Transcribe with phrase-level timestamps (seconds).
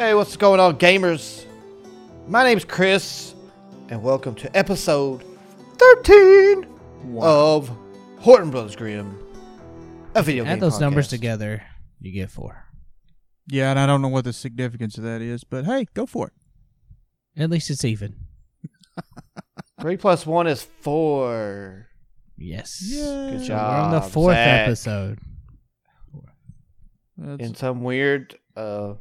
[0.00, 1.44] Hey, what's going on, gamers?
[2.26, 3.34] My name's Chris,
[3.90, 5.22] and welcome to episode
[5.76, 6.66] 13
[7.20, 7.70] of
[8.18, 9.18] Horton Brothers Grimm,
[10.14, 11.62] a video game Add those numbers together,
[12.00, 12.64] you get four.
[13.48, 16.28] Yeah, and I don't know what the significance of that is, but hey, go for
[16.28, 16.32] it.
[17.42, 18.16] At least it's even.
[19.82, 21.88] Three plus one is four.
[22.38, 22.82] Yes.
[22.86, 23.32] Yeah.
[23.32, 23.70] Good job.
[23.70, 24.66] we're on the fourth Zach.
[24.66, 25.18] episode.
[27.18, 28.94] That's- In some weird, uh,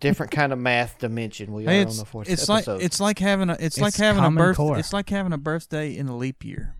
[0.00, 2.74] different kind of math dimension, we hey, are on it's the fourth it's episode.
[2.74, 4.78] like it's like having a it's, like having a Common birth Core.
[4.78, 6.76] it's like having a birthday in a leap year.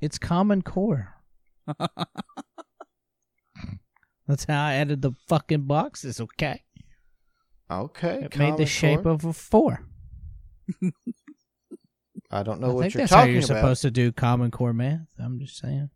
[0.00, 1.14] It's Common Core.
[4.26, 6.62] That's how I added the fucking boxes, okay?
[7.70, 8.22] okay.
[8.24, 9.12] It made the Common shape Core.
[9.12, 9.84] of a four.
[12.30, 13.46] I don't know I what think you're that's how you're about.
[13.46, 15.06] supposed to do Common Core math.
[15.18, 15.90] I'm just saying.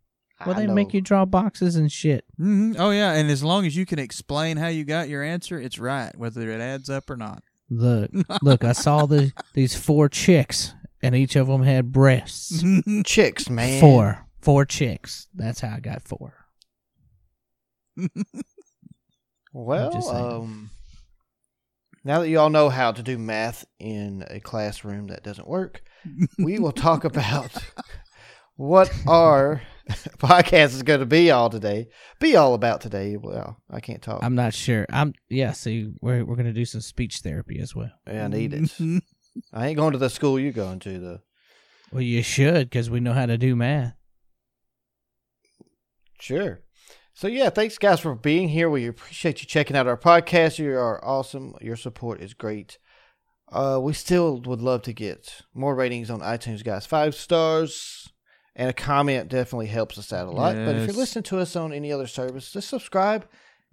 [0.45, 2.25] Well, I they make you draw boxes and shit.
[2.37, 5.59] hmm Oh yeah, and as long as you can explain how you got your answer,
[5.59, 7.43] it's right, whether it adds up or not.
[7.69, 8.11] Look,
[8.41, 12.63] look, I saw the these four chicks, and each of them had breasts.
[13.05, 13.79] chicks, man.
[13.81, 15.27] Four, four chicks.
[15.33, 16.45] That's how I got four.
[19.53, 20.69] Well, um,
[22.03, 25.81] now that you all know how to do math in a classroom that doesn't work,
[26.37, 27.51] we will talk about
[28.55, 29.61] what our
[30.17, 31.87] podcast is going to be all today.
[32.19, 33.17] Be all about today.
[33.17, 34.23] Well, I can't talk.
[34.23, 34.85] I'm not sure.
[34.91, 35.51] I'm yeah.
[35.51, 37.91] See, we're we're gonna do some speech therapy as well.
[38.05, 38.71] Yeah, I need it.
[39.53, 40.99] I ain't going to the school you're going to.
[40.99, 41.19] though.
[41.91, 43.93] Well, you should because we know how to do math.
[46.19, 46.61] Sure.
[47.13, 48.69] So yeah, thanks guys for being here.
[48.69, 50.59] We appreciate you checking out our podcast.
[50.59, 51.55] You are awesome.
[51.61, 52.77] Your support is great.
[53.49, 56.85] Uh, we still would love to get more ratings on iTunes, guys.
[56.85, 58.09] Five stars
[58.57, 60.55] and a comment definitely helps us out a lot.
[60.55, 63.27] But if you're listening to us on any other service, just subscribe,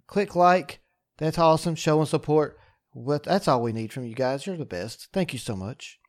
[0.05, 0.79] click like.
[1.17, 1.75] That's awesome.
[1.75, 2.59] Showing support.
[2.91, 4.45] What that's all we need from you guys.
[4.45, 5.09] You're the best.
[5.11, 5.99] Thank you so much.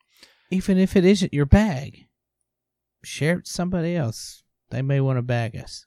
[0.50, 2.06] Even if it isn't your bag,
[3.02, 4.42] share it with somebody else.
[4.70, 5.86] They may want to bag us.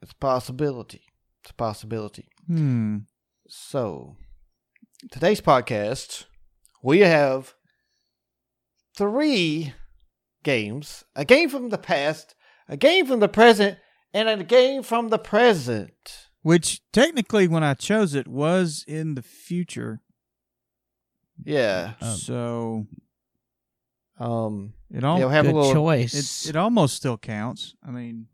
[0.00, 1.02] It's a possibility.
[1.42, 2.28] It's a possibility.
[2.46, 2.98] Hmm.
[3.48, 4.16] So,
[5.10, 6.26] today's podcast,
[6.82, 7.54] we have
[8.96, 9.72] three
[10.42, 12.34] games a game from the past,
[12.68, 13.78] a game from the present,
[14.14, 16.28] and a game from the present.
[16.42, 20.00] Which technically, when I chose it, was in the future.
[21.44, 21.94] Yeah.
[22.00, 22.86] Um, so
[24.18, 25.72] Um, it all yeah, have Good a little.
[25.72, 26.46] choice.
[26.46, 27.74] it, it almost still counts.
[27.86, 28.26] I mean,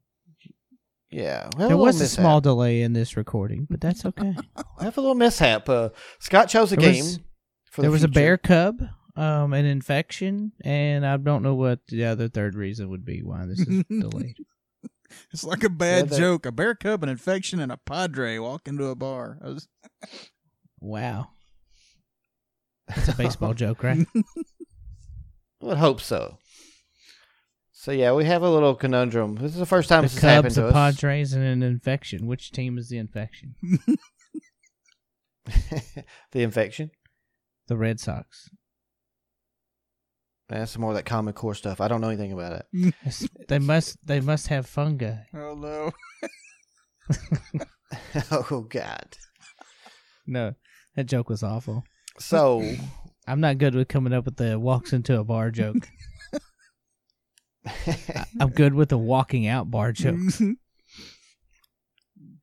[1.11, 1.21] Yeah.
[1.21, 2.21] we have there little was a mishap.
[2.21, 4.35] small delay in this recording, but that's okay.
[4.79, 5.69] We have a little mishap.
[5.69, 7.05] Uh, Scott chose a There game.
[7.05, 7.19] was-
[7.71, 8.81] for there the was a bear cub,
[9.17, 13.47] um, an infection, and I don't know what the other third reason would be why
[13.47, 14.37] this is delayed.
[15.33, 16.47] it's like a bad that- joke.
[16.47, 19.39] A bear cub, an infection, and a padre walk into a bar.
[19.45, 19.69] I was-
[20.81, 21.29] Wow,
[22.89, 24.07] That's a baseball joke, right?
[24.15, 24.23] I
[25.63, 26.37] would hope so.
[27.73, 29.37] So yeah, we have a little conundrum.
[29.37, 30.73] This is the first time the this has happened Cubs, to the us.
[30.75, 32.27] Padres, and an infection.
[32.27, 33.55] Which team is the infection?
[36.33, 36.91] the infection.
[37.69, 38.51] The Red Sox.
[40.49, 41.81] That's some more of that Common Core stuff.
[41.81, 42.95] I don't know anything about it.
[43.49, 43.97] They must.
[44.07, 45.15] They must have fungi.
[45.35, 45.93] oh no.
[48.31, 49.17] oh God.
[50.27, 50.55] No,
[50.97, 51.85] that joke was awful.
[52.19, 52.75] So
[53.27, 55.89] I'm not good with coming up with the walks into a bar joke.
[57.67, 60.19] I- I'm good with the walking out bar joke.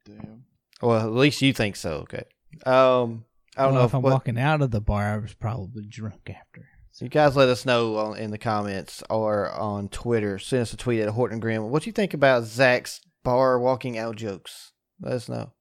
[0.06, 0.44] Damn.
[0.82, 1.98] well, at least you think so.
[2.12, 2.24] Okay.
[2.66, 3.26] Um,
[3.56, 5.14] I don't Well, know if I'm what, walking out of the bar.
[5.14, 6.68] I was probably drunk after.
[7.02, 10.38] You guys let us know on, in the comments or on Twitter.
[10.40, 11.70] Send us a tweet at Horton Grimm.
[11.70, 14.72] What do you think about Zach's bar walking out jokes?
[15.02, 15.52] Let us know.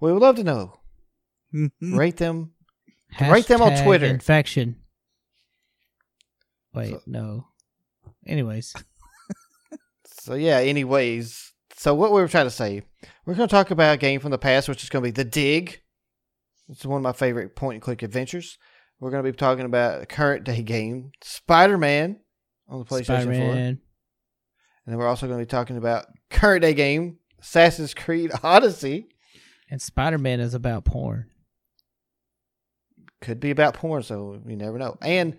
[0.00, 0.80] We would love to know.
[1.54, 1.96] Mm-hmm.
[1.96, 2.52] Rate them.
[3.20, 4.06] Rate them on Twitter.
[4.06, 4.76] Infection.
[6.74, 7.46] Wait, So- no.
[8.26, 8.74] Anyways,
[10.06, 10.58] So yeah.
[10.58, 12.82] Anyways, so what we were trying to say,
[13.26, 15.10] we're going to talk about a game from the past, which is going to be
[15.10, 15.80] The Dig.
[16.68, 18.56] It's one of my favorite point and click adventures.
[19.02, 22.20] We're going to be talking about a current day game, Spider Man,
[22.68, 23.78] on the PlayStation 4, and
[24.86, 29.08] then we're also going to be talking about current day game, Assassin's Creed Odyssey.
[29.68, 31.30] And Spider-Man is about porn.
[33.20, 34.96] Could be about porn, so you never know.
[35.02, 35.36] And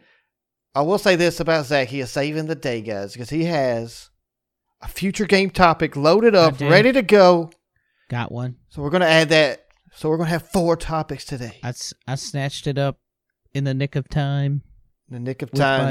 [0.75, 4.09] I will say this about Zach: he is saving the day, guys, because he has
[4.81, 7.50] a future game topic loaded up, ready to go.
[8.09, 8.57] Got one.
[8.68, 9.68] So we're going to add that.
[9.94, 11.59] So we're going to have four topics today.
[11.63, 11.74] I,
[12.06, 12.98] I snatched it up
[13.54, 14.62] in the nick of time
[15.10, 15.86] In the nick of with time.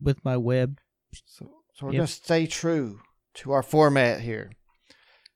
[0.00, 0.78] my with my web
[1.26, 1.98] So, so we're Yep.
[1.98, 3.00] going to stay true
[3.34, 4.50] to our format here.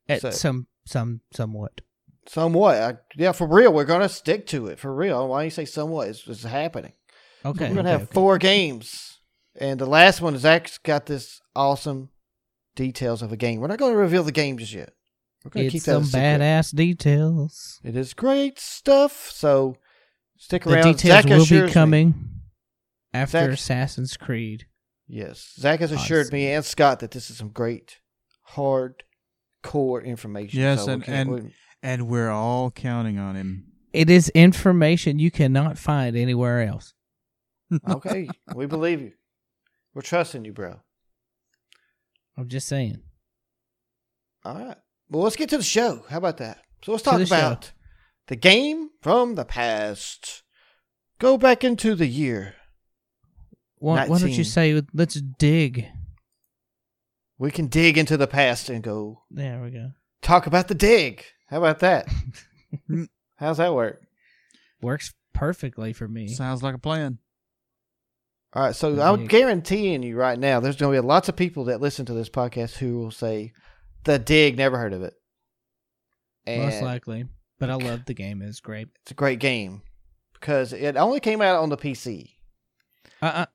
[0.08, 1.80] at So- some some somewhat.
[2.26, 2.76] Somewhat.
[2.76, 3.72] I, yeah, for real.
[3.72, 5.26] We're gonna stick to it for real.
[5.28, 6.08] Why do you say somewhat?
[6.08, 6.92] It's, it's happening.
[7.44, 7.68] Okay.
[7.68, 8.12] We're gonna okay, have okay.
[8.14, 9.18] four games,
[9.58, 12.10] and the last one Zach's got this awesome
[12.76, 13.58] details of a game.
[13.60, 14.92] We're not gonna reveal the game just yet.
[15.44, 17.80] We're gonna It's keep that some badass details.
[17.82, 19.28] It is great stuff.
[19.32, 19.76] So
[20.42, 20.82] stick around.
[20.86, 22.14] The details Zach will assures be me- coming
[23.14, 24.66] after Zach- Assassin's Creed.
[25.08, 26.34] Yes, Zach has assured Odyssey.
[26.36, 27.98] me and Scott that this is some great,
[28.42, 29.02] hard,
[29.62, 30.60] core information.
[30.60, 31.54] Yes, So and- can't- and- we-
[31.84, 33.64] And we're all counting on him.
[33.92, 36.94] It is information you cannot find anywhere else.
[37.88, 39.12] okay, we believe you.
[39.92, 40.80] We're trusting you, bro.
[42.36, 43.02] I'm just saying.
[44.44, 44.76] All right.
[45.10, 46.04] Well, let's get to the show.
[46.08, 46.58] How about that?
[46.84, 47.70] So let's talk about show.
[48.24, 50.42] About the game from the past.
[51.18, 52.54] Go back into the year.
[53.78, 55.86] Why, why don't you say let's dig?
[57.38, 59.90] We can dig into the past and go There we go.
[60.20, 61.24] talk about the dig.
[61.48, 62.06] How about that?
[63.36, 64.02] How's that work?
[64.80, 66.28] Works perfectly for me.
[66.28, 67.18] Sounds like a plan.
[68.54, 69.28] All right, so The I'm dig.
[69.30, 72.28] guaranteeing you right now, there's going to be lots of people that listen to this
[72.28, 73.52] podcast who will say,
[74.04, 75.14] "The dig, never heard of it."
[76.46, 77.24] And Most likely.
[77.62, 78.42] But I love the game.
[78.42, 78.88] It's great.
[79.02, 79.82] it's a great game
[80.34, 82.30] because it only came out on the PC.
[83.22, 83.46] Uh uh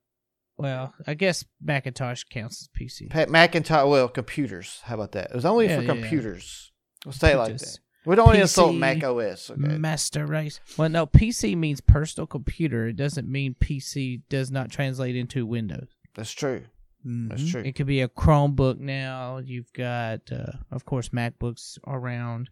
[0.57, 3.09] Well, I guess Macintosh counts as PC.
[3.09, 4.79] Pa- Macintosh, well, computers.
[4.85, 5.31] How about that?
[5.31, 6.01] It was only Yeah, for yeah, yeah.
[6.01, 6.71] computers.
[7.05, 7.79] We'll say it like that.
[8.05, 9.49] We don't PC, insult Mac OS.
[9.51, 10.61] Okay, Master Race.
[10.77, 12.87] Well, no, PC means personal computer.
[12.87, 15.89] It doesn't mean PC does not translate into Windows.
[16.15, 16.63] that's true.
[17.03, 17.51] That's Mhm.
[17.51, 17.61] true.
[17.65, 19.37] It could be a Chromebook now.
[19.37, 22.49] You've got, uh, of course, MacBooks around.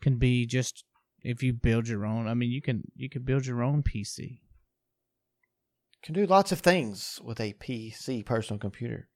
[0.00, 0.84] Can be just
[1.24, 2.28] if you build your own.
[2.28, 4.40] I mean, you can you can build your own PC.
[6.02, 9.08] Can do lots of things with a PC personal computer.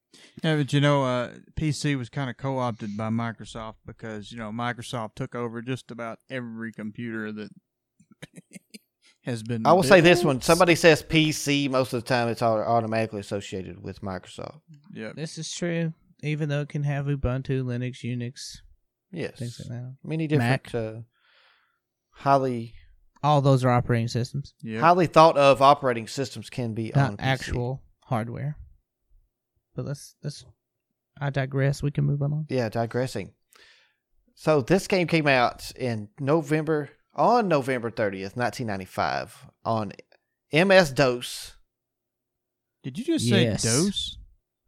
[0.43, 4.49] Yeah, but you know, uh, PC was kind of co-opted by Microsoft because you know
[4.49, 7.49] Microsoft took over just about every computer that
[9.25, 9.65] has been.
[9.67, 10.25] I will say this built.
[10.25, 14.61] one: somebody says PC, most of the time it's au- automatically associated with Microsoft.
[14.91, 15.93] Yeah, This is true.
[16.23, 18.57] Even though it can have Ubuntu, Linux, Unix,
[19.11, 19.95] Yes, things like that.
[20.03, 20.75] many different, Mac.
[20.75, 21.01] uh,
[22.19, 22.73] highly
[23.23, 24.81] All those are operating systems, Yep.
[24.81, 27.23] highly thought of operating systems can be on PC.
[27.23, 28.55] actual hardware.
[29.75, 30.45] But let's let's.
[31.19, 31.83] I digress.
[31.83, 32.45] We can move on.
[32.49, 33.33] Yeah, digressing.
[34.35, 39.35] So this game came out in November on November thirtieth, nineteen ninety five,
[39.65, 39.91] on
[40.53, 41.53] MS DOS.
[42.83, 43.63] Did you just say Yes.
[43.63, 44.17] DOS?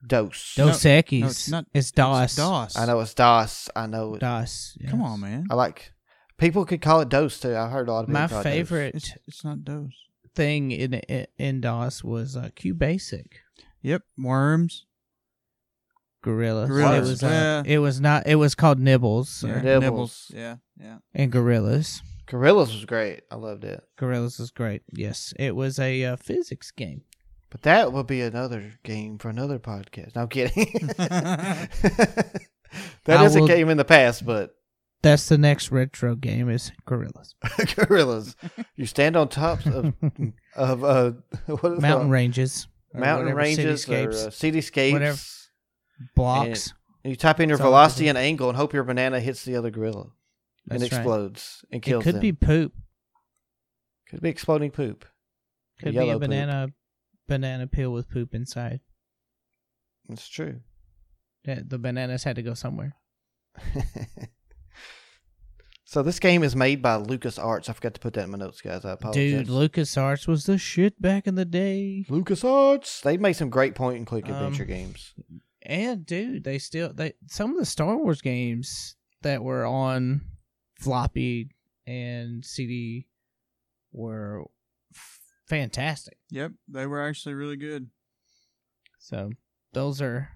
[0.06, 0.56] DOS.
[0.58, 1.22] No, Dos Equis.
[1.22, 2.24] no, it's not- It's DOS.
[2.32, 2.76] It's DOS.
[2.78, 3.70] I know it's DOS.
[3.76, 4.16] I know.
[4.16, 4.78] It, DOS.
[4.90, 5.46] Come on, man.
[5.50, 5.94] I like.
[6.42, 7.56] People could call it DOS too.
[7.56, 8.22] I heard a lot of people.
[8.22, 8.54] My call it DOS.
[8.54, 9.92] favorite It's it's not DOS.
[10.36, 10.96] thing in
[11.38, 13.28] in DOS was uh, QBasic.
[13.84, 14.02] Yep.
[14.18, 14.86] Worms.
[16.24, 16.70] Gorillas.
[16.70, 17.64] Gorillas, It was, uh, yeah.
[17.74, 18.28] it was not.
[18.28, 19.62] It was called Nibbles Yeah.
[19.62, 19.82] Nibbles.
[19.82, 20.32] Nibbles.
[20.36, 20.56] Yeah.
[20.80, 20.98] Yeah.
[21.16, 22.02] and Gorillas.
[22.28, 23.22] Gorillas was great.
[23.32, 23.84] I loved it.
[23.98, 24.84] Gorillas is great.
[24.94, 27.02] Yes, it was a uh, physics game.
[27.50, 30.16] But that will be another game for another podcast.
[30.16, 30.68] No, I'm kidding.
[33.06, 34.56] That I is will- a game in the past, but
[35.04, 36.50] That's the next retro game.
[36.50, 37.34] Is Gorillas
[37.76, 38.36] gorillas.
[38.76, 39.94] You stand on tops of
[40.56, 41.12] of uh,
[41.48, 44.28] what is mountain ranges, mountain ranges or uh, cityscapes,
[44.72, 44.92] cityscapes.
[44.94, 45.18] whatever.
[46.16, 46.74] blocks.
[47.04, 48.84] And you type in your That's all I can velocity and angle and hope your
[48.84, 50.12] banana hits the other gorilla
[50.70, 51.00] and That's right.
[51.00, 52.22] explodes and kills It could them.
[52.22, 52.74] be poop.
[54.08, 55.04] could be exploding poop.
[55.80, 56.22] Could be a poop.
[56.22, 56.68] banana
[57.28, 58.82] banana peel with poop inside.
[60.10, 60.60] It's true.
[61.44, 62.96] Yeah, The bananas had to go somewhere.
[65.92, 67.68] so this game is made by LucasArts.
[67.68, 68.86] I forgot to put that in my notes, guys.
[68.86, 69.46] I apologize.
[69.46, 72.06] Dude, LucasArts was the shit back in the day.
[72.08, 73.02] LucasArts.
[73.02, 75.14] They made some great point and click Um, adventure games.
[75.64, 80.22] And dude, they still they some of the Star Wars games that were on
[80.80, 81.50] floppy
[81.86, 83.08] and CD
[83.92, 84.46] were
[84.96, 85.20] f-
[85.50, 86.18] fantastic.
[86.30, 86.54] Yep.
[86.70, 87.90] They were actually really good.
[88.98, 89.32] So
[89.74, 90.30] those are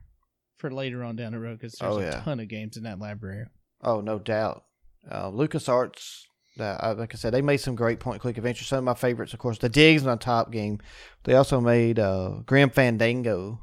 [0.57, 2.99] for later on down the road because there's Oh, a ton of games in that
[2.99, 3.45] library.
[3.81, 4.64] Oh, no doubt.
[5.09, 6.21] Uh, LucasArts,
[6.59, 8.67] uh, like I said, they made some great point point click adventures.
[8.67, 10.79] Some of my favorites, of course, the Dig's my top game.
[11.23, 13.61] They also made uh, Grim Fandango.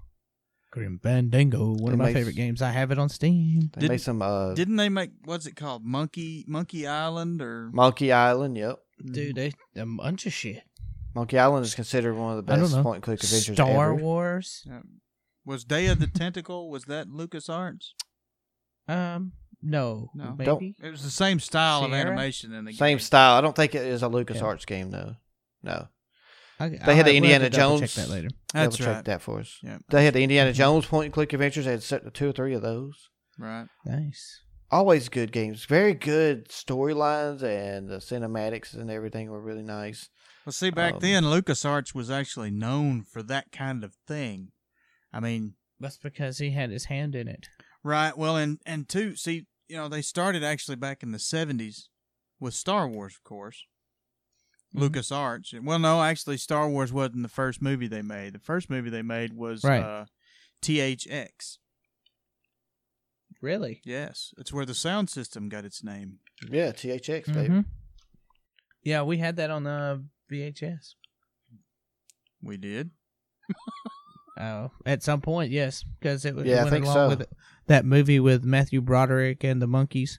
[0.70, 2.62] Grim Fandango, one They of my make- favorite games.
[2.62, 3.70] I have it on Steam.
[3.74, 5.84] They Did- made some uh, Didn't they make what's it called?
[5.84, 8.56] Monkey Monkey Island or Monkey Island.
[8.56, 8.78] Yep,
[9.12, 10.62] Dude, they a bunch of shit.
[11.14, 12.82] Monkey Island is considered one of the best know.
[12.82, 13.94] point and click adventures Star ever.
[13.96, 14.66] Wars.
[15.44, 16.70] was Day of the Tentacle?
[16.70, 17.94] Was that Lucas Arts?
[18.88, 19.32] Um,
[19.62, 20.34] no, No.
[20.38, 20.74] Don't- maybe.
[20.82, 22.06] It was the same style of Sierra?
[22.08, 22.98] animation in the Same game.
[23.00, 23.36] style.
[23.36, 25.16] I don't think it is a LucasArts game though.
[25.62, 25.88] No,
[26.58, 28.28] I, They had the we'll Indiana to Jones- Check that later.
[28.52, 29.04] That's Double check right.
[29.06, 29.58] that for us.
[29.62, 29.78] Yeah.
[29.88, 31.64] They had the Indiana Jones point and click adventures.
[31.66, 33.08] They had set two or three of those.
[33.38, 33.66] Right.
[33.86, 34.40] Nice.
[34.70, 35.64] always good games.
[35.66, 40.08] Very good storylines and the cinematics and everything were really nice.
[40.46, 44.48] Well, see, back Um, then, LucasArts was actually known for that kind of thing.
[45.12, 47.48] I mean, That's because he had his hand in it.
[47.84, 48.16] right?
[48.16, 51.88] Well, and and two, see, you know, they started actually back in the '70s
[52.38, 53.64] with Star Wars, of course.
[54.76, 54.88] Mhm.
[54.90, 55.60] LucasArts.
[55.64, 58.34] Well, no, actually, Star Wars wasn't the first movie they made.
[58.34, 59.82] The first movie they made was Right.
[59.82, 60.06] uh,
[60.60, 61.58] THX.
[63.40, 63.80] Really?
[63.84, 66.18] Yes, it's where the sound system got its name.
[66.50, 67.48] Yeah, THX, baby.
[67.54, 67.64] Mhm.
[68.82, 70.96] Yeah, we had that on the VHS.
[72.42, 72.90] We did.
[74.40, 77.08] Oh, at some point, yes, because it, was Yeah, I went think along so.
[77.16, 77.28] with
[77.66, 80.18] that movie with Matthew Broderick and the monkeys.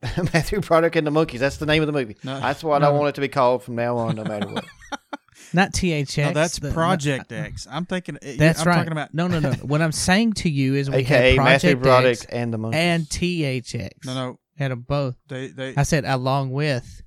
[0.32, 1.40] Matthew Broderick and the Monkeys.
[1.40, 2.16] That's the name of the movie.
[2.22, 4.64] No, That's what I want it to be called from now on, no matter what.
[5.52, 6.26] Not THX.
[6.26, 7.66] no, that's the- Project no, X.
[7.70, 8.16] I'm thinking.
[8.16, 8.76] Uh, that's I'm right.
[8.76, 9.14] talking about.
[9.14, 9.52] no, no, no.
[9.62, 12.78] what I'm saying to you is we AKA had Matthew Broderick X and the Monkeys.
[12.78, 13.90] and THX.
[14.04, 14.38] No, no.
[14.56, 15.16] had them both.
[15.28, 17.02] They they I said along with.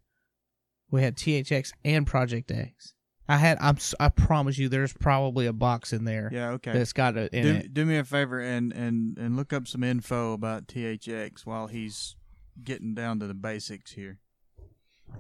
[0.90, 2.94] We had THX and Project X.
[3.32, 3.58] I had.
[3.62, 3.76] I'm.
[3.78, 6.74] s- I promise you, there's probably a box in there yeah okay.
[6.74, 7.74] that's got it in do, it.
[7.74, 12.16] do me a favor and, and, and look up some info about THX while he's
[12.64, 14.20] getting down to the basics here.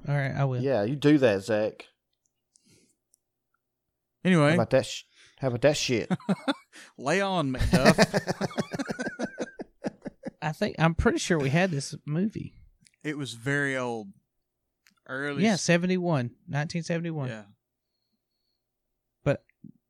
[0.07, 0.61] All right, I will.
[0.61, 1.85] yeah, you do that, Zach.
[4.23, 4.85] How Anyway, about that?
[4.85, 5.03] Sh-
[5.39, 6.11] how about that shit?
[6.97, 7.97] lay on, Macduff.
[10.41, 12.53] I think I'm pretty sure we had this movie.
[13.03, 14.09] it was very old.
[15.07, 15.43] Early.
[15.43, 17.27] Yeah, 71, 1971.
[17.29, 17.43] Yeah.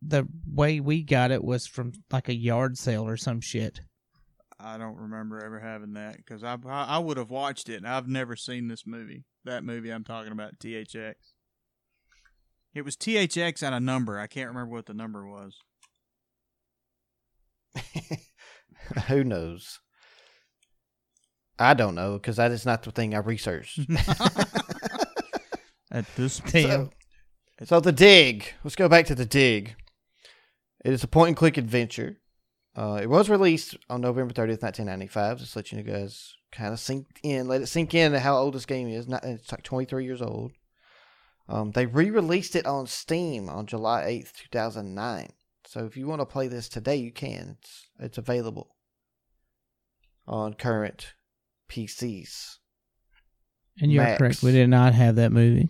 [0.02, 3.82] But the way we got it was from like a yard sale or some shit.
[4.60, 7.88] I don't remember ever having that because I, I I would have watched it and
[7.88, 9.24] I've never seen this movie.
[9.44, 11.16] That movie I'm talking about, THX.
[12.74, 14.20] It was THX and a number.
[14.20, 15.58] I can't remember what the number was.
[19.08, 19.80] Who knows?
[21.60, 23.80] I don't know because that is not the thing I researched.
[25.92, 26.92] At this Damn.
[27.60, 28.54] So, so the dig.
[28.64, 29.76] Let's go back to the dig.
[30.84, 32.18] It is a point and click adventure.
[32.76, 35.40] Uh, it was released on November thirtieth, nineteen ninety five.
[35.40, 38.66] Just let you guys kind of sink in, let it sink in how old this
[38.66, 39.08] game is.
[39.08, 40.54] Not, it's like twenty three years old.
[41.50, 45.34] Um, they re released it on Steam on July eighth, two thousand nine.
[45.66, 47.58] So if you want to play this today, you can.
[47.60, 48.76] It's it's available
[50.28, 51.14] on current
[51.70, 52.58] PCs.
[53.80, 54.18] And you're Max.
[54.18, 54.44] correct.
[54.44, 55.70] We did not have that movie.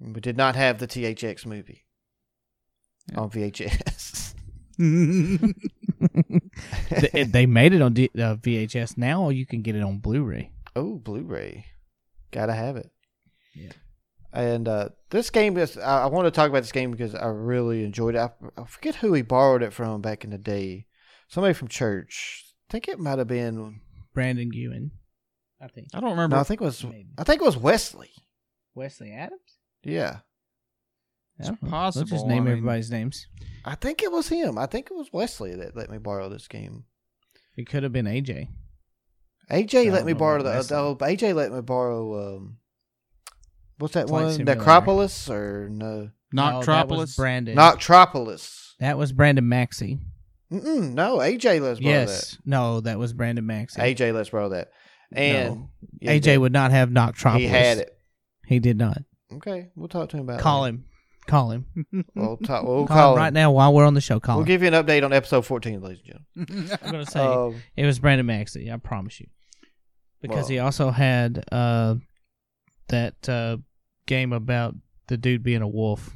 [0.00, 1.84] We did not have the THX movie
[3.12, 3.20] Yeah.
[3.20, 4.34] on VHS.
[7.12, 8.96] they, they made it on D, uh, VHS.
[8.96, 10.52] Now you can get it on Blu-ray.
[10.76, 11.66] oh, Blu-ray,
[12.30, 12.90] gotta have it.
[13.54, 13.72] Yeah.
[14.32, 15.78] And uh, this game is.
[15.78, 18.18] I, I want to talk about this game because I really enjoyed it.
[18.18, 20.86] I, I forget who we borrowed it from back in the day.
[21.28, 22.44] Somebody from church.
[22.68, 23.80] I think it might have been.
[24.14, 24.90] Brandon Ewan,
[25.62, 25.88] I think.
[25.94, 26.36] I don't remember.
[26.36, 26.84] No, I think it was.
[26.84, 27.06] Maybe.
[27.16, 28.10] I think it was Wesley.
[28.74, 29.40] Wesley Adams.
[29.82, 30.20] Yeah, I
[31.38, 33.26] It's don't possible, Let's just I name mean- everybody's names.
[33.64, 34.56] I think it was him.
[34.58, 36.84] I think it was Wesley that let me borrow this game.
[37.56, 38.48] It could have been AJ.
[39.50, 40.74] AJ I let me borrow about the.
[40.74, 40.76] Wesley.
[40.76, 42.36] Oh, AJ let me borrow.
[42.36, 42.58] Um,
[43.78, 44.32] what's that Flight one?
[44.34, 44.58] Simulator.
[44.60, 46.10] Necropolis or no?
[46.32, 47.16] No, that was Noctropolis.
[47.16, 47.56] Brandon.
[47.56, 48.72] Noctropolis.
[48.80, 49.98] that was Brandon Maxey.
[50.52, 52.38] Mm-mm, no, AJ let's borrow Yes.
[52.46, 53.80] No, that was Brandon Maxey.
[53.80, 54.70] AJ let's borrow that.
[55.12, 55.70] And No.
[56.00, 57.38] yeah, AJ would not have Noctropolis.
[57.38, 57.98] He had it.
[58.46, 58.98] He did not.
[59.32, 60.40] Okay, we'll talk to him about.
[60.40, 60.70] Call it.
[60.70, 60.84] him.
[61.28, 61.66] Call him.
[62.16, 62.64] We'll talk.
[62.64, 64.18] We'll call, call him him right now while we're on the show.
[64.18, 64.48] Call We'll him.
[64.48, 66.78] give you an update on episode fourteen, ladies and gentlemen.
[66.82, 68.72] I'm gonna say Um, it was Brandon Maxey.
[68.72, 69.26] I promise you,
[70.22, 71.96] because Well- he also had uh,
[72.88, 73.58] that uh,
[74.06, 74.74] game about
[75.08, 76.10] the dude being a wolf.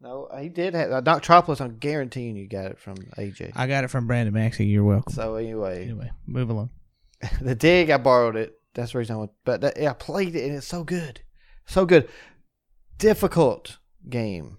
[0.00, 1.60] no, he did have uh, Noctropolis.
[1.60, 3.52] I'm guaranteeing you got it from AJ.
[3.56, 4.66] I got it from Brandon Maxey.
[4.66, 5.12] You're welcome.
[5.12, 6.70] so anyway, Anyway, move along.
[7.40, 8.54] the dig I borrowed it.
[8.74, 9.30] That's the reason I went.
[9.44, 11.20] But that, yeah, I played it and it's so good,
[11.66, 12.08] so good.
[12.98, 14.58] Difficult game.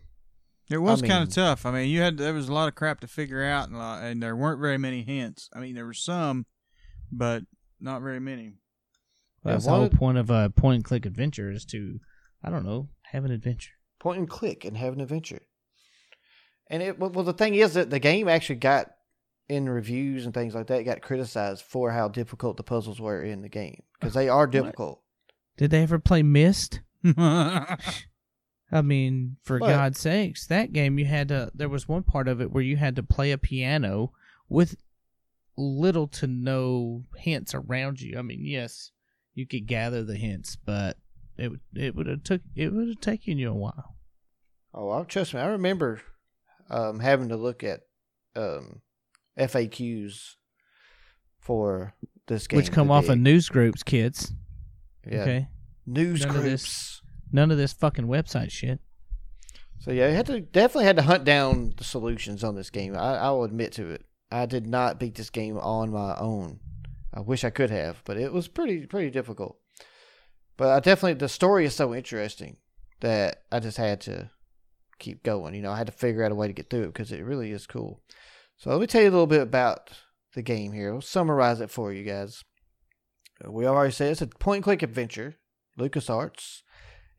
[0.69, 1.65] It was I kind of tough.
[1.65, 4.03] I mean, you had there was a lot of crap to figure out, and, lot-
[4.03, 5.49] and there weren't very many hints.
[5.53, 6.45] I mean, there were some,
[7.11, 7.43] but
[7.79, 8.53] not very many.
[9.45, 11.99] Yeah, That's the whole of- point of a point and click adventure is to,
[12.43, 13.71] I don't know, have an adventure.
[13.99, 15.41] point and click and have an adventure.
[16.69, 18.89] And it well, well, the thing is that the game actually got
[19.49, 23.41] in reviews and things like that got criticized for how difficult the puzzles were in
[23.41, 25.01] the game because they are difficult.
[25.57, 26.79] Did they ever play Myst?
[28.73, 31.51] I mean, for But- God's sakes, that game you had to.
[31.53, 34.11] There was one part of it where you had to play a piano
[34.49, 34.75] with
[35.55, 38.17] little to no hints around you.
[38.17, 38.89] I mean, yes,
[39.35, 40.97] you could gather the hints, but
[41.37, 43.95] it would it would have took it would have taken you a while.
[44.73, 45.39] Oh, I trust me.
[45.39, 46.01] I remember
[46.71, 47.81] um, having to look at
[48.35, 48.81] um,
[49.37, 50.35] FAQs
[51.39, 51.93] for
[52.25, 54.33] this game, which come off of news groups, kids.
[55.07, 55.47] yeah, Okay,
[55.85, 57.02] news None groups.
[57.33, 58.79] None of this fucking website shit.
[59.79, 62.95] So yeah, you had to definitely had to hunt down the solutions on this game.
[62.95, 64.05] I, I will admit to it.
[64.31, 66.59] I did not beat this game on my own.
[67.13, 69.57] I wish I could have, but it was pretty pretty difficult.
[70.55, 72.57] But I definitely the story is so interesting
[73.01, 74.31] that I just had to
[74.99, 75.53] keep going.
[75.53, 77.21] You know, I had to figure out a way to get through it because it
[77.23, 78.01] really is cool.
[78.57, 79.91] So let me tell you a little bit about
[80.33, 80.93] the game here.
[80.93, 82.43] I'll summarize it for you guys.
[83.45, 85.35] We already said it's a point and click adventure,
[85.77, 86.62] LucasArts.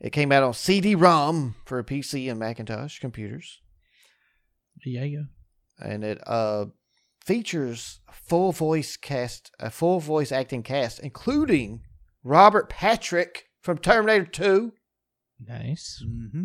[0.05, 3.63] It came out on CD-ROM for PC and Macintosh computers,
[4.85, 5.23] Yeah, yeah.
[5.81, 6.67] and it uh,
[7.25, 11.81] features full voice cast, a full voice acting cast, including
[12.23, 14.73] Robert Patrick from Terminator 2
[15.49, 16.05] Nice.
[16.07, 16.45] Mm-hmm.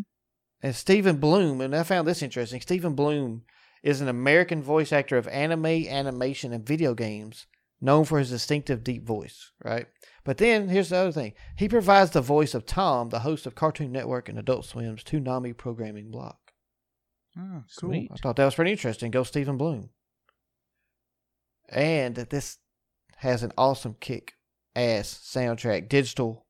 [0.64, 1.60] and Steven Blum.
[1.60, 2.62] And I found this interesting.
[2.62, 3.42] Steven Blum
[3.84, 7.46] is an American voice actor of anime, animation, and video games,
[7.82, 9.52] known for his distinctive deep voice.
[9.64, 9.88] Right,
[10.24, 13.56] but then here's the other thing: he provides the voice of Tom, the host of
[13.56, 16.38] Cartoon Network and Adult Swim's Toonami programming block.
[17.38, 17.92] Oh, cool.
[17.92, 18.10] Sweet.
[18.12, 19.12] I thought that was pretty interesting.
[19.12, 19.90] Go Steven Blum.
[21.70, 22.58] And this
[23.18, 24.34] has an awesome kick
[24.76, 26.46] ass soundtrack, digital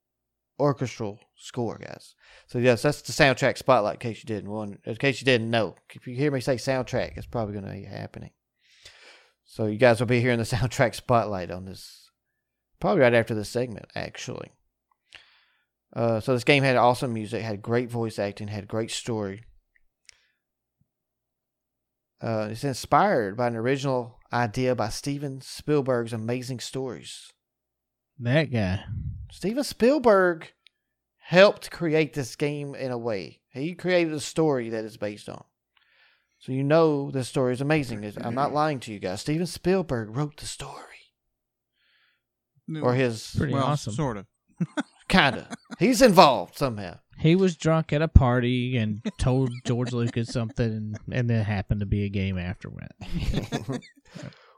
[0.60, 2.16] orchestral score, guys.
[2.48, 5.50] So yes, that's the soundtrack spotlight in case you didn't want in case you didn't
[5.50, 5.76] know.
[5.94, 8.32] If you hear me say soundtrack, it's probably gonna be happening.
[9.52, 12.12] So you guys will be hearing the soundtrack spotlight on this
[12.80, 14.52] probably right after this segment, actually.
[15.92, 19.44] Uh, so this game had awesome music, had great voice acting, had great story.
[22.22, 27.34] Uh, it's inspired by an original idea by Steven Spielberg's Amazing Stories.
[28.20, 28.84] That guy.
[29.32, 30.54] Steven Spielberg
[31.18, 33.42] helped create this game in a way.
[33.50, 35.44] He created a story that is based on.
[36.40, 38.14] So you know this story is amazing.
[38.22, 39.22] I'm not lying to you guys.
[39.22, 40.86] Steven Spielberg wrote the story.
[42.82, 43.94] Or his Pretty well, awesome.
[43.94, 44.26] Sort of.
[45.10, 45.50] kinda.
[45.80, 47.00] He's involved somehow.
[47.18, 51.82] He was drunk at a party and told George Lucas something, and, and then happened
[51.82, 52.88] to be a game afterward.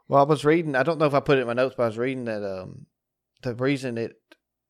[0.08, 0.76] well, I was reading.
[0.76, 2.44] I don't know if I put it in my notes, but I was reading that
[2.44, 2.86] um,
[3.42, 4.12] the reason it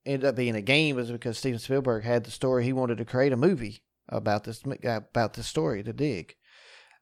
[0.07, 2.65] ended up being a game was because Steven Spielberg had the story.
[2.65, 6.37] He wanted to create a movie about this about this story, The Dig,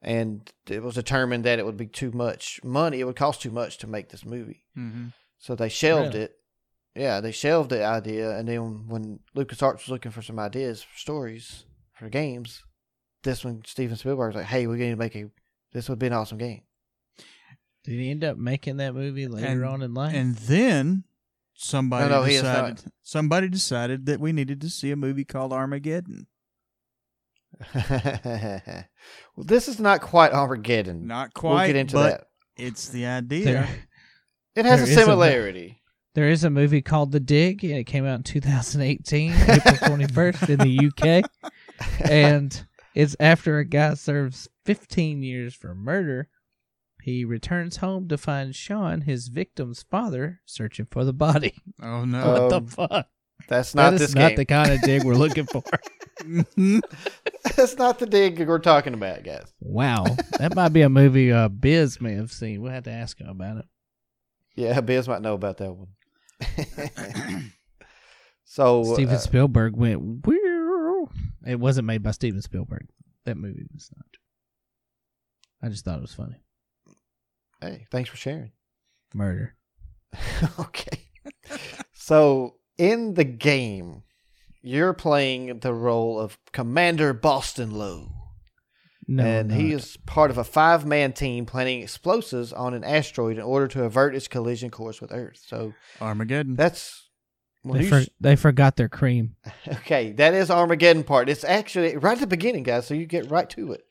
[0.02, 3.00] and it was determined that it would be too much money.
[3.00, 5.06] It would cost too much to make this movie, Mm-hmm.
[5.38, 6.24] so they shelved Really?
[6.26, 6.36] it.
[6.94, 10.98] Yeah, they shelved the idea, and then when LucasArts was looking for some ideas for
[10.98, 12.62] stories for games,
[13.22, 15.30] this one Steven Spielberg was like, "Hey, we need to make a.
[15.72, 16.62] This would be an awesome game."
[17.84, 20.14] Did he end up making that movie later And- on in life?
[20.14, 21.04] And then
[21.54, 26.26] somebody No, no, decided somebody decided that we needed to see a movie called Armageddon.
[27.74, 31.06] well, this is not quite Armageddon.
[31.06, 32.26] Not quite, We'll get into but that.
[32.56, 33.44] it's the idea.
[33.44, 33.68] there,
[34.56, 35.80] It has a is a- similarity.
[36.14, 40.48] there is a movie called The Dig, and it came out in 2018, April 21st
[40.50, 41.30] in the UK.
[42.10, 46.28] And it's after a guy serves 15 years for murder.
[47.02, 51.54] He returns home to find Sean, his victim's father, searching for the body.
[51.82, 52.26] Oh no.
[52.32, 53.06] What Um, the fuck?
[53.48, 54.36] That's not that is this not game.
[54.36, 55.62] the kind of dig we're looking for.
[57.56, 59.52] That's not the dig we're talking about, guys.
[59.60, 60.04] Wow,
[60.38, 62.60] that might be a movie uh, Biz may have seen.
[62.60, 63.64] We'll have to ask him about it.
[64.56, 65.88] Yeah, Biz might know about that one.
[68.44, 70.26] so Steven uh, Spielberg went.
[71.46, 72.86] It wasn't made by Steven Spielberg.
[73.24, 74.06] That movie was not.
[75.62, 76.36] I just thought it was funny.
[77.60, 78.52] hey, thanks for sharing.
[79.14, 79.54] Murder.
[80.58, 81.06] okay.
[81.92, 84.02] So in the game,
[84.62, 88.12] you're playing the role of Commander Boston Low.
[89.06, 93.38] No, and he is part of a five man team planning explosives on an asteroid
[93.38, 95.42] in order to avert its collision course with Earth.
[95.44, 96.54] So Armageddon.
[96.54, 97.08] that's
[97.64, 99.34] well, They, for, they forgot their cream.
[99.68, 100.12] okay.
[100.12, 101.28] That is Armageddon part.
[101.28, 102.86] It's actually right at the beginning, guys.
[102.86, 103.82] So you get right to it.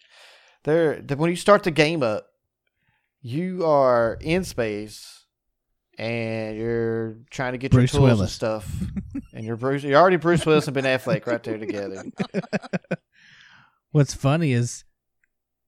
[0.63, 2.27] There, the, when you start the game up,
[3.21, 5.18] you are in space
[5.99, 8.67] and you're trying to get Bruce your tools and stuff.
[9.33, 9.83] and you're Bruce.
[9.83, 12.03] You're already Bruce Willis and Ben Affleck right there together.
[13.91, 14.85] What's funny is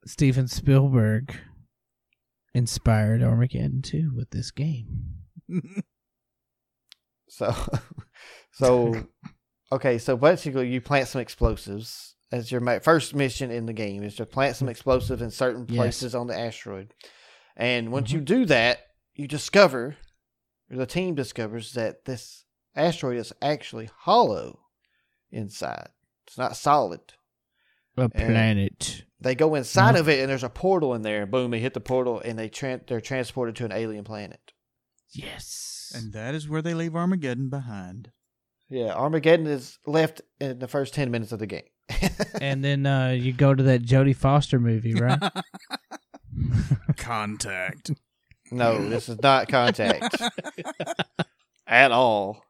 [0.05, 1.35] Steven Spielberg
[2.53, 5.15] inspired Armageddon 2 with this game.
[7.33, 7.55] So,
[8.51, 9.07] so
[9.71, 9.97] okay.
[9.99, 14.15] So basically, you plant some explosives as your ma- first mission in the game is
[14.15, 15.77] to plant some explosives in certain Yes.
[15.77, 16.93] places on the asteroid.
[17.55, 18.17] And once Mm-hmm.
[18.19, 18.79] you do that,
[19.15, 19.95] you discover,
[20.77, 24.59] the team discovers that this asteroid is actually hollow
[25.31, 25.89] inside.
[26.27, 27.01] It's not solid.
[27.97, 31.25] A And- planet They go inside of it, and there's a portal in there.
[31.25, 31.51] Boom!
[31.51, 34.53] They hit the portal, and they tran they're transported to an alien planet.
[35.11, 35.91] Yes.
[35.93, 38.11] And that is where they leave Armageddon behind.
[38.69, 41.63] Yeah, Armageddon is left in the first ten minutes of the game.
[42.41, 45.19] and then uh, you go to that Jodie Foster movie, right?
[46.97, 47.91] Contact.
[48.51, 50.21] No, this is not Contact
[51.67, 52.43] at all.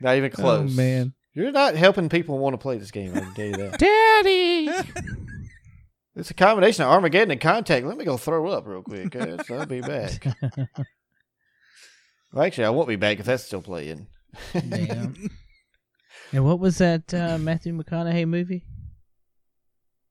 [0.00, 0.72] Not even close.
[0.72, 3.12] Oh man, You're not helping people want to play this game.
[3.14, 3.78] I can tell you that.
[3.78, 4.70] Daddy.
[6.18, 7.84] It's a combination of Armageddon and Contact.
[7.84, 9.10] Let me go throw up real quick.
[9.10, 9.38] guys.
[9.50, 10.24] I'll be back.
[12.32, 14.08] Well, actually, I won't be back if that's still playing.
[14.52, 15.14] Damn.
[16.32, 18.64] and what was that uh, Matthew McConaughey movie?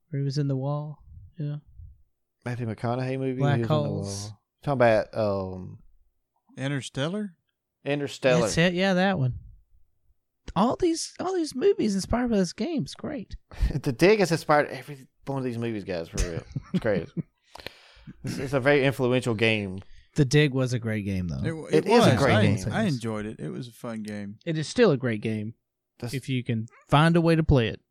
[0.09, 1.03] Where he was in the wall?
[1.37, 1.57] Yeah.
[2.43, 3.39] Matthew McConaughey movie.
[3.39, 4.31] Black he was on the holes.
[4.67, 4.77] Wall.
[4.77, 5.79] Talking about um,
[6.57, 7.35] Interstellar?
[7.83, 8.41] Interstellar.
[8.41, 8.73] That's it.
[8.73, 9.35] Yeah, that one.
[10.55, 12.83] All these, all these movies inspired by this game.
[12.83, 13.35] It's great.
[13.73, 16.07] the dig has inspired every one of these movies, guys.
[16.09, 17.11] For real, it's crazy.
[18.23, 19.79] it's, it's a very influential game.
[20.15, 21.67] The Dig was a great game, though.
[21.69, 22.19] It, It is a was.
[22.19, 22.65] great I, game.
[22.71, 23.37] I enjoyed it.
[23.37, 24.37] It was a fun game.
[24.45, 25.55] It is still a great game
[25.99, 27.81] That's- if you can find a way to play it.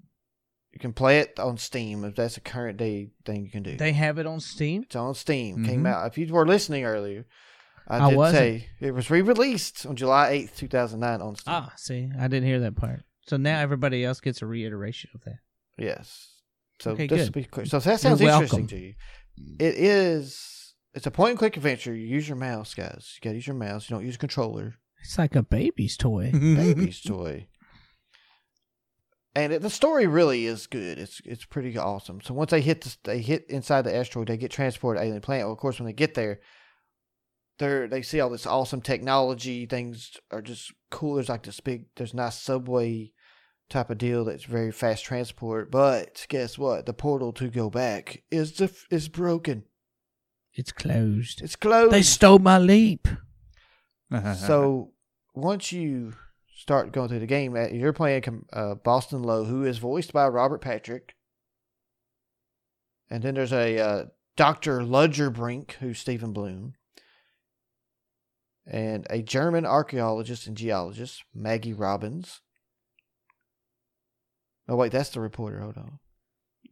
[0.75, 3.77] You can play it on Steam if that's a current day thing you can do.
[3.77, 4.83] They have it on Steam.
[4.83, 5.65] It's on Steam.
[5.65, 5.89] Came Mhm.
[5.89, 6.07] out.
[6.09, 7.25] If you were listening earlier,
[7.87, 8.39] I, I did wasn't.
[8.39, 11.55] say it was re-released on July eighth, two thousand nine, on Steam.
[11.55, 13.05] Ah, see, I didn't hear that part.
[13.27, 15.39] So now everybody else gets a reiteration of that.
[15.79, 16.31] Yes.
[16.81, 17.41] So Okay, just good.
[17.41, 18.95] be clear, so that sounds interesting to you.
[19.59, 20.75] It is.
[20.93, 21.95] It's a point and click adventure.
[21.95, 23.13] You use your mouse, guys.
[23.17, 23.89] You gotta use your mouse.
[23.89, 24.75] You don't use a controller.
[25.03, 26.31] It's like a baby's toy.
[26.33, 27.49] Baby's toy.
[29.37, 30.99] And it, the story really is good.
[30.99, 32.21] It's it's pretty awesome.
[32.21, 35.21] So once they hit the, they hit inside the asteroid, they get transported to alien
[35.21, 35.47] planet.
[35.47, 36.41] Well, of course, when they get there,
[37.59, 39.67] they they see all this awesome technology.
[39.67, 41.17] Things are just cool.
[41.17, 43.13] There's like this big, there's nice subway
[43.69, 45.71] type of deal that's very fast transport.
[45.71, 46.87] But guess what?
[46.87, 49.65] The portal to go back is the, is broken.
[50.53, 51.43] It's closed.
[51.43, 51.93] It's closed.
[51.93, 53.09] They stole my leap.
[54.37, 54.93] so
[55.35, 56.15] once you
[56.65, 60.27] start going through the game, uh, you're playing uh, Boston Low, who is voiced by
[60.27, 61.15] Robert Patrick,
[63.11, 66.73] and then there's a uh, Doctor Ludger Brink, who's Steven Blum,
[68.67, 72.41] and a German archaeologist and geologist, Maggie Robbins.
[74.67, 75.61] Oh wait, that's the reporter.
[75.61, 75.99] Hold on.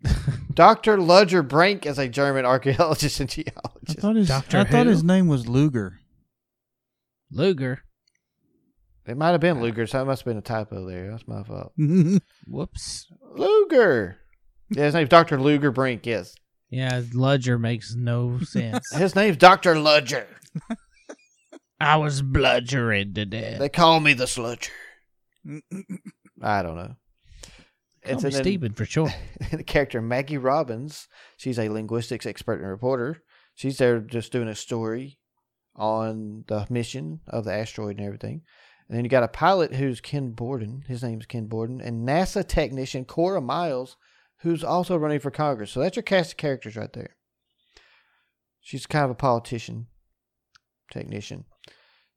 [0.54, 3.98] Doctor Ludger Brink is a German archaeologist and I geologist.
[3.98, 6.00] thought his, I thought his name was Luger.
[7.30, 7.82] Luger.
[9.06, 11.10] It might have been Luger, so that must have been a typo there.
[11.10, 11.72] That's my fault.
[12.46, 13.08] Whoops.
[13.34, 14.18] Luger.
[14.70, 15.40] Yeah, his name's Dr.
[15.40, 16.34] Luger Brink, yes.
[16.70, 18.90] Yeah, Ludger makes no sense.
[18.94, 19.74] His name's Dr.
[19.74, 20.24] Ludger.
[21.80, 23.58] I was bludgered to death.
[23.58, 24.70] They call me the Sludger.
[26.40, 26.94] I don't know.
[28.06, 29.12] Call It's me then- for sure.
[29.52, 31.08] the character Maggie Robbins.
[31.36, 33.22] She's a linguistics expert and reporter.
[33.54, 35.18] She's there just doing a story
[35.76, 38.42] on the mission of the asteroid and everything.
[38.88, 40.84] And then you got a pilot who's Ken Borden.
[40.86, 41.80] His name's Ken Borden.
[41.80, 43.96] And NASA technician Cora Miles,
[44.38, 45.70] who's also running for Congress.
[45.70, 47.16] So that's your cast of characters right there.
[48.60, 49.86] She's kind of a politician,
[50.90, 51.44] technician.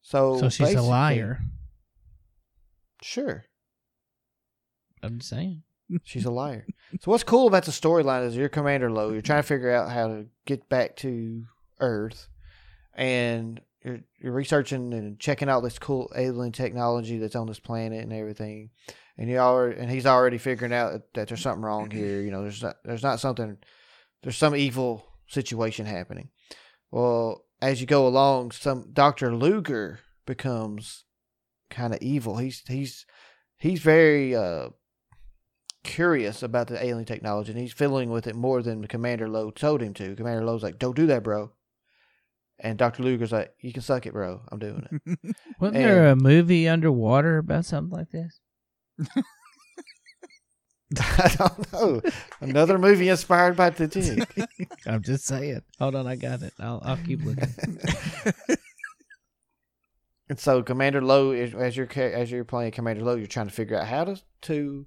[0.01, 1.39] So, So she's a liar.
[3.01, 3.45] Sure.
[5.01, 5.63] I'm just saying.
[6.03, 6.65] She's a liar.
[6.99, 9.11] so what's cool about the storyline is you're Commander Low.
[9.11, 11.45] You're trying to figure out how to get back to
[11.79, 12.27] Earth,
[12.95, 18.11] and you're, researching and checking out this cool alien technology that's on this planet and
[18.11, 18.71] everything.
[19.17, 22.21] And you and he's already figuring out that, that there's something wrong here.
[22.21, 23.57] You know, there's not there's not something
[24.23, 26.29] there's some evil situation happening.
[26.91, 31.05] Well, as you go along, some Doctor Luger becomes
[31.69, 32.37] kind of evil.
[32.37, 33.05] He's he's
[33.57, 34.69] he's very uh
[35.83, 39.81] curious about the alien technology and he's fiddling with it more than Commander Low told
[39.81, 40.15] him to.
[40.15, 41.51] Commander Low's like, Don't do that, bro.
[42.59, 43.03] And Dr.
[43.03, 44.41] Luger's like, You can suck it, bro.
[44.51, 45.35] I'm doing it.
[45.59, 48.39] Wasn't And- there a movie underwater about something like this?
[50.99, 52.01] I don't know.
[52.39, 54.25] Another movie inspired by the dig.
[54.85, 55.61] I'm just saying.
[55.79, 56.53] Hold on, I got it.
[56.59, 57.53] I'll I'll keep looking.
[60.29, 63.77] And so Commander Low, as you're as you're playing Commander Low, you're trying to figure
[63.77, 64.85] out how to to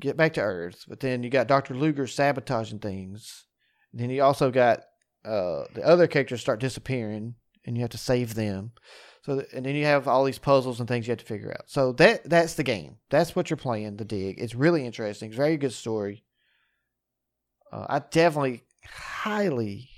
[0.00, 0.84] get back to Earth.
[0.88, 3.46] But then you got Doctor Luger sabotaging things.
[3.92, 4.80] And then you also got
[5.24, 8.72] uh, the other characters start disappearing, and you have to save them.
[9.22, 11.52] So th- and then you have all these puzzles and things you have to figure
[11.52, 11.70] out.
[11.70, 12.96] So that that's the game.
[13.10, 13.96] That's what you're playing.
[13.96, 14.40] The dig.
[14.40, 15.28] It's really interesting.
[15.28, 16.24] It's a very good story.
[17.72, 19.88] Uh, I definitely highly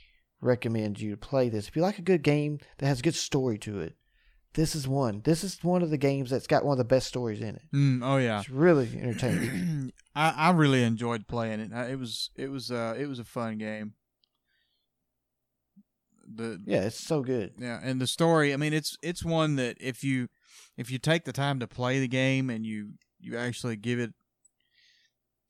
[0.41, 1.69] recommend you to play this.
[1.69, 3.97] If you like a good game that has a good story to it,
[4.55, 5.23] this is one.
[5.25, 7.63] This is one of the games that's got one of the best stories in it.
[7.75, 8.41] Mm, oh yeah.
[8.41, 9.93] It's really entertaining.
[10.15, 11.73] I, I really enjoyed playing it.
[11.73, 13.95] It was it was uh it was a fun game.
[16.27, 17.53] The Yeah, it's so good.
[17.59, 18.53] yeah, and the story.
[18.53, 20.29] I mean, it's it's one that if you
[20.77, 24.13] if you take the time to play the game and you you actually give it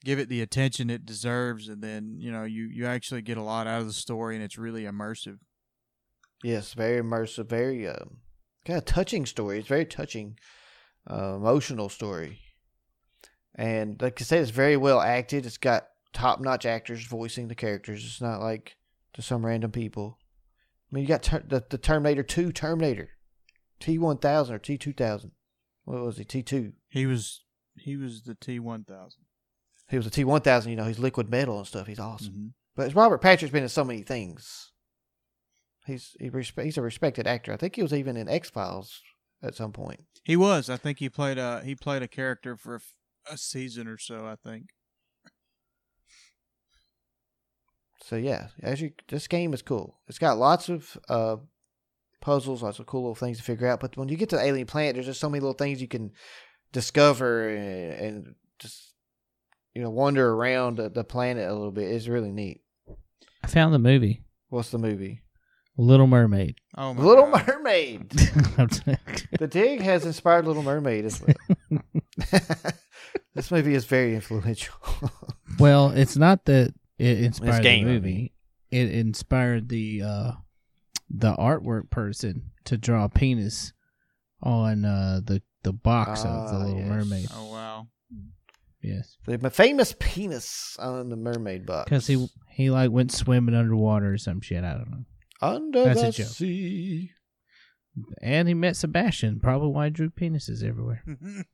[0.04, 3.42] give it the attention it deserves, and then you know you you actually get a
[3.42, 5.38] lot out of the story, and it's really immersive.
[6.42, 8.18] Yes, very immersive, very um,
[8.64, 9.58] kind of touching story.
[9.60, 10.38] It's very touching,
[11.10, 12.40] uh, emotional story,
[13.54, 15.46] and like I said, it's very well acted.
[15.46, 18.04] It's got top notch actors voicing the characters.
[18.04, 18.76] It's not like
[19.14, 20.18] just some random people.
[20.94, 23.10] I mean, you got ter- the the Terminator Two Terminator,
[23.80, 25.32] T one thousand or T two thousand.
[25.84, 26.24] What was he?
[26.24, 26.74] T two.
[26.88, 27.42] He was
[27.76, 29.22] he was the T one thousand.
[29.90, 30.70] He was a T one thousand.
[30.70, 31.88] You know, he's liquid metal and stuff.
[31.88, 32.32] He's awesome.
[32.32, 32.46] Mm-hmm.
[32.76, 34.70] But Robert Patrick's been in so many things.
[35.84, 37.52] He's he respe- he's a respected actor.
[37.52, 39.02] I think he was even in X Files
[39.42, 40.04] at some point.
[40.22, 40.70] He was.
[40.70, 42.80] I think he played a he played a character for
[43.28, 44.26] a season or so.
[44.26, 44.66] I think.
[48.04, 49.98] So yeah, as you this game is cool.
[50.08, 51.36] It's got lots of uh
[52.20, 53.80] puzzles, lots of cool little things to figure out.
[53.80, 55.88] But when you get to the alien planet, there's just so many little things you
[55.88, 56.12] can
[56.72, 58.92] discover and, and just
[59.74, 61.90] you know wander around the, the planet a little bit.
[61.90, 62.60] It's really neat.
[63.42, 65.20] I found the movie What's the movie?
[65.76, 66.54] Little Mermaid.
[66.76, 67.48] Oh my Little God.
[67.48, 68.10] Mermaid.
[68.10, 71.80] the Dig has inspired Little Mermaid as well.
[73.34, 74.76] this movie is very influential.
[75.58, 78.32] well, it's not that it inspired game, the I movie.
[78.70, 80.32] It inspired the uh,
[81.10, 83.72] the artwork person to draw a penis
[84.42, 86.88] on uh, the the box of the Ah, Little yes.
[86.88, 87.28] Mermaid.
[87.34, 87.88] Oh wow.
[88.82, 91.84] Yes, the famous penis on the mermaid box.
[91.88, 94.62] because he he like went swimming underwater or some shit.
[94.62, 95.04] I don't know.
[95.40, 96.26] under That's the a joke.
[96.26, 97.10] sea.
[98.20, 99.40] And he met Sebastian.
[99.40, 101.02] Probably why he drew penises everywhere.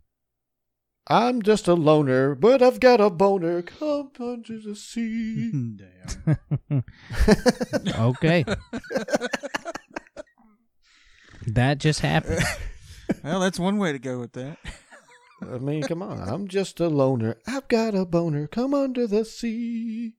[1.06, 3.62] I'm just a loner, but I've got a boner.
[3.62, 5.50] Come under the sea.
[5.76, 6.84] Damn.
[7.98, 8.44] okay,
[11.46, 12.44] that just happened.
[13.24, 14.58] well, that's one way to go with that.
[15.42, 16.20] I mean, come on.
[16.20, 17.38] I'm just a loner.
[17.46, 18.46] I've got a boner.
[18.46, 20.14] Come under the sea.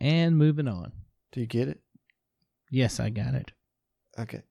[0.00, 0.92] And moving on.
[1.30, 1.80] Do you get it?
[2.70, 3.52] Yes, I got it.
[4.18, 4.42] Okay.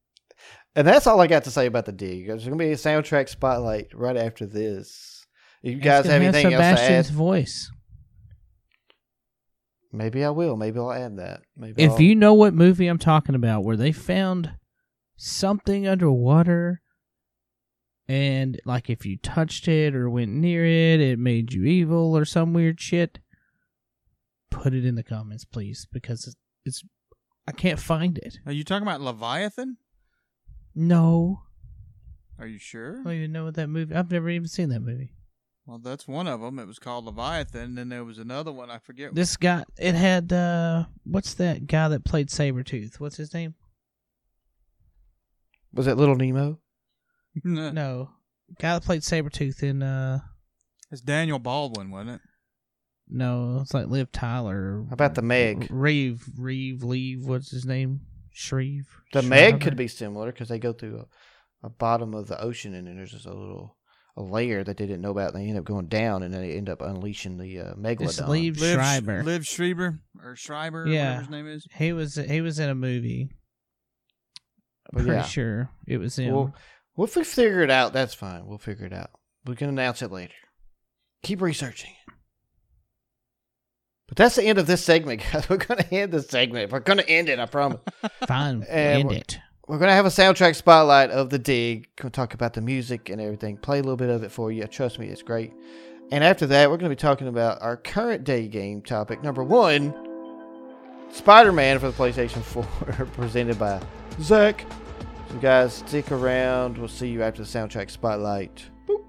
[0.75, 2.27] And that's all I got to say about the dig.
[2.27, 5.25] There's going to be a soundtrack spotlight right after this.
[5.62, 7.13] You It's guys gonna have anything else to Sebastian's add?
[7.13, 7.71] voice.
[9.91, 10.55] Maybe I will.
[10.55, 11.41] Maybe I'll add that.
[11.57, 14.55] Maybe If I'll- you know what movie I'm talking about, where they found
[15.17, 16.81] something underwater,
[18.07, 22.25] and like if you touched it or went near it, it made you evil or
[22.25, 23.19] some weird shit,
[24.49, 26.84] put it in the comments, please, because it's, it's
[27.47, 28.38] I can't find it.
[28.45, 29.77] Are you talking about Leviathan?
[30.73, 31.43] No,
[32.39, 32.99] Are you sure?
[33.01, 33.93] I don't even know what that movie.
[33.93, 35.12] I've never even seen that movie.
[35.65, 36.57] Well, that's one of them.
[36.60, 37.62] It was called Leviathan.
[37.62, 38.71] And then there was another one.
[38.71, 39.13] I forget.
[39.13, 42.99] This guy, it had uh, what's that guy that played Sabretooth?
[42.99, 43.55] What's his name?
[45.73, 46.60] was it Little Nemo?
[47.43, 47.71] no.
[47.71, 48.10] No,
[48.60, 50.19] guy that played Sabretooth in uh.
[50.91, 52.21] It's Daniel Baldwin, wasn't it?
[53.07, 54.84] No, it's like Liv Tyler.
[54.89, 55.67] How about the Meg?
[55.69, 57.25] Reeve, Reeve, Leave.
[57.25, 58.01] What's his name?
[58.34, 58.88] Shreve.
[59.13, 59.30] The Shriver?
[59.30, 61.00] Meg could be similar because they go through
[61.63, 63.78] a, a bottom of the ocean and then there's just a little
[64.17, 65.34] a layer that they didn't know about.
[65.34, 68.20] And they end up going down and then they end up unleashing the uh, It's
[68.20, 68.28] megalodon.
[68.28, 69.24] Liev Liv Schreiber.
[69.24, 71.06] Liev Schreiber or Schreiber, Yeah.
[71.06, 71.67] whatever his name is.
[71.76, 73.30] He was he was in a movie.
[73.32, 75.24] I'm But pretty yeah.
[75.24, 76.34] sure it was him.
[76.34, 76.56] Well,
[76.98, 78.46] well, if we figure it out, that's fine.
[78.46, 79.12] We'll figure it out.
[79.46, 80.34] We can announce it later.
[81.24, 81.91] Keep researching.
[84.12, 85.47] But that's the end of this segment, guys.
[85.50, 86.69] We're going to end this segment.
[86.69, 87.80] We're going to end it, I promise.
[88.28, 89.39] Fine, and end it.
[89.69, 91.88] We're going to have a soundtrack spotlight of The Dig.
[92.04, 93.56] We'll talk about the music and everything.
[93.56, 94.67] Play a little bit of it for you.
[94.67, 95.54] Trust me, it's great.
[96.12, 99.24] And after that, we're going to be talking about our current day game topic.
[99.24, 99.95] Number one
[101.13, 102.63] Spider Man for the PlayStation 4,
[103.13, 103.82] presented by
[104.19, 104.65] Zach.
[105.30, 106.78] So, guys, stick around.
[106.78, 108.65] We'll see you after the soundtrack spotlight.
[108.89, 109.06] Boop.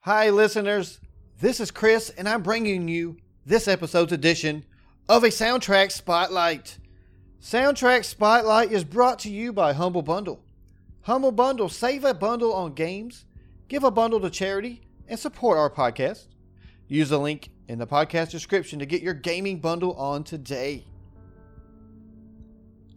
[0.00, 0.98] Hi, listeners.
[1.42, 4.64] This is Chris, and I'm bringing you this episode's edition
[5.08, 6.78] of a soundtrack spotlight.
[7.40, 10.44] Soundtrack Spotlight is brought to you by Humble Bundle.
[11.00, 13.24] Humble Bundle, save a bundle on games,
[13.66, 16.28] give a bundle to charity, and support our podcast.
[16.86, 20.84] Use the link in the podcast description to get your gaming bundle on today.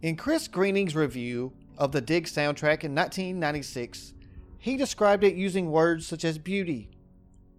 [0.02, 4.14] In Chris Greening's review of the Dig soundtrack in 1996,
[4.56, 6.90] he described it using words such as beauty,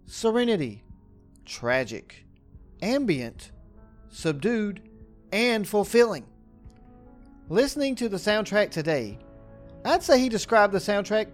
[0.08, 0.82] serenity,
[1.44, 2.24] tragic,
[2.80, 3.52] ambient,
[4.08, 4.80] subdued,
[5.32, 6.24] and fulfilling.
[7.50, 9.18] Listening to the soundtrack today,
[9.84, 11.28] I'd say he described the soundtrack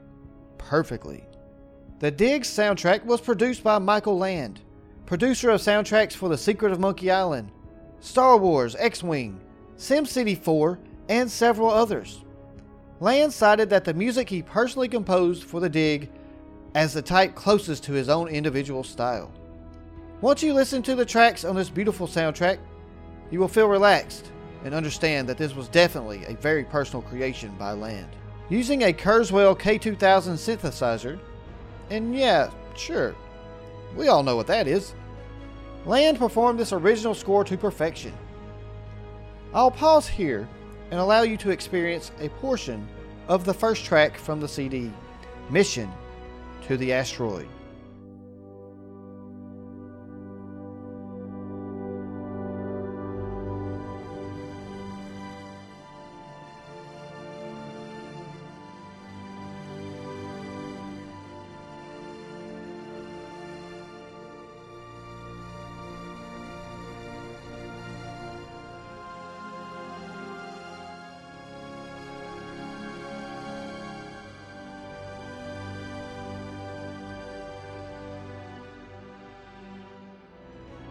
[0.58, 1.24] perfectly.
[2.00, 4.60] The Dig's soundtrack was produced by Michael Land,
[5.06, 7.52] producer of soundtracks for The Secret of Monkey Island,
[8.00, 9.40] Star Wars, X Wing,
[9.78, 12.24] SimCity 4, and several others.
[12.98, 16.10] Land cited that the music he personally composed for The Dig
[16.74, 19.32] as the type closest to his own individual style.
[20.20, 22.58] Once you listen to the tracks on this beautiful soundtrack,
[23.30, 24.30] you will feel relaxed
[24.64, 28.08] and understand that this was definitely a very personal creation by Land.
[28.48, 29.98] Using a Kurzweil K2000
[30.34, 31.18] synthesizer,
[31.90, 33.14] and yeah, sure,
[33.96, 34.94] we all know what that is,
[35.86, 38.12] Land performed this original score to perfection.
[39.52, 40.48] I'll pause here
[40.90, 42.88] and allow you to experience a portion
[43.28, 44.90] of the first track from the CD,
[45.50, 45.92] Mission
[46.68, 47.48] to the Asteroid.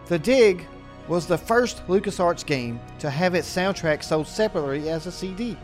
[0.08, 0.68] The Dig
[1.08, 5.58] was the first LucasArts game to have its soundtrack sold separately as a CD.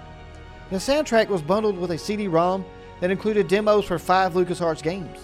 [0.70, 2.66] The soundtrack was bundled with a CD ROM
[3.00, 5.20] that included demos for five LucasArts games.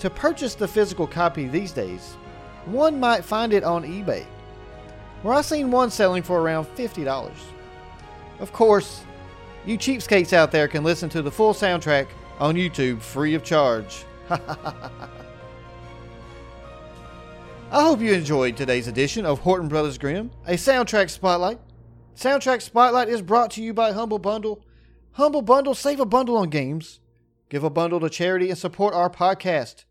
[0.00, 2.14] To purchase the physical copy these days,
[2.66, 4.24] one might find it on eBay,
[5.22, 7.32] where I've seen one selling for around $50.
[8.40, 9.04] Of course,
[9.64, 14.04] you cheapskates out there can listen to the full soundtrack on YouTube free of charge.
[17.74, 21.58] I hope you enjoyed today's edition of Horton Brothers Grimm, a soundtrack spotlight.
[22.14, 24.64] Soundtrack Spotlight is brought to you by Humble Bundle.
[25.14, 27.00] Humble Bundle, save a bundle on games.
[27.50, 29.86] Give a bundle to charity and support our podcast.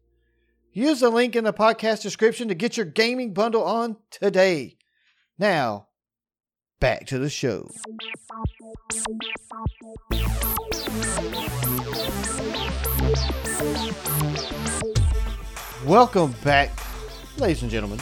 [0.71, 4.77] Use the link in the podcast description to get your gaming bundle on today.
[5.37, 5.87] Now,
[6.79, 7.69] back to the show.
[15.85, 16.69] Welcome back,
[17.37, 17.99] ladies and gentlemen,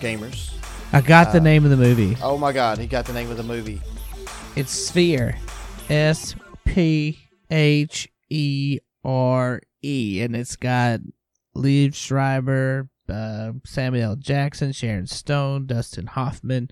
[0.00, 0.52] gamers.
[0.92, 2.16] I got the Uh, name of the movie.
[2.22, 3.80] Oh my god, he got the name of the movie.
[4.54, 5.36] It's Sphere.
[5.88, 6.34] S
[6.64, 7.18] P
[7.50, 10.20] H E R E.
[10.22, 11.00] And it's got
[11.56, 14.16] Liev Schreiber, uh, Samuel L.
[14.16, 16.68] Jackson, Sharon Stone, Dustin Hoffman,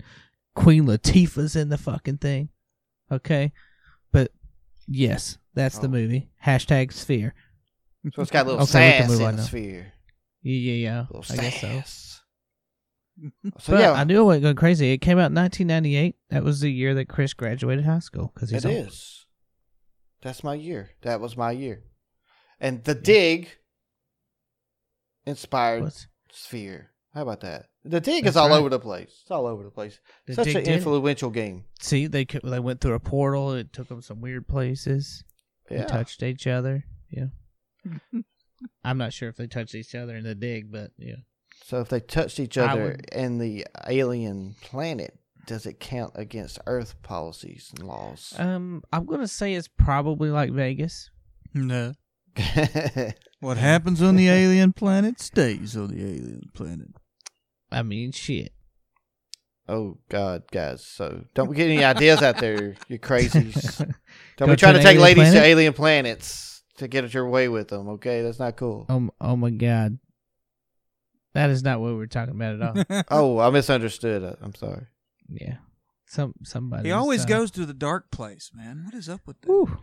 [0.55, 2.49] Queen Latifah's in the fucking thing.
[3.11, 3.51] Okay?
[4.11, 4.31] But
[4.87, 5.91] yes, that's the Oh.
[5.91, 6.29] movie.
[6.45, 7.33] Hashtag Sphere.
[8.13, 9.93] So it's got a little Okay, sass in the sphere.
[10.45, 11.21] Yeah, yeah, yeah.
[11.31, 11.81] I guess so.
[13.59, 14.91] so But yeah, I knew it went going crazy.
[14.91, 16.15] It came out in 1998.
[16.29, 18.87] That was the year that Chris graduated high school because he's it old.
[18.87, 19.25] is.
[20.21, 20.91] That's my year.
[21.01, 21.83] That was my year.
[22.59, 23.49] And the dig
[25.25, 26.91] inspired What's- sphere.
[27.13, 27.67] How about that?
[27.83, 28.57] The dig That's is all right.
[28.59, 29.19] over the place.
[29.21, 29.99] It's all over the place.
[30.27, 31.63] The Such Dig an did influential game.
[31.79, 33.53] See, they they went through a portal.
[33.53, 35.23] It took them some weird places.
[35.69, 36.83] They touched each other.
[37.09, 37.27] Yeah.
[38.83, 41.15] I'm not sure if they touched each other in the dig, but yeah.
[41.65, 46.13] So if they touched each I other would- in the alien planet, does it count
[46.15, 48.33] against Earth policies and laws?
[48.37, 51.09] Um, I'm gonna say it's probably like Vegas.
[51.53, 51.93] No.
[53.41, 56.87] What happens on the alien planet stays on the alien planet.
[57.71, 58.53] I mean, shit.
[59.67, 60.83] oh God, guys!
[60.85, 63.77] So don't get any ideas out there, you crazies.
[64.37, 65.43] Don't Go be trying to to an take alien ladies to planet?
[65.49, 67.87] alien planets to get your way with them.
[67.89, 68.85] Okay, that's not cool.
[68.89, 69.97] Oh, oh my god.
[71.33, 73.03] That is not what we were talking about at all.
[73.09, 74.23] Oh, I misunderstood.
[74.23, 74.85] I- I'm sorry.
[75.29, 75.57] yeah.
[76.07, 76.89] Some somebody.
[76.89, 78.83] he always goes to the dark place, man.
[78.85, 79.47] What is up with that?
[79.49, 79.77] Whew.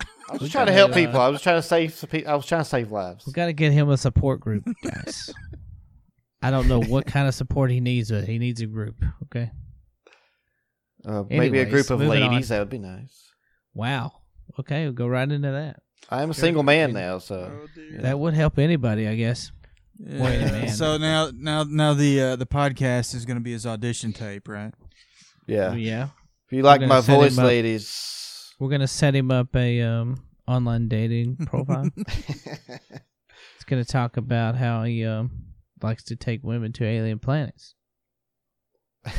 [0.00, 1.20] I was We just trying to gotta, help uh, people.
[1.20, 1.94] I was trying to save.
[1.94, 3.26] some pe- I was trying to save lives.
[3.26, 5.30] We got to get him a support group, guys.
[6.42, 8.96] I don't know what kind of support he needs, but he needs a group.
[9.24, 9.50] Okay.
[11.06, 12.50] Uh, maybe a group of ladies.
[12.50, 12.56] on.
[12.56, 13.28] That would be nice.
[13.74, 14.12] Wow.
[14.58, 15.80] Okay, we'll go right into that.
[16.10, 18.02] I am a single man now, so Oh.
[18.02, 19.50] That would help anybody, I guess.
[19.98, 20.52] Wait a Yeah.
[20.52, 20.70] minute.
[20.70, 24.48] So now, now, now the uh, the podcast is going to be his audition tape,
[24.48, 24.72] right?
[25.46, 25.72] yeah.
[25.74, 26.08] Yeah.
[26.46, 27.44] If you like gonna my set him voice, up.
[27.46, 30.16] ladies, We're gonna set him up a um
[30.46, 31.88] online dating profile.
[31.96, 35.30] it's gonna talk about how he um
[35.82, 37.74] likes to take women to alien planets.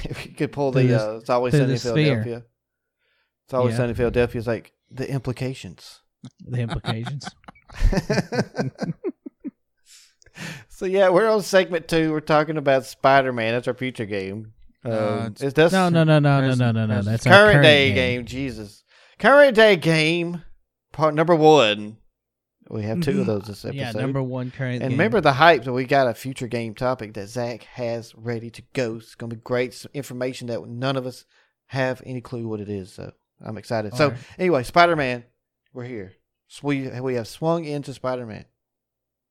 [0.03, 1.93] if you could pull Through the, the- uh, it's always through sunny the in sphere.
[2.24, 2.43] Philadelphia.
[3.45, 3.78] It's always Yeah.
[3.78, 4.39] sunny in Philadelphia.
[4.39, 6.01] It's like the implications.
[6.47, 7.28] The implications.
[10.69, 12.11] so yeah, we're on segment two.
[12.11, 13.53] We're talking about Spider Man.
[13.53, 14.53] That's our future game.
[14.84, 17.01] Um, Uh, it's- is this no, no, no, no, no, no, no, no.
[17.01, 18.26] That's our current, current day game.
[18.26, 18.84] Jesus,
[19.19, 20.43] current day game.
[20.91, 21.97] Part number one
[22.69, 23.76] We have two of those this episode.
[23.78, 24.76] Yeah, number one current.
[24.82, 24.91] and game.
[24.91, 28.61] remember the hype that we got a future game topic that Zach has ready to
[28.73, 28.95] go.
[28.95, 31.26] It's going to be great some information that none of us
[31.67, 32.93] have any clue what it is.
[32.93, 33.11] So
[33.43, 33.93] I'm excited.
[33.95, 34.19] so Alright.
[34.39, 35.26] anyway, Spider Man,
[35.76, 36.13] we're here.
[36.47, 38.45] So we we have swung into Spider Man.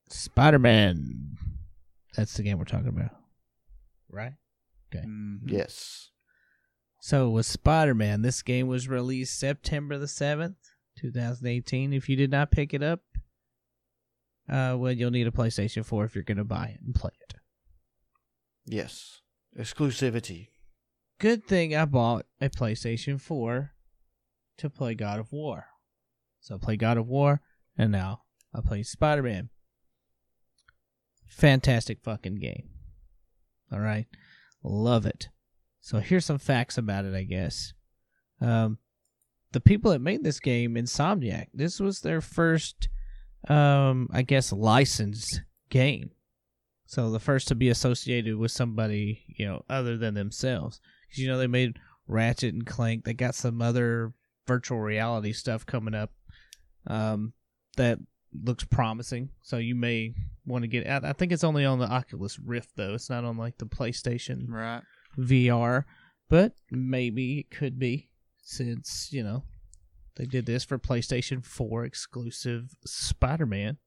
[0.09, 1.35] Spider Man.
[2.15, 3.11] That's the game we're talking about,
[4.09, 4.33] right?
[4.93, 5.39] Mhm.
[5.45, 6.11] Yes.
[7.01, 10.57] So with Spider Man, this game was released September the seventh,
[10.97, 11.91] two thousand eighteen.
[11.93, 13.01] If you did not pick it up,
[14.47, 17.11] uh, well, you'll need a PlayStation Four if you're going to buy it and play
[17.29, 17.35] it.
[18.65, 19.21] Yes.
[19.57, 20.49] Exclusivity.
[21.19, 23.71] Good thing I bought a PlayStation Four
[24.57, 25.65] to play God of War.
[26.45, 27.41] So I play God of War,
[27.75, 28.21] and now
[28.53, 29.49] I play Spider Man.
[31.25, 32.69] Fantastic fucking game.
[33.71, 34.05] All right,
[34.63, 35.29] love it.
[35.81, 37.73] So here's some facts about it, I guess.
[38.39, 38.77] Um,
[39.53, 42.89] the people that made this game, Insomniac, this was their first,
[43.47, 45.41] um, I guess, licensed
[45.71, 46.11] game.
[46.85, 50.79] So the first to be associated with somebody, you know, other than themselves.
[51.07, 53.03] Because you know they made Ratchet and Clank.
[53.03, 54.13] They got some other
[54.45, 56.11] virtual reality stuff coming up,
[56.87, 57.33] um,
[57.77, 57.99] that
[58.43, 59.29] looks promising.
[59.41, 60.13] So you may
[60.45, 60.87] want to get.
[60.87, 62.93] I I think it's only on the Oculus Rift though.
[62.93, 64.81] It's not on like the PlayStation Right.
[65.17, 65.85] VR,
[66.29, 68.09] but maybe it could be
[68.41, 69.43] since you know
[70.15, 73.77] they did this for PlayStation 4 exclusive Spider-Man.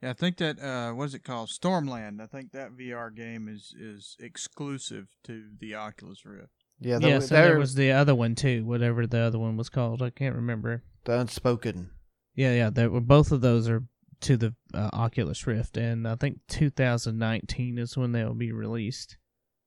[0.00, 1.48] Yeah, I think that uh, what is it called?
[1.48, 2.20] Stormland.
[2.20, 6.52] I think that VR game is is exclusive to the Oculus Rift.
[6.80, 10.02] Yeah, Yeah, so there was the other one too, whatever the other one was called.
[10.02, 10.82] I can't remember.
[11.04, 11.90] the unspoken.
[12.34, 13.82] Yeah, yeah, there were both of those are
[14.22, 19.16] to the uh, Oculus Rift, and I think 2019 is when they will be released.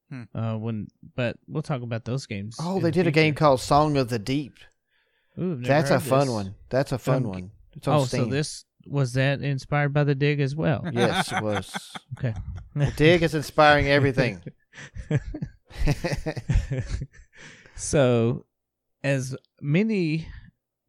[0.10, 0.24] Hmm.
[0.34, 2.56] Uh, when, but we'll talk about those games.
[2.60, 4.54] Oh, they the did a game called Song of the Deep.
[5.40, 6.30] Ooh, That's a fun this.
[6.30, 6.56] one.
[6.70, 7.52] That's a fun Um, one.
[7.76, 8.26] It's on Oh, Steam.
[8.26, 10.86] so this was that inspired by the Dig as well.
[10.94, 11.76] yes, it was.
[12.18, 12.34] Okay.
[12.76, 14.42] The dig is inspiring everything.
[17.76, 18.46] so,
[19.04, 20.28] as many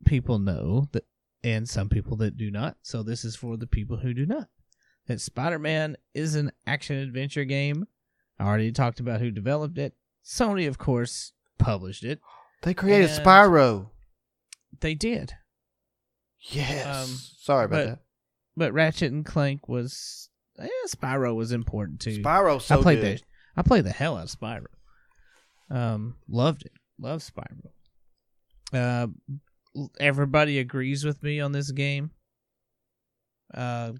[0.05, 1.05] people know that,
[1.47, 4.49] and some people that do not, so this is for the people who do not,
[5.07, 7.87] that Spider-Man is an action adventure game.
[8.39, 9.95] I already talked about who developed it.
[10.25, 12.21] Sony, of course, published it.
[12.63, 13.91] they created And- Spyro.
[14.81, 15.35] They did,
[16.41, 16.85] Yes.
[16.87, 17.99] Um, Sorry about but- that.
[18.57, 20.29] but Ratchet and Clank was,
[20.59, 22.23] yeah, Spyro was important too.
[22.23, 23.19] Spyro's so I played good.
[23.19, 23.23] the
[23.57, 24.67] I played the hell out of Spyro.
[25.71, 26.73] Um, loved it.
[27.01, 27.71] Love Spyro.
[28.73, 29.07] Uh,
[29.99, 32.11] everybody agrees with me on this game.
[33.53, 33.93] Uh,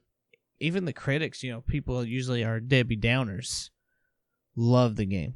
[0.61, 3.71] even the critics, you know, people usually are Debbie Downers.
[4.57, 5.35] Love the game.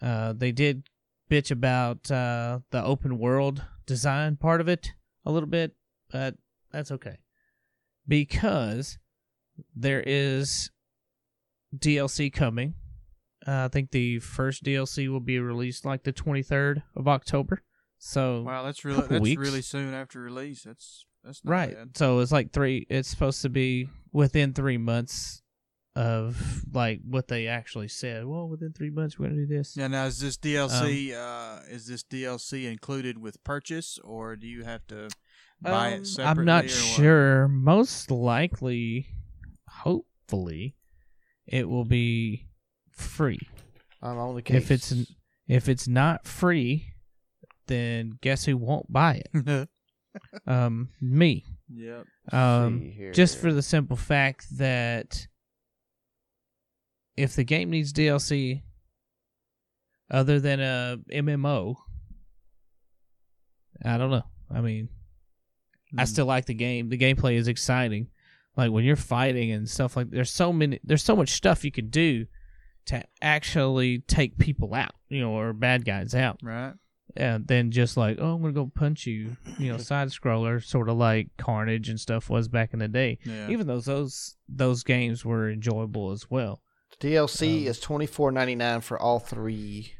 [0.00, 0.88] Uh, they did
[1.30, 4.92] bitch about uh, the open world design part of it
[5.24, 5.74] a little bit,
[6.10, 6.36] but
[6.70, 7.18] that's okay
[8.06, 8.98] because
[9.74, 10.70] there is
[11.76, 12.74] DLC coming.
[13.46, 17.62] Uh, I think the first DLC will be released like the 23rd of October.
[17.98, 19.40] So Wow, that's really that's weeks.
[19.40, 20.62] really soon after release.
[20.64, 21.74] That's that's not right.
[21.76, 21.96] bad.
[21.96, 22.86] So it's like three.
[22.88, 25.42] It's supposed to be within three months
[25.96, 28.26] of like what they actually said.
[28.26, 29.76] Well, within three months we're gonna do this.
[29.76, 29.86] Yeah.
[29.88, 34.62] Now, is this DLC Um, uh, is this DLC included with purchase, or do you
[34.64, 35.08] have to
[35.62, 36.40] buy Um, it separately?
[36.40, 36.70] I'm not or what?
[36.74, 37.48] sure.
[37.48, 39.06] Most likely,
[39.68, 40.76] hopefully,
[41.46, 42.46] it will be
[42.90, 43.38] free.
[44.02, 44.56] I'm on the case.
[44.56, 44.94] If it's
[45.48, 46.92] if it's not free,
[47.66, 49.68] then guess who won't buy it?
[50.46, 51.44] Um, me.
[51.70, 52.06] yep.
[52.32, 55.26] Um, just for the simple fact that
[57.18, 58.62] if the game needs DLC
[60.10, 61.76] other than a MMO,
[63.84, 64.24] I don't know.
[64.50, 64.88] I mean,
[65.98, 66.08] I Mm.
[66.08, 66.88] still like the game.
[66.88, 68.08] The gameplay is exciting.
[68.56, 71.70] Like when you're fighting and stuff like there's so many there's so much stuff you
[71.70, 72.26] can do
[72.86, 76.38] to actually take people out, you know, or bad guys out.
[76.42, 76.72] right.
[77.16, 80.88] And then just like, oh, I'm gonna go punch you, you know, side scroller, sort
[80.88, 83.18] of like Carnage and stuff was back in the day.
[83.24, 83.48] Yeah.
[83.48, 86.60] Even though those those games were enjoyable as well.
[87.00, 89.92] DLC um, is twenty four ninety nine for all three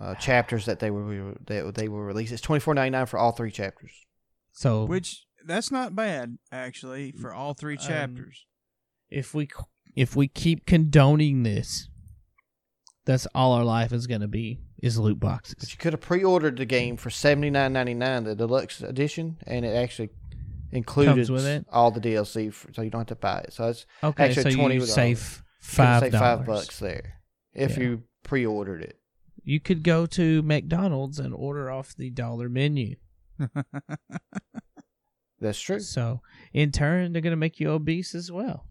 [0.00, 2.32] uh, chapters that they were that they were released.
[2.32, 3.92] It's twenty four ninety nine for all three chapters.
[4.52, 8.46] So Which that's not bad actually for all three Um, chapters.
[9.10, 9.48] if we
[9.94, 11.88] if we keep condoning this,
[13.04, 15.70] that's all our life is gonna be is loot But boxes.
[15.72, 19.38] you could have pre ordered the game for seventy nine ninety nine, the deluxe edition,
[19.46, 20.10] and it actually
[20.72, 21.66] included it?
[21.72, 23.52] all the DLC, for, so you don't have to buy it.
[23.52, 27.14] So it's Okay, Actually, so $20 you save five save five bucks there
[27.54, 27.82] if Yeah.
[27.84, 28.98] you pre ordered it.
[29.44, 32.96] You could go to McDonald's and order off the dollar menu.
[35.40, 35.80] That's true.
[35.80, 36.20] So
[36.52, 38.66] in turn, they're going to make you obese as well.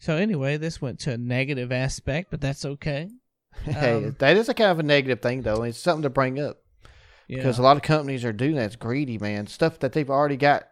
[0.00, 3.10] So anyway, this went to a negative aspect, but that's okay.
[3.64, 5.62] hey, Um, that is a kind of a negative thing, though.
[5.62, 6.58] It's something to bring up
[7.28, 7.38] Yeah.
[7.38, 8.66] because a lot of companies are doing that.
[8.66, 9.46] It's greedy, man.
[9.46, 10.64] Stuff that they've already got,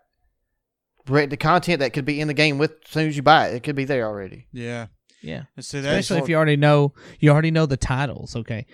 [1.07, 3.55] the content that could be in the game with as soon as you buy it,
[3.55, 4.47] it could be there already.
[4.53, 4.87] Yeah.
[5.23, 5.45] yeah.
[5.57, 8.37] And See, that's Especially if you already know you already know the titles.
[8.37, 8.67] Okay.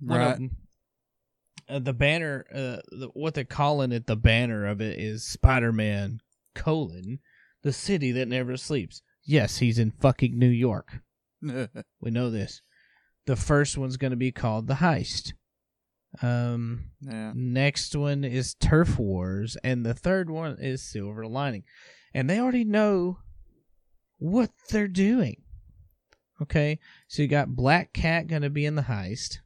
[0.00, 0.40] One of
[1.68, 6.20] uh, the banner, uh, the, what they're calling it, the banner of it is Spider-Man
[6.54, 7.18] colon
[7.62, 9.02] the city that never sleeps.
[9.24, 11.00] Yes, he's in fucking New York.
[12.00, 12.62] We know this.
[13.28, 15.34] The first one's going to be called the Heist.
[16.22, 17.32] Um, yeah.
[17.34, 21.64] next one is Turf Wars, and the third one is Silver Lining,
[22.14, 23.18] and they already know
[24.16, 25.42] what they're doing.
[26.40, 29.40] Okay, so you got Black Cat going to be in the heist.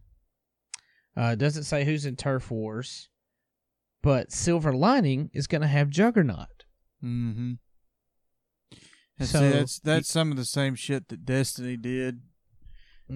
[1.17, 3.09] Uh, it doesn't say who's in Turf Wars,
[4.01, 6.63] but Silver Lining is going to have Juggernaut.
[7.03, 7.55] Mm-hmm.
[9.19, 12.21] And So- see, that's that's some of the same shit that Destiny did.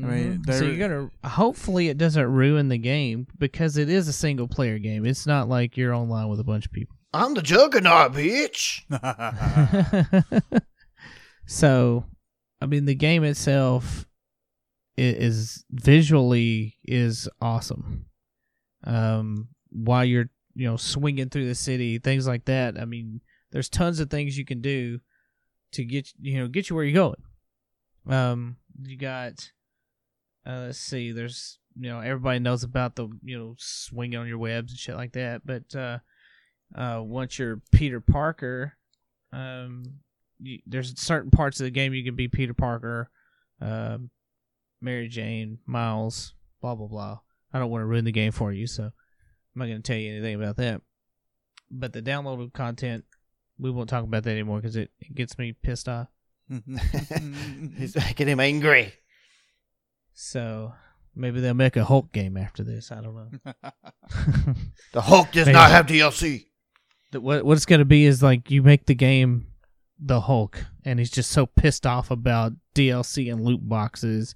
[0.05, 1.11] I mean, so you're gonna.
[1.25, 5.05] Hopefully, it doesn't ruin the game because it is a single player game.
[5.07, 6.97] It's not like you're online with a bunch of people.
[7.13, 8.83] I'm the Juggernaut, bitch.
[11.47, 12.05] so,
[12.61, 14.07] I mean, the game itself
[14.99, 18.07] i- is visually is awesome.
[18.85, 22.79] Um, while you're you know swinging through the city, things like that.
[22.79, 23.21] I mean,
[23.53, 25.01] there's tons of things you can do
[25.73, 27.23] to get you know get you where you're going.
[28.09, 29.51] Um, you got.
[30.47, 31.13] Uh, let's see.
[31.13, 34.97] There's you know everybody knows about the you know swinging on your webs and shit
[34.97, 35.99] like that, but uh,
[36.75, 38.77] uh, once you're Peter Parker,
[39.33, 39.85] um,
[40.39, 43.11] you, there's certain parts of the game you can be Peter Parker,
[43.61, 44.11] um,
[44.81, 47.19] Mary Jane, Miles, blah blah blah.
[47.53, 48.93] I don't want to ruin the game for you, so I'm
[49.55, 50.83] not going to tell you anything about that.
[51.71, 53.05] But the downloadable content,
[53.59, 56.09] we won't talk about that anymore because it, it gets me pissed off.
[56.49, 58.93] Making him angry.
[60.19, 60.73] So
[61.15, 62.91] maybe they'll make a Hulk game after this.
[62.91, 63.53] I don't know.
[64.93, 65.55] The Hulk does Maybe.
[65.55, 66.47] not have DLC.
[67.13, 69.49] The- what what it's going to be is like you make the game
[69.99, 74.35] the Hulk, and he's just so pissed off about DLC and loot boxes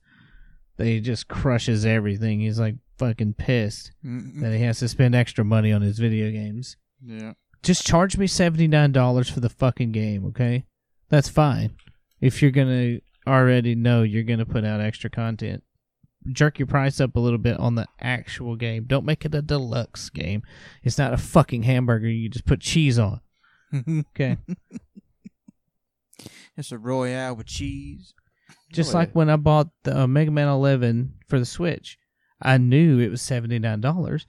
[0.76, 2.40] that he just crushes everything.
[2.40, 6.76] He's like fucking pissed that he has to spend extra money on his video games.
[7.04, 7.32] yeah.
[7.62, 10.64] Just charge me seventy nine dollars for the fucking game, okay?
[11.10, 11.76] That's fine.
[12.20, 15.62] If you're gonna already know you're gonna put out extra content,
[16.32, 18.84] jerk your price up a little bit on the actual game.
[18.86, 20.42] Don't make it a deluxe game.
[20.82, 23.20] It's not a fucking hamburger you just put cheese on.
[24.16, 24.36] Okay.
[26.56, 28.14] it's a royale with cheese.
[28.72, 31.98] Just Oh, like when I bought the uh, Mega Man 11 for the Switch,
[32.42, 34.24] I knew it was $79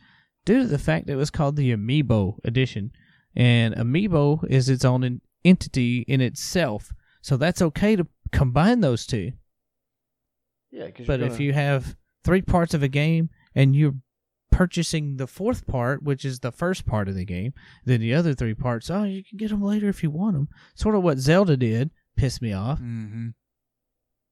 [0.45, 2.91] due to the fact that it was called the Amiibo edition.
[3.35, 6.91] And Amiibo is its own entity in itself.
[7.21, 9.31] So that's okay to combine those two.
[10.71, 13.95] Yeah, because But if you have three parts of a game and you're
[14.51, 17.53] purchasing the fourth part, which is the first part of the game,
[17.85, 20.47] then the other three parts, oh, you can get them later if you want them.
[20.75, 22.79] Sort of what Zelda did, pissed me off.
[22.79, 23.29] Mm-hmm.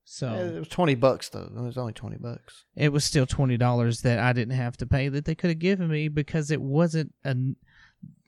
[0.06, 1.52] So it was twenty bucks though.
[1.56, 2.66] It was only twenty bucks.
[2.76, 5.60] it was still twenty dollars that I didn't have to pay that they could have
[5.60, 7.58] given me because it wasn't an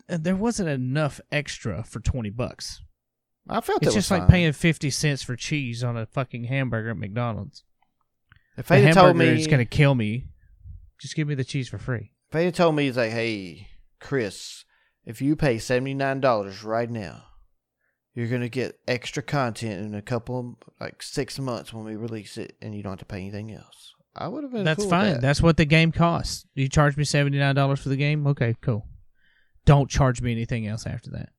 [0.07, 2.83] there wasn't enough extra for twenty bucks.
[3.49, 4.29] I felt It's it was just like fine.
[4.29, 7.63] paying fifty cents for cheese on a fucking hamburger at McDonald's.
[8.61, 10.27] If The told hamburger me, is gonna kill me.
[10.99, 12.11] Just give me the cheese for free.
[12.27, 13.67] if they had told me, he's like, hey,
[13.99, 14.65] Chris,
[15.05, 17.23] if you pay seventy nine dollars right now,
[18.13, 22.55] you're gonna get extra content in a couple, like six months when we release it,
[22.61, 23.95] and you don't have to pay anything else.
[24.15, 24.63] I would have been.
[24.63, 25.13] That's cool fine.
[25.13, 25.21] that.
[25.21, 26.45] That's what the game costs.
[26.53, 28.27] You charge me seventy nine dollars for the game?
[28.27, 28.85] Okay, cool.
[29.65, 31.29] Don't charge me anything else after that.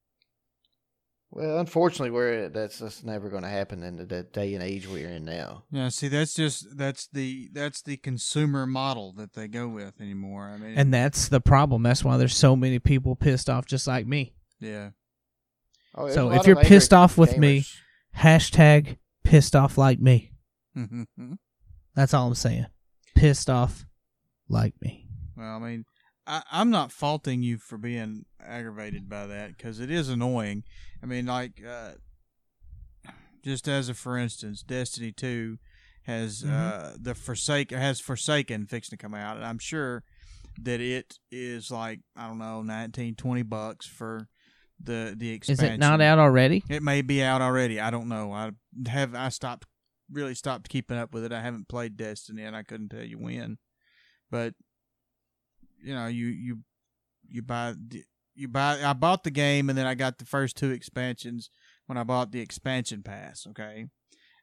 [1.34, 4.86] Well, unfortunately, we're that's just never going to happen in the, the day and age
[4.86, 5.64] we're in now.
[5.70, 5.88] Yeah.
[5.88, 10.50] See, that's just that's the that's the consumer model that they go with anymore.
[10.54, 11.82] I mean, And that's the problem.
[11.82, 14.34] That's why there's so many people pissed off just like me.
[14.60, 14.90] yeah.
[15.94, 17.64] Oh, So if you're pissed off with me-
[18.16, 20.32] Hashtag pissed off like me.
[21.94, 22.66] That's all I'm saying.
[23.14, 23.84] Pissed off
[24.48, 25.06] like me.
[25.36, 25.84] Well, I mean,
[26.26, 30.64] I, I'm not faulting you for being aggravated by that because it is annoying.
[31.02, 31.92] I mean, like, uh,
[33.44, 35.58] just as a for instance, Destiny Two
[36.04, 40.04] has uh, the Forsake has Forsaken fixing to come out, and I'm sure
[40.60, 44.28] that it is like I don't know, 19, 20 bucks for
[44.82, 45.64] the the expansion.
[45.66, 46.62] Is it not out already?
[46.68, 47.80] It may be out already.
[47.80, 48.32] I don't know.
[48.32, 48.50] I
[48.88, 49.66] have I stopped
[50.10, 51.32] really stopped keeping up with it.
[51.32, 53.58] I haven't played Destiny and I couldn't tell you when.
[54.30, 54.54] But
[55.82, 56.58] you know, you you
[57.28, 57.74] you buy
[58.34, 58.82] you buy.
[58.82, 61.50] I bought the game, and then I got the first two expansions
[61.86, 63.46] when I bought the expansion pass.
[63.50, 63.86] Okay,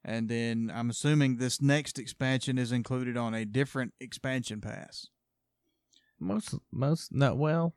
[0.04, 5.08] and then I'm assuming this next expansion is included on a different expansion pass.
[6.20, 7.76] Most most not well.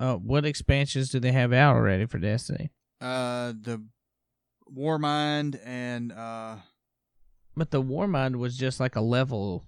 [0.00, 2.70] Uh, what expansions do they have out already for Destiny?
[3.00, 3.84] Uh, the
[4.74, 6.56] Warmind and uh,
[7.56, 9.64] But the Warmind was just like a level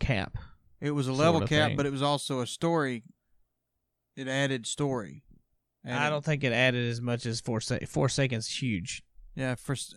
[0.00, 0.36] cap.
[0.80, 1.76] It was a Sort level of cap, thing.
[1.76, 3.02] but it was also a story.
[4.16, 5.22] It added story.
[5.84, 9.02] And I don't think it added as much as Forsa- Forsaken's huge.
[9.34, 9.94] Yeah, first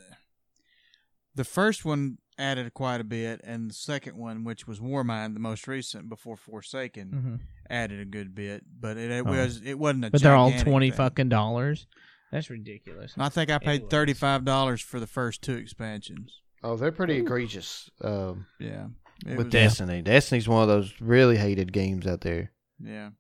[1.36, 5.40] the first one added quite a bit, and the second one, which was Warmind, the
[5.40, 7.36] most recent before Forsaken, Mm-hmm.
[7.70, 8.64] added a good bit.
[8.80, 9.32] But it, it Oh.
[9.32, 10.12] was it wasn't a.
[10.12, 10.98] But they're all twenty thing.
[10.98, 11.88] fucking dollars.
[12.32, 13.14] That's ridiculous.
[13.16, 16.40] And I think I paid thirty five dollars for the first two expansions.
[16.64, 17.90] Oh, they're pretty egregious.
[18.02, 18.88] Um, Yeah,
[19.26, 22.52] it with was, Destiny, Destiny's one of those really hated games out there.
[22.84, 23.12] yeah.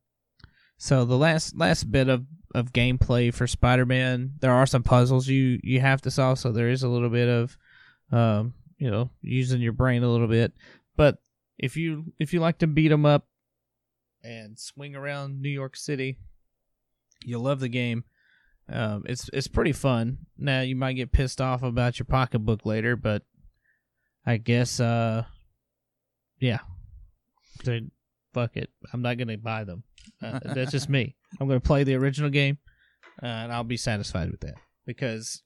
[0.78, 2.26] So the last last bit of,
[2.56, 6.40] of gameplay for Spider Man, there are some puzzles you you have to solve.
[6.40, 7.56] So there is a little bit of,
[8.12, 10.54] um, you know, using your brain a little bit.
[10.96, 11.20] But
[11.60, 13.28] if you if you like to beat 'em up
[14.24, 16.18] and swing around New York City,
[17.24, 18.04] you'll love the game.
[18.68, 20.18] Um, it's it's pretty fun.
[20.36, 23.22] Now you might get pissed off about your pocketbook later, but
[24.26, 25.26] I guess uh,
[26.42, 26.60] yeah,
[27.64, 27.80] So,
[28.34, 28.70] fuck it.
[28.92, 29.84] I'm not gonna buy them.
[30.22, 31.16] Uh, that's just me.
[31.40, 32.58] I'm going to play the original game,
[33.22, 34.56] uh, and I'll be satisfied with that.
[34.86, 35.42] Because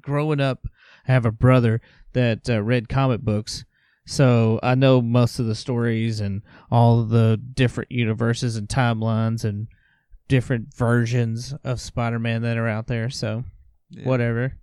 [0.00, 0.66] growing up,
[1.06, 1.80] I have a brother
[2.12, 3.64] that uh, read comic books,
[4.06, 9.68] so I know most of the stories and all the different universes and timelines and
[10.28, 13.10] different versions of Spider-Man that are out there.
[13.10, 13.44] So
[13.90, 14.04] yeah.
[14.04, 14.56] whatever.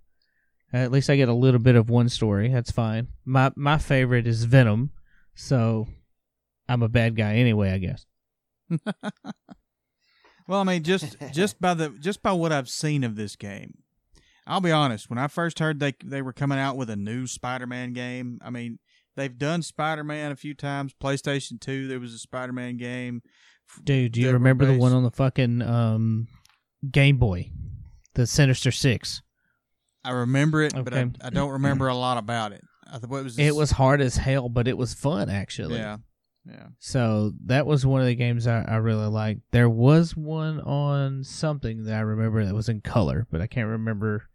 [0.72, 2.48] At least I get a little bit of one story.
[2.48, 3.08] That's fine.
[3.26, 4.90] My my favorite is Venom,
[5.42, 5.88] so
[6.68, 8.06] I'm a bad guy anyway, I guess.
[10.48, 13.78] Well, I mean, just just by the just by what I've seen of this game,
[14.46, 15.08] I'll be honest.
[15.08, 18.50] When I first heard they they were coming out with a new Spider-Man game, I
[18.50, 18.78] mean,
[19.16, 20.94] they've done Spider-Man a few times.
[21.00, 23.22] PlayStation Two, there was a Spider-Man game.
[23.82, 26.28] Dude, do you remember the one on the fucking um,
[26.90, 27.50] Game Boy,
[28.14, 29.22] the Sinister Six?
[30.04, 32.64] I remember it, but I, I don't remember a lot about it.
[32.92, 35.76] I thought it was It was hard as hell, but it was fun actually.
[35.78, 35.96] yeah,
[36.46, 36.66] yeah.
[36.78, 39.40] So that was one of the games I, I really liked.
[39.50, 43.68] There was one on something that I remember that was in color, but I can't
[43.68, 44.28] remember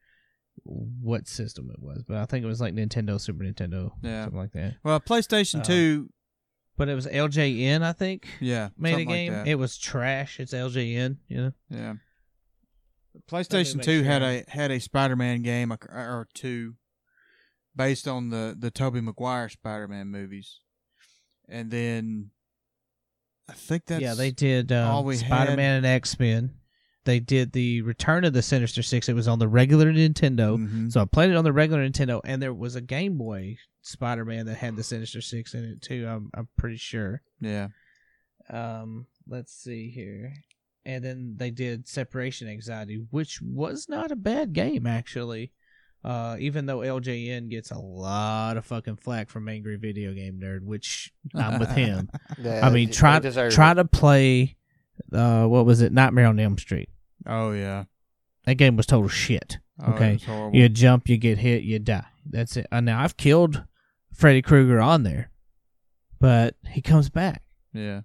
[0.64, 2.04] what system it was.
[2.08, 4.24] But I think it was like Nintendo, Super Nintendo, Yeah.
[4.24, 4.76] something like that.
[4.84, 6.10] Well, PlayStation Uh, Two,
[6.78, 9.34] But it was LJN, I think, yeah, made a something like game.
[9.34, 9.48] that.
[9.48, 10.40] it was trash.
[10.40, 11.52] It's LJN, you know.
[11.70, 11.94] Yeah.
[13.30, 16.76] PlayStation make Two had a had a Spider-Man game or- or two,
[17.78, 20.60] based on the the Tobey Maguire Spider-Man movies,
[21.48, 22.32] and then
[23.50, 26.56] I think that's yeah, they did um, all we Spider Man and X Men.
[27.06, 29.08] They did the Return of the Sinister Six.
[29.08, 30.58] It was on the regular Nintendo.
[30.58, 30.92] Mhm.
[30.92, 34.26] So I played it on the regular Nintendo, and there was a Game Boy Spider
[34.26, 36.06] Man that had the Sinister Six in it too.
[36.06, 37.22] I'm I'm pretty sure.
[37.40, 37.70] yeah,
[38.50, 40.34] Um, let's see here,
[40.86, 45.54] and then they did Separation Anxiety, which was not a bad game actually.
[46.04, 50.62] Uh, even though LJN gets a lot of fucking flack from Angry Video Game Nerd,
[50.64, 52.10] which I'm with him.
[52.38, 54.56] Yeah, I mean, try try to play.
[55.12, 55.92] Uh, what was it?
[55.92, 56.90] Nightmare on Elm Street.
[57.26, 57.86] oh yeah,
[58.46, 59.58] That game was total shit.
[59.86, 60.20] oh, Okay.
[60.28, 60.54] was.
[60.54, 62.06] You jump, you get hit, you die.
[62.30, 62.68] That's it.
[62.72, 63.64] Uh, now I've killed
[64.14, 65.32] Freddy Krueger on there,
[66.20, 67.44] but he comes back.
[67.74, 68.02] yeah,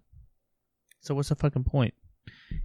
[1.01, 1.95] So what's the fucking point?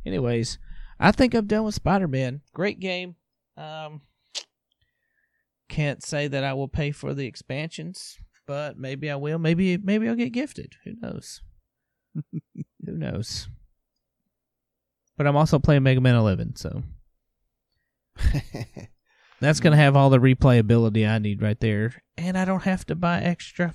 [0.06, 0.58] Anyways,
[1.00, 2.42] I think I'm done with Spider Man.
[2.54, 3.16] Great game.
[3.56, 4.02] Um,
[5.70, 9.40] can't say that I will pay for the expansions, but maybe I will.
[9.40, 10.74] Maybe maybe I'll get gifted.
[10.86, 11.42] Who knows?
[12.86, 13.48] Who knows?
[15.18, 16.84] But I'm also playing Mega Man 11, so
[19.40, 22.96] that's gonna have all the replayability I need right there, and I don't have to
[22.96, 23.74] buy extra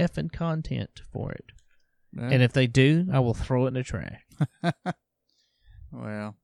[0.00, 1.46] effing content for it.
[2.14, 4.20] And if they do, I will throw it in the trash.
[5.92, 6.36] well,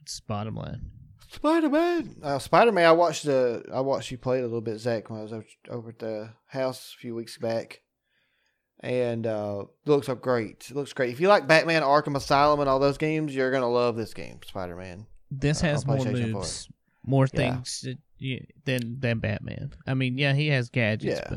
[0.00, 0.90] It's bottom line.
[1.28, 2.16] Spider Man.
[2.22, 2.86] Uh, Spider Man.
[2.86, 3.64] I watched the.
[3.72, 5.98] I watched you play it a little bit, Zach, when I was over, over at
[5.98, 7.80] the house a few weeks back,
[8.80, 10.66] and uh, looks up great.
[10.70, 11.10] It looks great.
[11.10, 14.40] If you like Batman: Arkham Asylum and all those games, you're gonna love this game,
[14.46, 15.06] Spider Man.
[15.30, 16.68] This Uh, has on more PlayStation for moves,
[17.04, 17.36] more Yeah.
[17.54, 19.72] things that you, than than Batman.
[19.86, 21.28] I mean, yeah, he has gadgets, Yeah.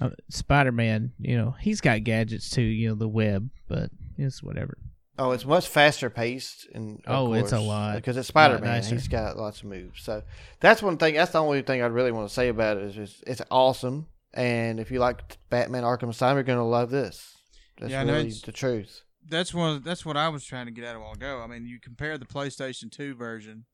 [0.00, 2.62] but uh, Spider Man, you know, he's got gadgets too.
[2.62, 4.76] You know, the web, but it's whatever.
[5.22, 8.64] Oh, it's much faster paced, and of Oh, it's a lot- because it's Spider Man.
[8.64, 8.94] nicer.
[8.94, 10.02] He's got lots of moves.
[10.02, 10.22] So
[10.60, 11.14] that's one thing.
[11.14, 14.06] That's the only thing I really want to say about it is it's, it's awesome.
[14.32, 17.36] And if you like Batman: Arkham Asylum, you're gonna love this.
[17.78, 19.02] That's Yeah, really the truth.
[19.28, 19.82] that's one.
[19.82, 21.40] That's what I was trying to get at a while ago.
[21.42, 23.66] I mean, you compare the PlayStation Two version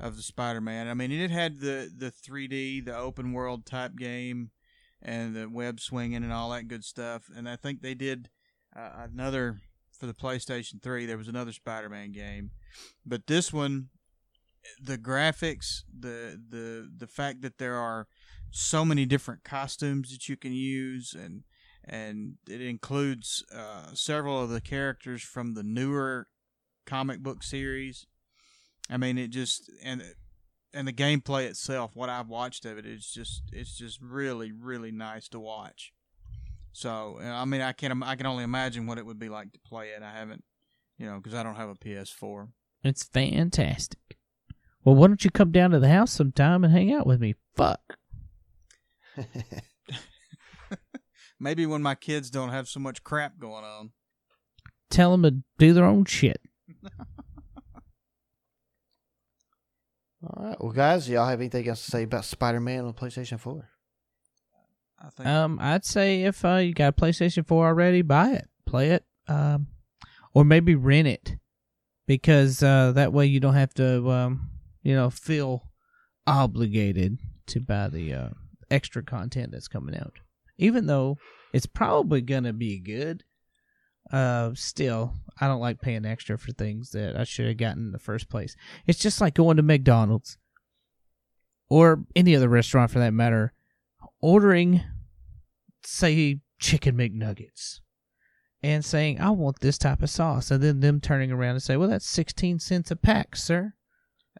[0.00, 0.88] of the Spider-Man.
[0.88, 4.50] I mean, it had the the 3D, the open world type game,
[5.00, 7.30] and the web swinging and all that good stuff.
[7.34, 8.28] And I think they did
[8.74, 9.60] uh, another
[10.04, 11.06] for the PlayStation Three.
[11.06, 12.50] There was another Spider-Man game,
[13.06, 13.88] but this one,
[14.80, 18.06] the graphics, the the the fact that there are
[18.50, 21.44] so many different costumes that you can use and
[21.86, 26.28] and it includes uh, several of the characters from the newer
[26.86, 28.06] comic book series.
[28.90, 30.02] I mean, it just and
[30.74, 34.52] and the gameplay itself, what I've watched of it, it, is just it's just really
[34.52, 35.92] really nice to watch.
[36.74, 38.02] So I mean, I can't.
[38.02, 40.02] I can only imagine what it would be like to play it.
[40.02, 40.42] I haven't,
[40.98, 42.48] you know, because I don't have a PS4.
[42.82, 44.18] It's fantastic.
[44.82, 47.36] Well, why don't you come down to the house sometime and hang out with me?
[47.54, 47.96] Fuck.
[51.40, 53.92] Maybe when my kids don't have so much crap going on.
[54.90, 56.40] Tell them to do their own shit.
[60.26, 60.56] All right.
[60.60, 63.70] Well, guys, y'all have anything else to say about Spider Man on PlayStation 4?
[65.04, 68.48] I think Um, I'd say if uh, you got a PlayStation 4 already, buy it,
[68.64, 69.66] play it, um,
[70.32, 71.36] or maybe rent it,
[72.06, 74.50] because uh, that way you don't have to, um,
[74.82, 75.68] you know, feel
[76.26, 78.28] obligated to buy the uh,
[78.70, 80.14] extra content that's coming out.
[80.56, 81.18] Even though
[81.52, 83.24] it's probably gonna be good,
[84.10, 87.92] uh, still, I don't like paying extra for things that I should have gotten in
[87.92, 88.56] the first place.
[88.86, 90.38] It's just like going to McDonald's
[91.68, 93.52] or any other restaurant for that matter
[94.20, 94.82] ordering,
[95.86, 97.80] say, chicken McNuggets
[98.62, 100.50] and saying, I want this type of sauce.
[100.50, 103.74] And then them turning around and say, well, that's 16 cents a pack, sir.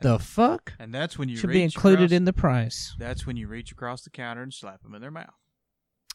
[0.01, 0.73] The fuck?
[0.79, 2.95] and that's when you Should be included across, in the price.
[2.99, 5.35] That's when you reach across the counter and slap them in their mouth.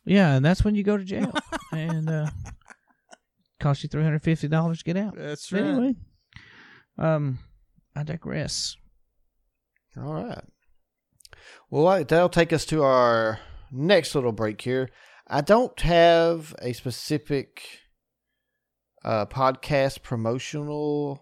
[0.05, 1.33] Yeah, and that's when you go to jail.
[1.71, 2.27] and uh,
[3.59, 5.15] cost you $350 to get out.
[5.15, 5.95] That's But anyway,
[6.97, 7.39] um,
[7.95, 8.75] I digress.
[9.97, 10.43] All right.
[11.69, 13.39] Well, that'll take us to our
[13.71, 14.89] next little break here.
[15.29, 17.61] I don't have a specific
[19.03, 21.21] uh, podcast promotional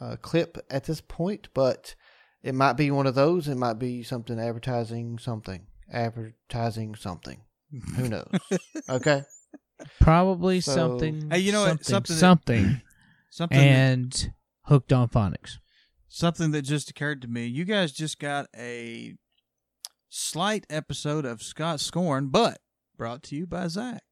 [0.00, 1.94] uh, clip at this point, but
[2.42, 3.48] it might be one of those.
[3.48, 7.42] It might be something advertising something, advertising something.
[7.96, 8.28] Who knows?
[8.88, 9.22] okay.
[10.00, 11.30] Probably So- something.
[11.30, 11.84] Hey, you know what?
[11.84, 12.82] something, Something that- something,
[13.30, 14.32] Something that- and
[14.66, 15.58] hooked on phonics.
[16.08, 17.46] something that just occurred to me.
[17.46, 19.14] You guys just got a
[20.08, 22.60] slight episode of Scott Scorn, but
[23.00, 24.02] brought to you by Zach.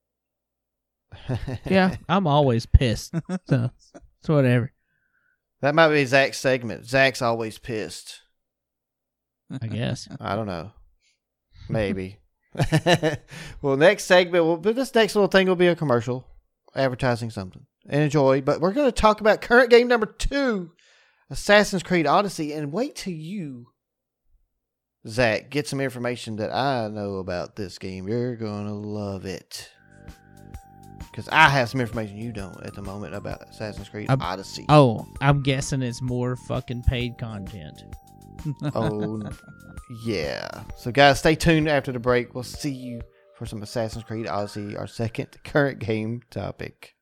[1.66, 3.14] Yeah, I'm always pissed.
[3.46, 3.70] So
[4.20, 4.72] it's whatever.
[5.60, 6.86] That might be Zach's segment.
[6.86, 8.22] Zach's always pissed.
[9.60, 10.08] I guess.
[10.20, 10.70] I don't know.
[11.68, 12.20] Maybe.
[13.60, 16.26] well, next segment, will, but this next little thing will be a commercial
[16.74, 17.66] advertising something.
[17.90, 18.40] And enjoy.
[18.40, 20.72] But we're going to talk about current game number two,
[21.28, 22.54] Assassin's Creed Odyssey.
[22.54, 23.66] And wait till you,
[25.06, 28.08] Zach, get some information that I know about this game.
[28.08, 29.70] You're going to love it.
[30.98, 34.66] Because I have some information you don't at the moment about Assassin's Creed I'm- Odyssey.
[34.68, 37.82] Oh, I'm guessing it's more fucking paid content.
[38.74, 39.22] Oh,
[40.04, 40.62] yeah.
[40.76, 42.34] So, guys, stay tuned after the break.
[42.34, 43.00] We'll see you
[43.36, 46.94] for some Assassin's Creed Odyssey, our second current game topic.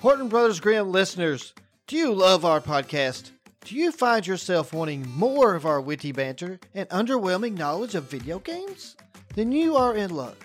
[0.00, 1.52] Horton Brothers Grimm listeners,
[1.86, 3.30] do you love our podcast?
[3.62, 8.38] Do you find yourself wanting more of our witty banter and underwhelming knowledge of video
[8.38, 8.96] games?
[9.34, 10.36] Then you are in luck.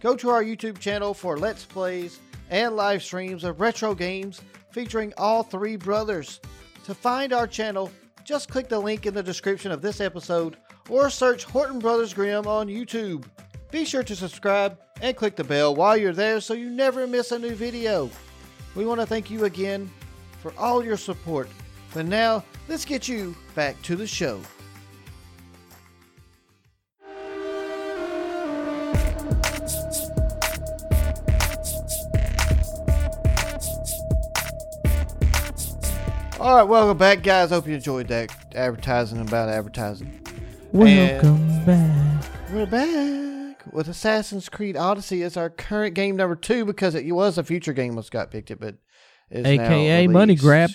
[0.00, 5.14] Go to our YouTube channel for Let's Plays and live streams of retro games featuring
[5.16, 6.40] all three brothers.
[6.84, 7.90] To find our channel,
[8.22, 10.58] just click the link in the description of this episode
[10.90, 13.24] or search Horton Brothers Grimm on YouTube.
[13.70, 17.32] Be sure to subscribe and click the bell while you're there so you never miss
[17.32, 18.10] a new video.
[18.74, 19.90] We want to thank you again
[20.42, 21.48] for all your support.
[21.94, 24.40] But now, let's get you back to the show.
[36.40, 37.50] All right, welcome back, guys.
[37.50, 40.20] Hope you enjoyed that advertising about advertising.
[40.72, 42.24] Welcome back.
[42.52, 47.38] We're back with Assassin's Creed Odyssey as our current game number two because it was
[47.38, 48.76] a future game when Scott picked it, but
[49.32, 50.70] AKA money grab.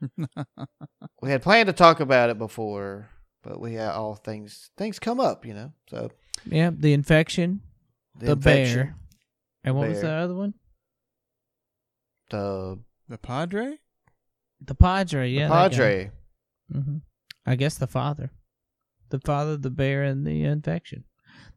[1.22, 3.08] we had planned to talk about it before,
[3.42, 5.72] but we had all things things come up, you know.
[5.88, 6.10] So
[6.44, 7.60] Yeah, the infection,
[8.18, 8.96] the, infection, bear,
[9.64, 10.54] and what was the other one?
[12.30, 12.78] the,
[13.08, 13.78] The Padre?
[14.60, 15.30] The Padre.
[15.30, 16.10] the Yeah, Padre.
[16.72, 16.98] hmm
[17.46, 18.30] I guess the father,
[19.10, 21.04] the father, the bear, and the infection.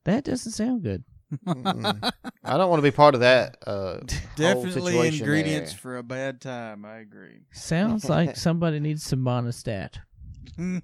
[0.04, 1.06] That doesn't sound good.
[1.46, 3.58] I don't want to be part of that.
[3.66, 4.02] Uh, whole
[4.36, 5.80] Definitely situation ingredients there.
[5.80, 6.86] for a bad time.
[6.86, 7.42] I agree.
[7.52, 9.98] Sounds like somebody needs some Monistat.
[10.60, 10.82] oh,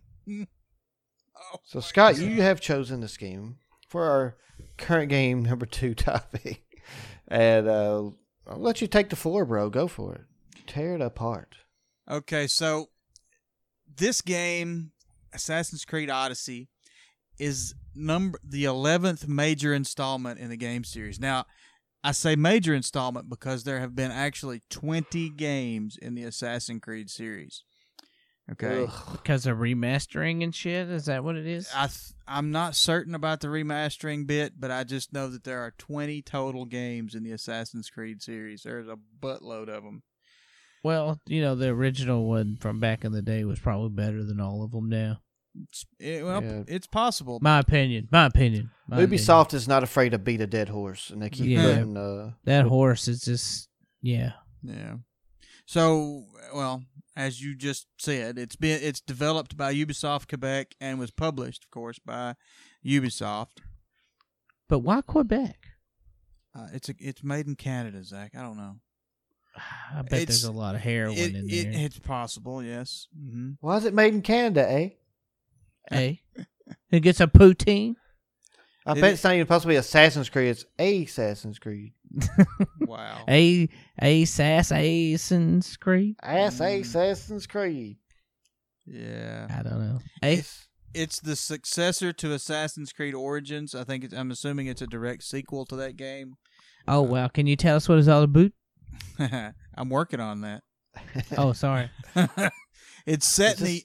[1.63, 4.37] So Scott, you have chosen this game for our
[4.77, 6.63] current game number two topic,
[7.27, 8.09] and uh,
[8.47, 9.69] I'll let you take the floor, bro.
[9.69, 10.21] Go for it.
[10.67, 11.55] Tear it apart.
[12.09, 12.89] Okay, so
[13.95, 14.91] this game,
[15.33, 16.69] Assassin's Creed Odyssey,
[17.39, 21.19] is number the eleventh major installment in the game series.
[21.19, 21.45] Now,
[22.03, 27.09] I say major installment because there have been actually twenty games in the Assassin's Creed
[27.09, 27.63] series.
[28.51, 29.09] Okay, Ugh.
[29.13, 30.89] Because of remastering and shit?
[30.89, 31.69] Is that what it is?
[31.73, 35.61] I th- I'm not certain about the remastering bit, but I just know that there
[35.61, 38.63] are 20 total games in the Assassin's Creed series.
[38.63, 40.03] There's a buttload of them.
[40.83, 44.41] Well, you know, the original one from back in the day was probably better than
[44.41, 45.19] all of them now.
[45.69, 46.63] It's, it, well, Yeah.
[46.67, 47.39] it's possible.
[47.41, 48.07] My opinion.
[48.11, 48.71] My opinion.
[48.87, 49.19] My opinion.
[49.19, 51.63] Ubisoft is not afraid to beat a dead horse, and they keep Yeah.
[51.75, 51.97] putting.
[51.97, 53.69] Uh, That horse is just,
[54.01, 54.33] yeah.
[54.63, 54.95] Yeah.
[55.65, 56.83] So, well,
[57.15, 61.69] as you just said, it's been it's developed by Ubisoft Quebec and was published, of
[61.71, 62.35] course, by
[62.85, 63.59] Ubisoft.
[64.67, 65.57] But why Quebec?
[66.55, 68.31] Uh, it's a, it's made in Canada, Zach.
[68.35, 68.79] I don't know.
[69.95, 71.85] I bet It's- there's a lot of heroin It, in it, there.
[71.85, 73.07] it's possible, yes.
[73.15, 74.67] hmm why is it made in Canada?
[74.69, 74.89] Eh?
[75.91, 76.21] Hey,
[76.89, 77.95] who gets a poutine.
[78.85, 80.49] I It bet is- it's not even supposed to be Assassin's Creed.
[80.49, 81.93] It's a Assassin's Creed.
[82.81, 83.23] Wow.
[83.29, 83.69] A
[84.01, 86.15] a sass Assassin's Creed.
[86.21, 86.81] Ass Mm.
[86.81, 87.97] Assassin's Creed.
[88.85, 89.47] Yeah.
[89.49, 89.99] I don't know.
[90.21, 93.73] A It's, It's the successor to Assassin's Creed Origins.
[93.73, 96.35] I think it's, I'm assuming it's a direct sequel to that game.
[96.87, 98.51] oh well, can you tell us what it's all about?
[99.19, 100.61] I'm working on that.
[101.37, 101.89] Oh, sorry.
[103.07, 103.83] it's set Is in the.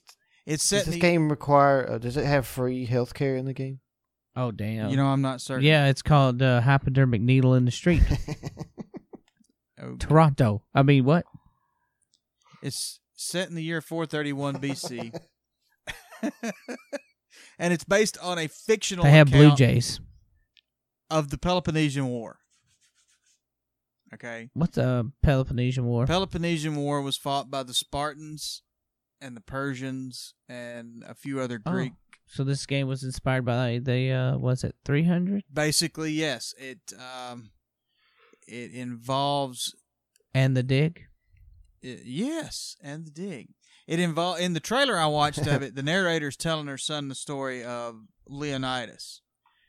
[0.49, 1.01] It's does set in this the.
[1.01, 1.89] game require?
[1.89, 3.81] Uh, does it have free healthcare in the game?
[4.35, 4.91] Oh damn.
[4.91, 5.65] You know, I'm not certain.
[5.65, 8.03] yeah, it's called uh, hypodermic needle in the street,
[9.81, 9.97] Okay.
[9.99, 10.63] Toronto.
[10.75, 11.25] I mean, what?
[12.63, 15.15] It's set in the year 431 BC.
[17.59, 20.01] and it's based on a fictional They have Blue Jays.
[21.11, 22.39] of the Peloponnesian War.
[24.15, 24.49] Okay.
[24.55, 26.07] What's the Peloponnesian War?
[26.07, 28.63] Peloponnesian War was fought by the Spartans
[29.21, 31.71] and the Persians and a few other Oh.
[31.73, 31.93] Greek.
[32.27, 37.51] So this game was inspired by the uh, was it 300 Basically, yes, it um,
[38.47, 39.75] it involves
[40.35, 41.05] and the dig?
[41.83, 43.49] i yes, and the dig.
[43.87, 45.75] It involve in the trailer I watched of it.
[45.75, 47.97] The narrator's telling her son the story of
[48.29, 49.23] Leonidas,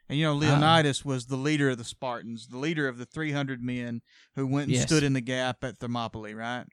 [0.09, 0.39] and you know Ah.
[0.39, 4.01] Leonidas was the leader of the Spartans, the leader of the three hundred men
[4.35, 4.83] who went and Yes.
[4.83, 6.65] stood in the gap at Thermopylae, right?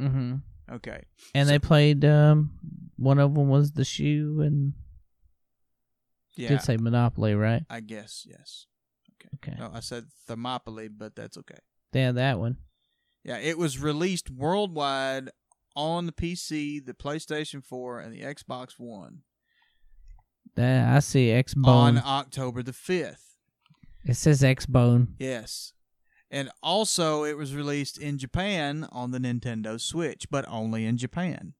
[0.00, 0.36] Mm-hmm.
[0.70, 1.04] Okay,
[1.34, 2.04] And they played.
[2.04, 2.50] Um,
[2.96, 4.74] one of them was the shoe, and
[6.36, 7.62] yeah, did say Monopoly, right?
[7.70, 8.66] I guess yes.
[9.36, 11.58] Okay, No, I said Thermopylae, but that's okay.
[11.92, 12.58] had that one.
[13.24, 15.30] Yeah, it was released worldwide
[15.76, 19.22] on the PC, the PlayStation 4, and the Xbox One
[20.54, 23.34] That I see X on October the 5th.
[24.04, 25.14] It says X Bone.
[25.18, 25.72] Yes.
[26.30, 31.54] And also, it was released in Japan on the Nintendo Switch, but only in Japan.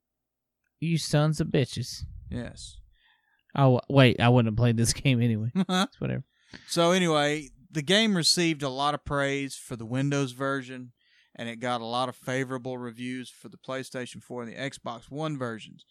[0.80, 2.04] You sons of bitches.
[2.30, 2.76] Yes.
[3.56, 5.50] Oh wait, I wouldn't have played this game anyway.
[5.68, 6.24] It's whatever.
[6.68, 10.92] so, anyway, the game received a lot of praise for the Windows version,
[11.34, 15.10] and it got a lot of favorable reviews for the PlayStation 4 and the Xbox
[15.10, 15.84] One versions.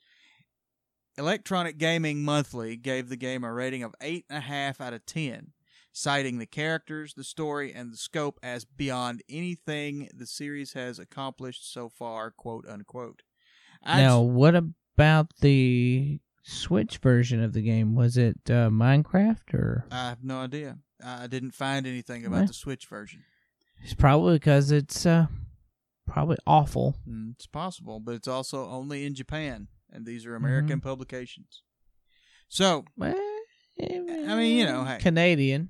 [1.18, 5.48] Electronic Gaming Monthly gave the game a rating of 8.5 out of 10,
[5.98, 11.74] citing the characters, the story, and the scope as beyond anything the series has accomplished
[11.74, 13.24] so far, quote unquote.
[13.84, 17.96] I now, what about the Switch version of the game?
[17.96, 19.86] Was it uh, Minecraft or?
[19.92, 20.78] I have no idea.
[21.04, 22.48] I didn't find anything about Well.
[22.48, 23.24] the Switch version.
[23.84, 25.28] It's probably because it's uh,
[26.08, 26.96] probably awful.
[27.08, 31.64] Mm, It's possible, but it's also only in Japan, and these are American publications.
[32.50, 33.16] So, Well,
[33.80, 34.98] I mean, you know, hey.
[35.00, 35.70] Canadian.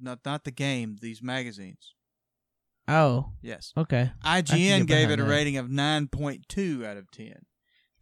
[0.00, 1.94] Not not the game, these magazines.
[2.88, 4.10] Oh, Yes, okay.
[4.24, 5.28] IGN gave it a that.
[5.28, 7.44] rating of nine point two out of ten.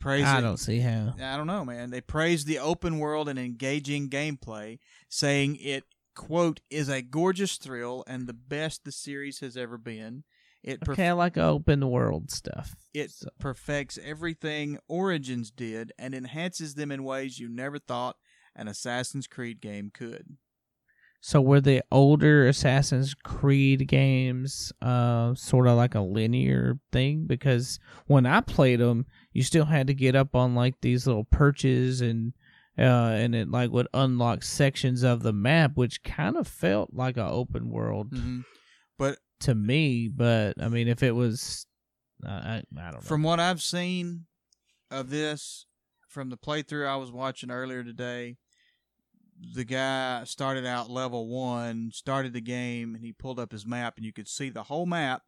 [0.00, 1.14] Praise I it- don't see how.
[1.20, 1.90] I don't know, man.
[1.90, 8.02] They praised the open world and engaging gameplay, saying it quote is a gorgeous thrill
[8.06, 10.24] and the best the series has ever been.
[10.62, 12.74] It perf- Okay, I like open world stuff.
[12.94, 18.16] It So- perfects everything Origins did and enhances them in ways you never thought
[18.56, 20.36] an Assassin's Creed game could.
[21.20, 27.24] So were the older Assassin's Creed games uh, sort of like a linear thing?
[27.26, 31.24] Because when I played them, you still had to get up on like these little
[31.24, 32.34] perches and
[32.78, 37.16] uh, and it like would unlock sections of the map, which kind of felt like
[37.16, 38.40] an open world hmm
[38.96, 40.08] But to me.
[40.08, 41.66] But I mean, if it was,
[42.24, 43.00] uh, I I don't know.
[43.00, 44.26] from what I've seen
[44.92, 45.66] of this,
[46.08, 48.36] from the playthrough I was watching earlier today,
[49.54, 53.96] the guy started out level one, started the game, and he pulled up his map,
[53.96, 55.22] and you could see the whole map,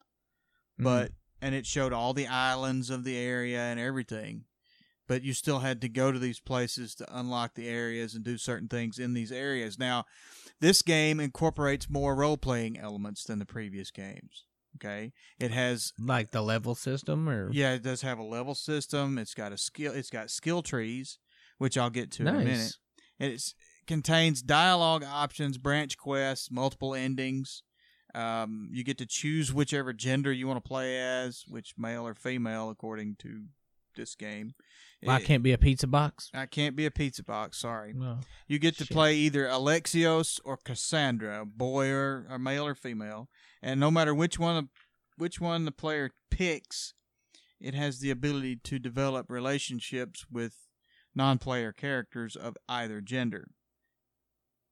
[0.78, 0.84] Mhm.
[0.84, 4.44] but and it showed all the islands of the area and everything.
[5.06, 8.36] But you still had to go to these places to unlock the areas and do
[8.38, 9.78] certain things in these areas.
[9.78, 10.04] Now,
[10.61, 14.44] this game incorporates more role playing elements than the previous games.
[14.76, 19.18] Okay, it has like the level system, or yeah, it does have a level system.
[19.18, 19.92] It's got a skill.
[19.92, 21.18] It's got skill trees,
[21.58, 22.48] which I'll get to in a minute.
[22.48, 22.78] nice.
[23.18, 23.32] It
[23.91, 27.64] contains dialogue options, branch quests, multiple endings.
[28.14, 32.14] Um, you get to choose whichever gender you want to play as, which male or
[32.14, 33.47] female, according to
[33.97, 34.55] this game.
[35.07, 36.30] I It- can't be a pizza box.
[36.32, 37.59] I can't be a pizza box.
[37.59, 37.93] Sorry.
[37.93, 38.20] No.
[38.47, 38.95] You get to Shit.
[38.95, 43.28] play either Alexios or Cassandra, boy or, or male or female,
[43.61, 44.68] and no matter which one
[45.16, 46.95] which one the player picks,
[47.61, 50.55] it has the ability to develop relationships with
[51.14, 53.49] non-player characters of either gender,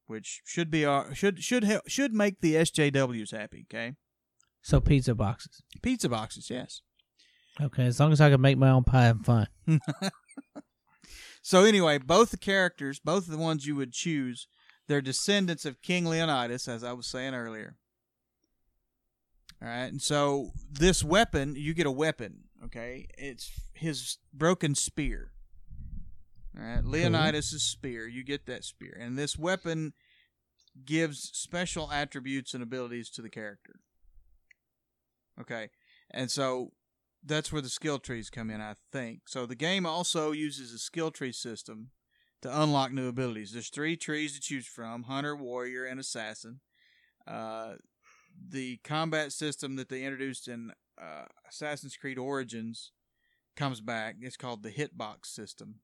[0.09, 3.67] which should be uh, should should help, should make the SJWs happy.
[3.73, 3.95] Okay,
[4.63, 5.63] So pizza boxes.
[5.83, 6.81] pizza boxes, yes.
[7.61, 9.49] Okay, as long as I can make my own pie, I'm fine.
[11.41, 14.49] So anyway, both the characters, both of the ones you would choose,
[14.87, 17.77] they're descendants of King Leonidas, as I was saying earlier.
[19.63, 22.45] All right, and so this weapon, you get a weapon.
[22.67, 25.33] Okay, it's his broken spear.
[26.59, 28.09] All right, Leonidas' spear.
[28.09, 29.93] You get that spear, and this weapon
[30.85, 33.81] gives special attributes and abilities to the character.
[35.41, 35.71] Okay,
[36.11, 36.73] and so
[37.25, 39.29] that's where the skill trees come in, I think.
[39.29, 41.91] So the game also uses a skill tree system
[42.43, 43.53] to unlock new abilities.
[43.53, 46.61] There's three trees to choose from: hunter, warrior, and assassin.
[47.25, 47.75] Uh,
[48.49, 52.91] the combat system that they introduced in uh, Assassin's Creed Origins
[53.55, 54.17] comes back.
[54.21, 55.77] It's called the hitbox system.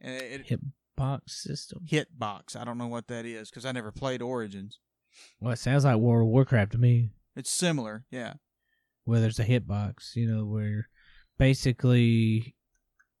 [0.00, 0.60] And it, Hit
[0.96, 1.80] box system.
[1.90, 2.56] hitbox.
[2.56, 4.78] I don't know what that is because I never played Origins.
[5.40, 7.10] Well, it sounds like World of Warcraft to me.
[7.36, 8.34] It's similar, yeah.
[9.04, 10.88] where there's a hitbox, you know, where
[11.38, 12.54] basically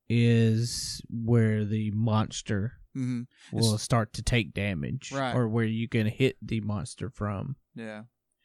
[0.08, 5.34] is where the monster hmm will start to take damage, Right.
[5.34, 7.56] or where you can hit the monster from.
[7.74, 8.02] Yeah,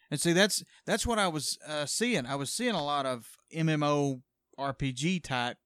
[0.09, 2.25] and see that's that's what I was uh, seeing.
[2.25, 4.21] I was seeing a lot of MMO
[4.57, 5.57] RPG type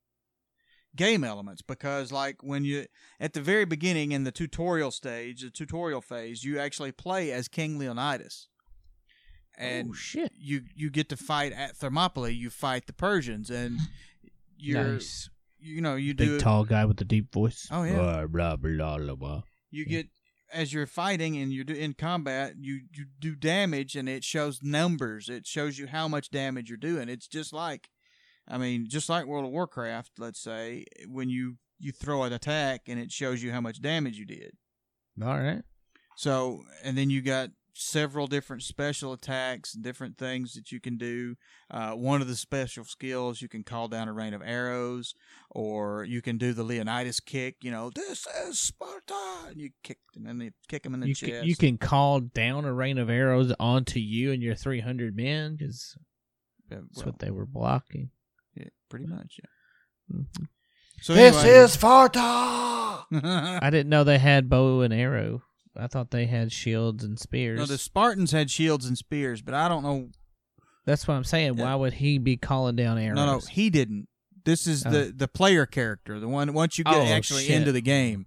[0.96, 2.86] game elements because, like, when you
[3.20, 7.48] at the very beginning in the tutorial stage, the tutorial phase, you actually play as
[7.48, 8.48] King Leonidas,
[9.60, 10.32] oh, and oh shit!
[10.38, 12.34] you you get to fight at Thermopylae.
[12.34, 13.80] You fight the Persians, and
[14.58, 15.30] you're nice.
[15.60, 17.68] you know you Big do tall guy with the deep voice.
[17.72, 17.96] Oh, yeah.
[17.96, 19.42] Blah, blah, blah, blah, blah.
[19.72, 20.08] you get
[20.54, 25.28] as you're fighting and you're in combat you you do damage and it shows numbers
[25.28, 27.90] it shows you how much damage you're doing it's just like
[28.48, 32.82] i mean just like world of warcraft let's say when you you throw an attack
[32.88, 34.52] and it shows you how much damage you did
[35.22, 35.64] All right.
[36.16, 40.96] so and then you got several different special attacks and different things that you can
[40.96, 41.36] do
[41.72, 45.16] uh, one of the special skills you can call down a rain of arrows
[45.50, 49.16] or you can do the leonidas kick you know this is sparta
[49.48, 51.78] and you kick them and you kick them in the You chest can, you can
[51.80, 55.98] call down a rain of arrows onto you and your 300 men because
[56.70, 58.12] that's well, what they were blocking.
[58.56, 60.16] Yeah, pretty much yeah.
[60.18, 60.48] Mhm.
[61.02, 62.20] so This anyway- is Sparta.
[63.62, 65.44] I didn't know they had bow and arrow.
[65.76, 67.58] I thought they had shields and spears.
[67.60, 70.10] no the spartans had shields and spears but i don't know
[70.86, 71.58] That's what I'm saying.
[71.58, 71.64] Yeah.
[71.66, 73.16] Why would he be calling down arrows?
[73.16, 74.08] no no he didn't
[74.46, 77.56] this is the the player character the one once you get Oh, actually shit.
[77.56, 78.26] into the game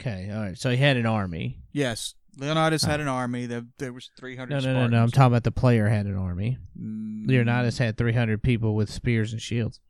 [0.00, 0.58] Okay, all right.
[0.58, 1.58] So he had an army.
[1.72, 3.04] Yes, Leonidas had Oh.
[3.04, 3.46] an army.
[3.46, 4.62] There, there was three hundred.
[4.62, 5.02] No, no, no, no.
[5.02, 6.58] I'm talking about the player had an army.
[6.78, 9.80] Mm, Leonidas had 300 people with spears and shields.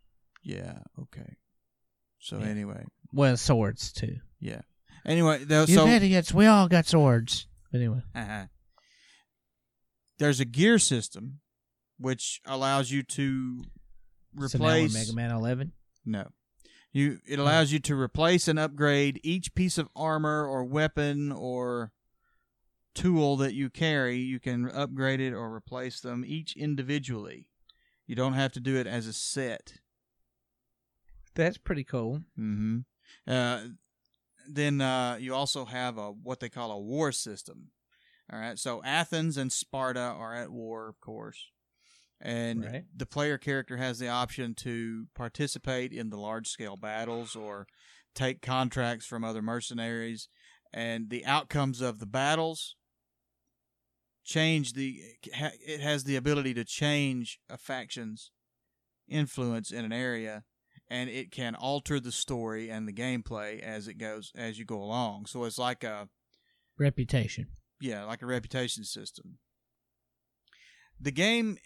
[0.43, 0.79] Yeah.
[0.99, 1.37] Okay.
[2.19, 2.47] So Yeah.
[2.47, 4.19] anyway, Well, swords too.
[4.41, 4.61] yeah.
[5.05, 6.33] Anyway, though, You so idiots!
[6.35, 7.47] We all got swords.
[7.75, 8.47] Anyway, uh
[10.19, 11.41] there's a gear system
[11.99, 14.95] which allows you to so now we're replace.
[14.95, 15.73] Mega Man 11.
[16.05, 16.29] no,
[16.93, 17.19] you.
[17.27, 21.93] It allows you to replace and upgrade each piece of armor or weapon or
[22.97, 24.17] tool that you carry.
[24.17, 27.47] You can upgrade it or replace them each individually.
[28.07, 29.75] You don't have to do it as a set.
[31.35, 32.23] That's pretty cool.
[32.39, 32.79] Mm-hmm.
[33.31, 33.61] Uh,
[34.49, 37.69] then uh, you also have a what they call a war system.
[38.33, 41.51] All right, so Athens and Sparta are at war, of course,
[42.21, 42.85] and Right.
[42.97, 47.69] the player character has the option to participate in the large scale battles or
[48.15, 50.29] take contracts from other mercenaries,
[50.73, 52.75] and the outcomes of the battles
[54.27, 55.01] change the.
[55.23, 58.31] It has the ability to change a faction's
[59.09, 60.45] influence in an area,
[60.89, 64.83] and it can alter the story and the gameplay as it goes as you go
[64.83, 65.27] along.
[65.27, 66.09] So it's like a
[66.79, 67.47] Reputation.
[67.81, 69.39] yeah, like a reputation system.
[71.01, 71.57] The game,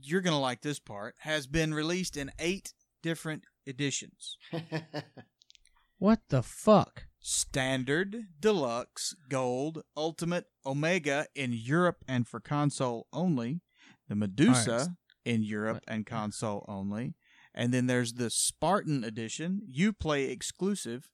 [0.00, 2.72] you're going to like this part, has been released in eight
[3.02, 4.36] different editions
[5.98, 7.04] What the fuck?
[7.20, 13.60] Standard, Deluxe, Gold, Ultimate, Omega in Europe and for console only,
[14.08, 14.88] the Medusa Alright.
[15.24, 17.14] in Europe and console only,
[17.54, 21.08] and then there's the Spartan edition, Uplay exclusive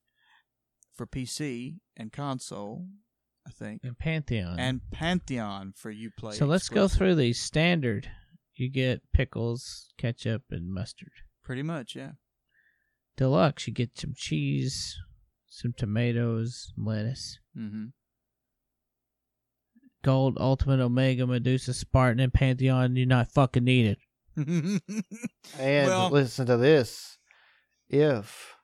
[0.94, 2.86] for PC and console,
[3.46, 4.58] I think, And Pantheon.
[4.58, 6.34] and Pantheon for Uplay.
[6.34, 8.08] so let's go through these standard.
[8.54, 11.10] You get pickles, ketchup, and mustard.
[11.44, 12.12] Pretty much, yeah.
[13.16, 14.96] Deluxe, you get some cheese,
[15.56, 17.38] some tomatoes, lettuce.
[17.56, 17.86] Mm-hmm.
[20.04, 22.94] Gold, Ultimate, Omega, Medusa, Spartan, and Pantheon.
[22.94, 23.96] You're not fucking needed.
[24.36, 24.80] and
[25.58, 27.16] Well- listen to this.
[27.88, 28.54] If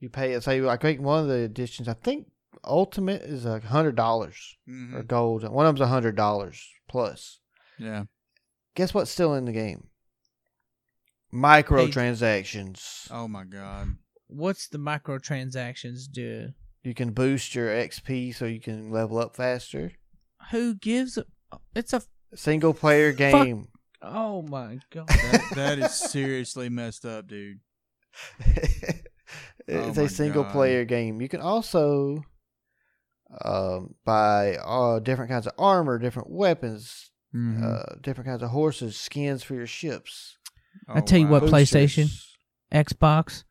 [0.00, 2.28] you pay, say, I think one of the editions, I think
[2.64, 4.94] Ultimate is a hundred dollars Mhm.
[4.94, 5.42] or gold.
[5.48, 7.40] One of them's a hundred dollars plus.
[7.78, 8.04] Yeah.
[8.76, 9.88] Guess what's still in the game?
[11.34, 13.08] Microtransactions.
[13.10, 13.96] Oh my god.
[14.28, 16.50] What's the microtransactions do?
[16.84, 19.92] You can boost your XP so you can level up faster.
[20.52, 21.24] Who gives a.
[21.74, 22.02] It's a.
[22.34, 23.68] Single player game.
[24.02, 25.08] Oh my god.
[25.08, 27.60] That, that is seriously messed up, dude.
[29.66, 30.52] it's Oh a single God.
[30.52, 31.20] player game.
[31.20, 32.22] You can also
[33.44, 37.62] um, buy uh, different kinds of armor, different weapons, Mhm.
[37.62, 40.36] uh, different kinds of horses, skins for your ships.
[40.88, 41.48] I tell you what, wow.
[41.48, 42.04] play- PlayStation?
[42.04, 42.36] boosters.
[42.72, 43.44] Xbox,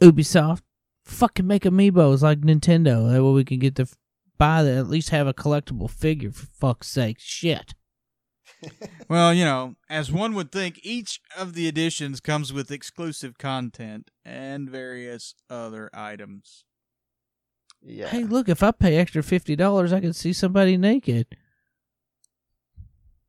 [0.00, 0.62] Ubisoft,
[1.04, 3.10] fucking make amiibos like Nintendo.
[3.10, 3.86] That way we can get to
[4.38, 7.18] buy the at least have a collectible figure for fuck's sake.
[7.20, 7.74] Shit.
[9.08, 14.10] Well, you know, as one would think, each of the editions comes with exclusive content
[14.24, 16.64] and various other items.
[17.82, 18.08] Yeah.
[18.08, 21.26] Hey, look, if I pay extra fifty dollars, I can see somebody naked.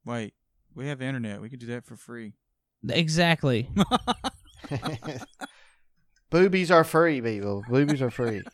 [0.05, 0.34] Wait,
[0.76, 1.41] we have internet.
[1.41, 2.34] We can do that for free.
[2.88, 3.69] Exactly.
[6.32, 7.63] Boobies are free, people.
[7.69, 8.41] Boobies are free.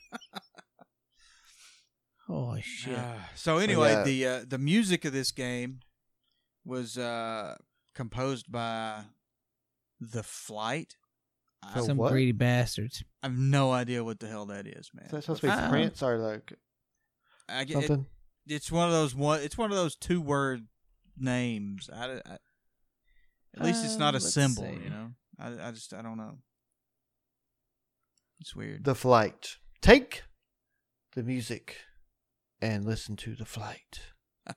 [2.27, 2.97] Holy shit.
[2.97, 4.03] Ah, so anyway, yeah.
[4.03, 5.79] the uh, the music of this game
[6.65, 7.55] was uh,
[7.95, 9.01] composed by
[10.01, 10.95] The Flight.
[11.73, 12.11] So Some what?
[12.11, 13.03] greedy bastards.
[13.23, 15.05] I have no idea what the hell that is, man.
[15.05, 16.53] Is that supposed to be Uh, Prince or like
[17.49, 18.05] I get, it, something?
[18.45, 19.41] it's one of those one.
[19.41, 20.67] It's one of those two word
[21.17, 21.89] names.
[21.93, 22.37] I, I-
[23.55, 24.63] at least it's not Uh, a symbol.
[24.63, 24.83] see.
[24.83, 25.11] You know.
[25.39, 26.37] I I just I don't know.
[28.39, 28.83] It's weird.
[28.83, 29.55] the flight.
[29.81, 30.23] Take
[31.15, 31.77] the music
[32.61, 33.99] and listen to the flight.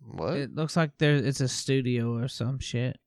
[0.00, 0.34] what?
[0.34, 2.98] It looks like there it's a studio or some shit.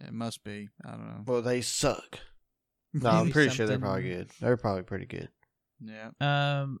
[0.00, 0.68] it must be.
[0.84, 1.22] I don't know.
[1.26, 2.18] well, they suck.
[2.96, 4.30] No, I'm Maybe pretty sure they're probably good.
[4.40, 5.28] They're probably pretty good.
[5.80, 6.10] Yeah.
[6.20, 6.78] Um,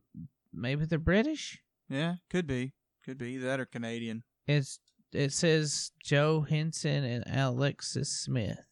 [0.52, 1.58] maybe they're British.
[1.88, 2.14] Yeah.
[2.30, 2.72] Could be.
[3.04, 4.22] Could be that or Canadian.
[4.46, 4.78] It's
[5.12, 8.64] it says Joe Henson and Alexis Smith.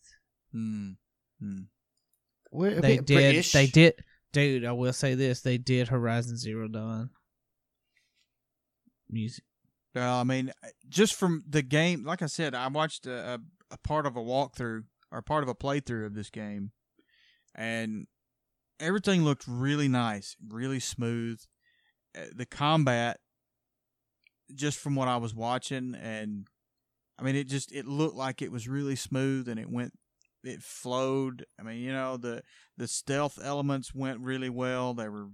[0.53, 0.91] Hmm.
[1.41, 1.63] Hmm.
[2.53, 3.15] Where, They Brit- did.
[3.15, 3.53] British?
[3.53, 3.95] They did.
[4.33, 7.11] Dude, I will say this: they did Horizon Zero Dawn
[9.09, 9.45] music.
[9.95, 10.53] Well, I mean,
[10.89, 13.39] just from the game, like I said, I watched a, a,
[13.73, 16.73] a part of a walkthrough or part of a playthrough of this game,
[17.55, 18.07] and
[18.81, 21.41] everything looked really nice, really smooth.
[22.17, 23.19] Uh, The combat,
[24.55, 26.49] just from what I was watching, and
[27.19, 29.93] I mean, it just it looked like it was really smooth, and it went,
[30.45, 31.47] it flowed.
[31.59, 32.43] I mean, you know, the
[32.77, 34.95] the stealth elements went really well.
[34.95, 35.29] They were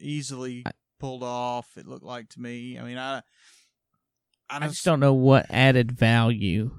[0.00, 0.64] easily
[0.98, 1.76] pulled off.
[1.76, 2.78] It looked like to me.
[2.78, 3.22] I mean, I.
[4.50, 6.70] I just don't know what added value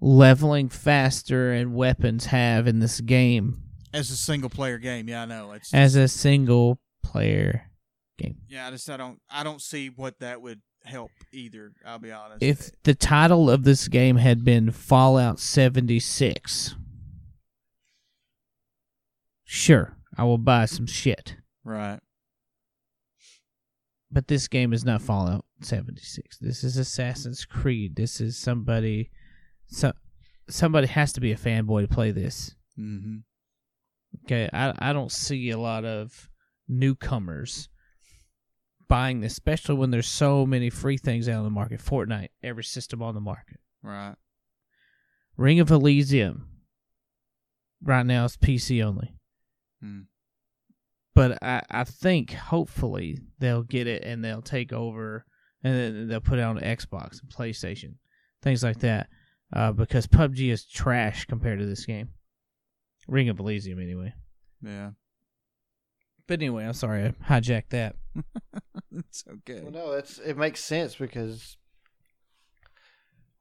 [0.00, 3.62] leveling faster and weapons have in this game
[3.94, 5.08] as a single player game.
[5.08, 5.52] Yeah, I know.
[5.52, 7.70] It's as a single player
[8.18, 8.36] game.
[8.48, 8.66] yeah.
[8.66, 11.72] I just I don't I don't see what that would help either.
[11.84, 12.42] I'll be honest.
[12.42, 16.74] If the title of this game had been Fallout 76,
[19.44, 21.36] sure, I will buy some shit.
[21.64, 22.00] right,
[24.10, 26.38] But this game is not Fallout 76.
[26.38, 27.96] This is Assassin's Creed.
[27.96, 29.10] This is somebody
[29.66, 29.92] so
[30.48, 32.54] somebody has to be a fanboy to play this.
[32.78, 33.16] mm-hmm.
[34.24, 36.28] Okay, I I don't see a lot of
[36.68, 37.68] newcomers
[38.88, 41.80] buying this, especially when there's so many free things out on the market.
[41.80, 43.60] Fortnite, every system on the market.
[43.82, 44.16] right,
[45.36, 46.48] Ring of Elysium.
[47.82, 49.14] right now it's PC only.
[49.80, 50.02] Hmm.
[51.14, 55.24] But I, I think hopefully they'll get it and they'll take over
[55.62, 57.94] and then they'll put it on Xbox and PlayStation,
[58.42, 59.08] things like that.
[59.52, 62.08] Uh, because PUBG is trash compared to this game.
[63.06, 64.12] Ring of Elysium, anyway.
[64.62, 64.90] Yeah.
[66.26, 67.96] But anyway, I'm sorry I hijacked that.
[68.96, 69.60] it's okay.
[69.62, 71.56] Well, no, it's it makes sense because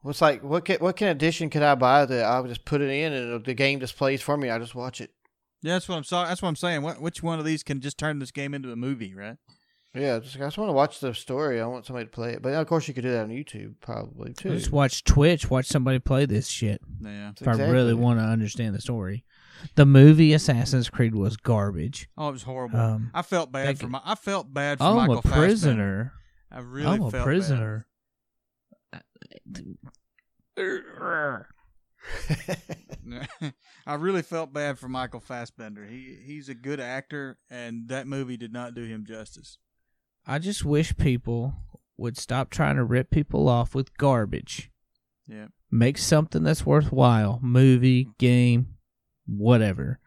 [0.01, 2.81] what's like what can, what can addition could I buy that I would just put
[2.81, 4.49] it in and it'll- the game just plays for me.
[4.49, 5.11] I just watch it.
[5.61, 6.03] Yeah, that's what I'm.
[6.03, 6.81] So, that's what I'm saying.
[6.81, 9.37] What, which one of these can just turn this game into a movie, right?
[9.95, 11.61] Yeah, just, I just want to watch the story.
[11.61, 13.75] I want somebody to play it, but of course you could do that on YouTube
[13.79, 14.49] probably too.
[14.49, 16.81] Just watch Twitch, watch somebody play this shit.
[16.99, 17.31] Yeah.
[17.39, 19.23] If I really want to understand the story.
[19.75, 22.09] The movie Assassin's Creed was garbage.
[22.17, 22.79] Oh, it was horrible.
[22.79, 24.01] Um, I felt bad for my.
[24.03, 26.13] I felt bad for I'm Michael a prisoner.
[26.51, 26.53] Fassbender.
[26.53, 27.87] I really I'm a felt prisoner.
[33.87, 35.85] I really felt bad for Michael Fassbender.
[35.85, 39.57] He he's a good actor, and that movie did not do him justice.
[40.25, 41.55] I just wish people
[41.97, 44.71] would stop trying to rip people off with garbage.
[45.27, 45.47] Yeah.
[45.71, 47.39] Make something that's worthwhile.
[47.41, 48.72] Movie, game,
[49.25, 49.99] whatever.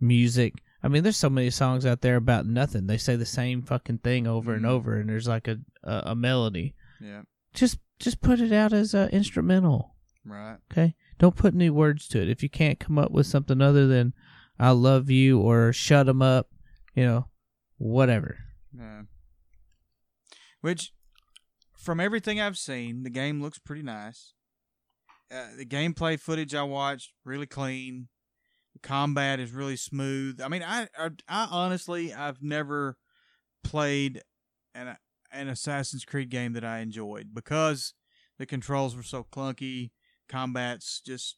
[0.00, 0.54] Music.
[0.82, 2.86] I mean, there's so many songs out there about nothing.
[2.86, 4.68] They say the same fucking thing over and Mhm.
[4.68, 6.74] over, and there's like a, a a melody.
[7.00, 7.22] Yeah.
[7.52, 9.96] Just just put it out as a instrumental.
[10.24, 10.58] Right.
[10.70, 12.28] Okay, don't put new words to it.
[12.28, 14.12] If you can't come up with something other than
[14.58, 16.48] "I love you" or "Shut them up,"
[16.94, 17.28] you know,
[17.78, 18.38] whatever.
[18.76, 19.02] Yeah.
[20.60, 20.92] Which,
[21.76, 24.34] from everything I've seen, the game looks pretty nice.
[25.30, 28.08] Uh, the gameplay footage I watched really clean.
[28.82, 30.40] Combat is really smooth.
[30.40, 32.96] I mean, I I, I honestly I've never
[33.64, 34.22] played
[34.74, 34.96] an
[35.32, 37.94] an Assassin's Creed game that I enjoyed because
[38.38, 39.90] the controls were so clunky.
[40.28, 41.36] Combat's just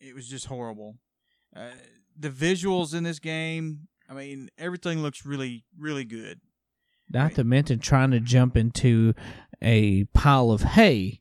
[0.00, 0.96] it was just horrible.
[1.54, 1.70] Uh,
[2.18, 6.40] the visuals in this game, I mean, everything looks really really good.
[7.10, 9.12] Not to mention trying to jump into
[9.60, 11.20] a pile of hay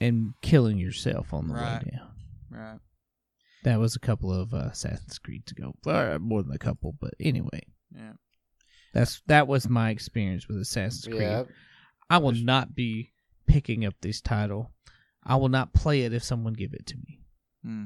[0.00, 1.84] and killing yourself on the Right.
[1.84, 2.10] way down.
[2.50, 2.78] Right.
[3.68, 7.12] That was a couple of uh, Assassin's Creeds ago, uh, more than a couple, but
[7.20, 8.12] anyway, Yeah.
[8.94, 11.20] that's that was my experience with Assassin's Creed.
[11.20, 11.44] yeah,
[12.08, 13.12] I will not be
[13.46, 14.72] picking up this title.
[15.22, 17.20] I will not play it if someone give it to me.
[17.62, 17.84] Hmm.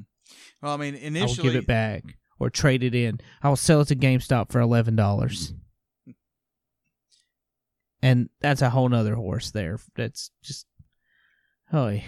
[0.63, 2.05] Well, I mean, I will initially, give it back
[2.39, 3.19] or trade it in.
[3.43, 5.53] I will sell it to GameStop for eleven dollars.
[8.01, 9.81] And that's a whole nother horse there.
[9.97, 10.65] That's just
[11.73, 11.99] oh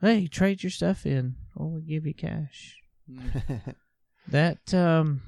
[0.00, 1.34] hey, trade your stuff in.
[1.56, 2.76] We'll give you cash.
[3.08, 3.28] Hmm.
[4.28, 5.22] That um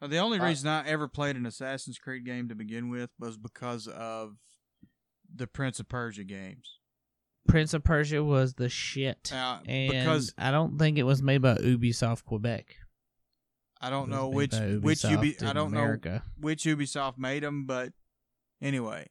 [0.00, 3.10] Well, the only Uh, reason I ever played an Assassin's Creed game to begin with
[3.18, 4.36] was because of
[5.34, 6.78] the Prince of Persia games.
[7.48, 9.28] Prince of Persia was the shit.
[9.32, 12.76] Now, And because I don't think it was made by Ubisoft Quebec.
[13.80, 16.22] I don't know which which Ubisoft Ubi, I don't America.
[16.24, 17.92] know which Ubisoft made them, but
[18.60, 19.08] anyway,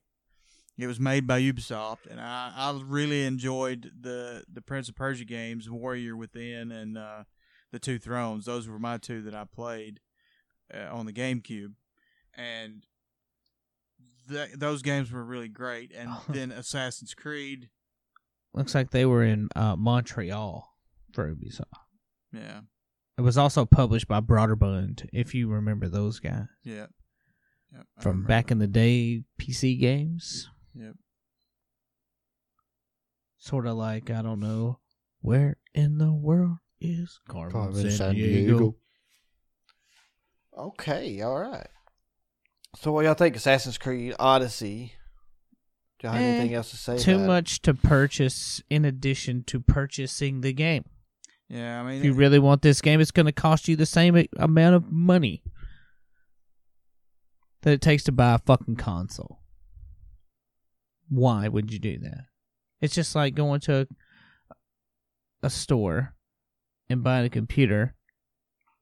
[0.77, 5.25] it was made by Ubisoft, and I, I really enjoyed the the Prince of Persia
[5.25, 7.23] games, Warrior Within, and uh,
[7.71, 8.45] the Two Thrones.
[8.45, 9.99] Those were my two that I played
[10.73, 11.73] uh, on the GameCube,
[12.35, 12.85] and
[14.29, 15.91] th- those games were really great.
[15.97, 17.69] And then Assassin's Creed,
[18.53, 20.73] Looks like they were in uh, Montreal
[21.13, 21.65] for Ubisoft.
[22.31, 22.61] yeah,
[23.17, 26.87] It was also published by Broderbund, if you remember those guys yeah,
[27.73, 30.49] yeah from back in the day, PC games.
[30.79, 30.93] Yep.
[33.37, 34.79] Sort of like I don't know
[35.21, 38.75] where in the world is Carmen, Carmen San, Diego.
[40.57, 41.67] Okay, all right.
[42.75, 43.35] So, what y'all think?
[43.35, 44.93] Assassin's Creed Odyssey.
[45.99, 46.97] Do y'all have Eh, anything else to say?
[46.97, 47.27] Too about it?
[47.27, 50.85] much to purchase in addition to purchasing the game.
[51.49, 53.85] Yeah, I mean, If you really want this game, it's going to cost you the
[53.85, 55.43] same amount of money
[57.61, 59.39] that it takes to buy a fucking console.
[61.09, 62.25] Why would you do that?
[62.81, 63.87] It's just like going to
[64.51, 64.55] a,
[65.43, 66.13] a store
[66.89, 67.95] and buying a computer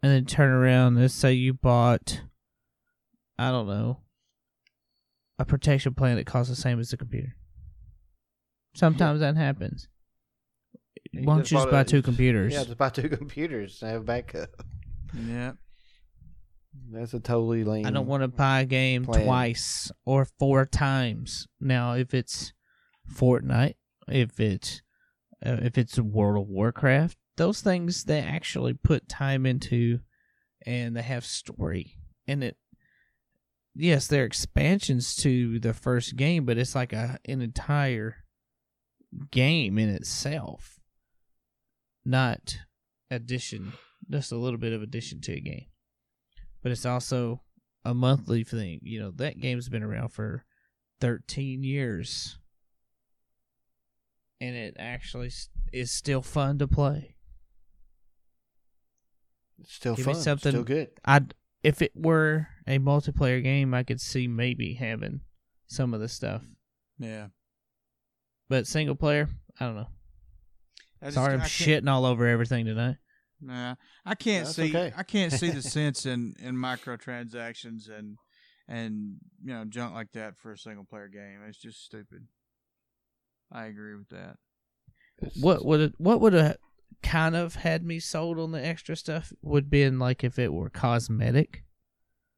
[0.03, 2.21] and then turn around and say you bought,
[3.37, 4.01] I don't know,
[5.39, 7.35] a protection plan that costs the same as the computer.
[8.75, 9.87] Sometimes that happens.
[11.11, 12.53] You Why don't you just buy a- two computers?
[12.53, 14.49] Yeah, just buy two computers and have backup.
[15.13, 15.53] yeah,
[16.91, 17.85] That's a totally lame.
[17.85, 19.25] I don't want to buy a game plan.
[19.25, 21.47] twice or four times.
[21.59, 22.53] Now, if it's
[23.13, 23.75] Fortnite,
[24.07, 24.81] if it's
[25.45, 29.99] uh, if it's World of Warcraft, those things they actually put time into,
[30.65, 31.97] and they have story,
[32.27, 32.57] and it.
[33.77, 38.23] Yes, they're expansions to the first game, but it's like a an entire
[39.31, 40.79] game in itself,
[42.05, 42.57] not
[43.11, 43.73] addition,
[44.09, 45.65] just a little bit of addition to a game.
[46.65, 47.43] But it's also
[47.83, 48.79] a monthly thing.
[48.81, 50.45] You know, that game's been around for
[50.99, 52.39] 13 years.
[54.41, 55.29] And it actually
[55.71, 57.17] is still fun to play.
[59.59, 60.21] It's still Give me fun.
[60.23, 60.89] something- Still good.
[61.05, 65.21] I'd if it were a multiplayer game, I could see maybe having
[65.67, 66.43] some of the stuff.
[66.97, 67.27] Yeah.
[68.49, 69.29] But single player,
[69.59, 69.89] I don't know.
[70.99, 72.97] I just- Sorry, I'm I shitting all over everything tonight.
[73.45, 74.69] Nah, I can't That's see.
[74.69, 74.91] okay.
[74.97, 78.17] I can't see the sense in in microtransactions and
[78.67, 81.39] and you know junk like that for a single player game.
[81.47, 82.27] It's just stupid.
[83.51, 84.37] I agree with that.
[85.21, 86.57] It's- What would it, what would have
[87.03, 90.69] kind of had me sold on the extra stuff would been like if it were
[90.69, 91.63] cosmetic,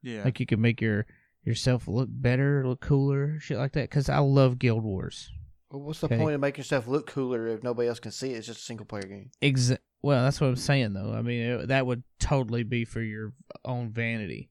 [0.03, 0.23] Yeah.
[0.25, 1.05] like you could make your
[1.43, 3.89] yourself look better, look cooler, shit like that.
[3.89, 5.31] Because I love Guild Wars.
[5.71, 6.17] Well, what's the Okay.
[6.17, 8.38] point of making yourself look cooler if nobody else can see it?
[8.38, 9.31] It's just a single player game.
[9.41, 11.13] Exa- well, that's what I'm saying though.
[11.13, 13.33] I mean, it, that would totally be for your
[13.65, 14.49] own vanity.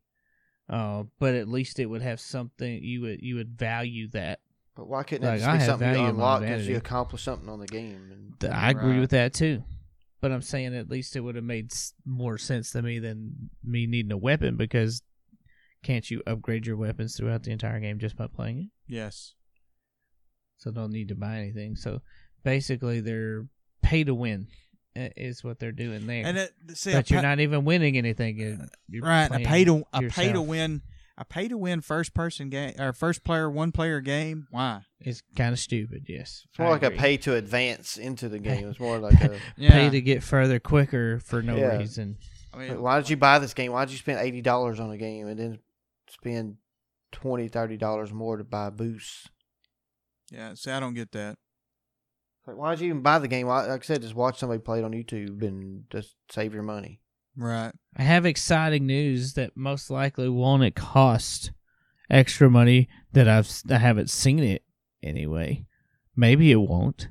[0.68, 4.40] Uh, but at least it would have something you would you would value that.
[4.74, 6.68] But why couldn't Like, that I just be something you value in my unlock because
[6.68, 8.10] you accomplished something on the game?
[8.12, 9.00] And Th- I agree Right.
[9.00, 9.62] with that too.
[10.20, 11.72] But I'm saying at least it would have made
[12.04, 15.02] more sense to me than me needing a weapon because
[15.82, 18.66] can't you upgrade your weapons throughout the entire game just by playing it?
[18.92, 19.34] yes.
[20.58, 21.76] So don't need to buy anything.
[21.76, 22.00] So
[22.42, 23.46] basically, they're
[23.82, 24.48] pay to win
[25.16, 26.24] is what they're doing there.
[26.26, 28.38] And it, see, but a you're pa- not even winning anything.
[28.38, 29.30] You're, uh, you're right.
[29.30, 30.82] A pay to a pay to win
[31.18, 34.46] a pay to win first person game or first player one player game.
[34.50, 34.82] Why?
[35.00, 36.04] It's kind of stupid.
[36.08, 38.68] Yes, it's more I like a pay to advance into the game.
[38.68, 41.76] It's more like a pay to get further quicker for no Yeah.
[41.78, 42.18] reason.
[42.52, 43.72] I mean, why did you buy this game?
[43.72, 45.58] Why did you spend eighty dollars on a game and then
[46.08, 46.56] spend
[47.12, 49.28] twenty, thirty dollars more to buy boosts?
[50.30, 50.54] yeah.
[50.54, 51.36] See, I don't get that.
[52.46, 53.46] Like, why did you even buy the game?
[53.46, 56.62] Why, like I said, just watch somebody play it on YouTube and just save your
[56.62, 57.00] money.
[57.36, 57.72] Right.
[57.96, 61.52] I have exciting news that most likely won't it cost
[62.08, 64.62] extra money that I've I haven't seen it
[65.02, 65.66] anyway.
[66.14, 67.08] Maybe it won't.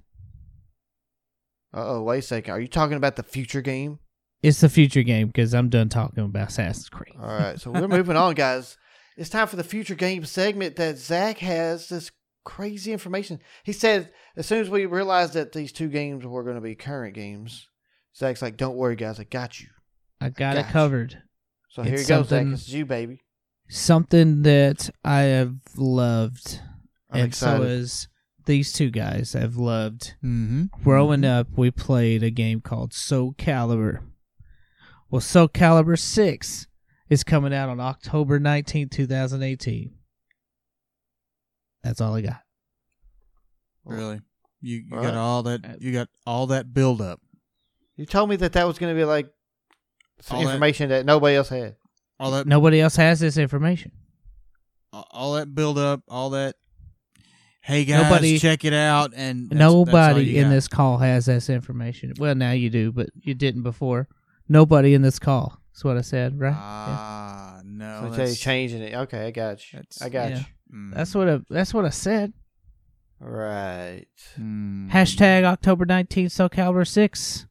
[1.74, 2.54] Uh oh, wait a second.
[2.54, 4.00] Are you talking about the future game?
[4.42, 7.16] It's the future game because I'm done talking about Assassin's Creed.
[7.20, 8.78] All right, so we're moving on, guys.
[9.18, 12.12] It's time for the future game segment that Zach has this
[12.46, 13.40] crazy information.
[13.64, 16.76] He said as soon as we realized that these two games were going to be
[16.76, 17.68] current games,
[18.16, 19.68] Zach's like, "Don't worry, guys, I got you."
[20.22, 20.72] I got it Gotcha.
[20.72, 21.22] covered.
[21.70, 22.30] So here It's you go, Zach.
[22.30, 23.20] something- This is you, baby.
[23.68, 26.62] Something that I have loved,
[27.12, 27.68] I'm and so excited.
[27.68, 28.08] is
[28.46, 30.14] these two guys have loved.
[30.24, 30.66] Mm-hmm.
[30.84, 34.04] Growing up, we played a game called Soul Calibur.
[35.10, 36.68] Well, Soul Calibur 6
[37.10, 39.94] is coming out on October nineteenth, 2018.
[41.86, 42.42] That's all I got.
[43.86, 44.20] Really.
[44.62, 45.16] You, you All got right.
[45.18, 45.78] all that.
[45.82, 47.22] You got all that build up.
[47.96, 49.28] you told me that that was going to be like
[50.22, 51.76] some All that- information that nobody else had.
[52.20, 52.48] All that.
[52.48, 53.92] Nobody else has this information.
[54.92, 56.02] All that build up.
[56.08, 56.56] All that.
[57.62, 59.12] Hey guys, Nobody- check it out.
[59.16, 60.50] And that's- that's Nobody you in got.
[60.52, 62.14] this call has this information.
[62.18, 64.08] Well, now you do, but you didn't before.
[64.50, 65.60] Nobody in this call.
[65.74, 66.52] That's what I said, right?
[66.52, 66.58] Yeah.
[66.60, 67.98] Ah, no.
[67.98, 68.96] so tell that's- changing it.
[68.96, 69.82] Okay, I got you.
[70.02, 70.38] I got Yeah.
[70.40, 70.46] you.
[70.76, 72.34] Mm, That's what I, that's what I said.
[73.20, 74.06] Right.
[74.40, 74.90] mm.
[74.92, 77.48] Hashtag October nineteenth, Soul Calibur six.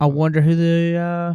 [0.00, 1.34] I wonder who the uh,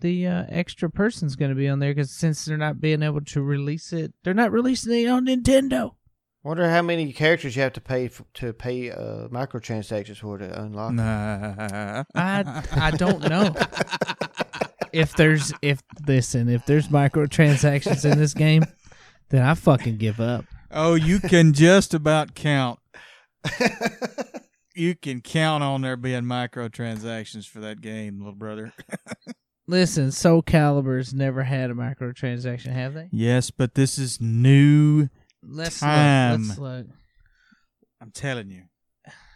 [0.00, 3.20] the uh, extra person's going to be on there because since they're not being able
[3.22, 5.94] to release it, they're not releasing it on Nintendo.
[6.44, 10.62] Wonder how many characters you have to pay f to pay uh, microtransactions for to
[10.62, 10.92] unlock.
[10.92, 12.04] Nah.
[12.14, 13.54] I I don't know
[14.92, 18.64] if there's if listen if there's microtransactions in this game,
[19.30, 20.44] then I fucking give up.
[20.70, 22.78] Oh, you can just about count.
[24.78, 28.72] You can count on there being microtransactions for that game, little brother.
[29.66, 33.08] Listen, Soul Calibur's never had a microtransaction, have they?
[33.10, 35.08] yes, but this is new.
[35.42, 36.42] Let's Time.
[36.42, 36.48] look.
[36.48, 36.86] Let's look.
[38.00, 38.62] I'm telling you.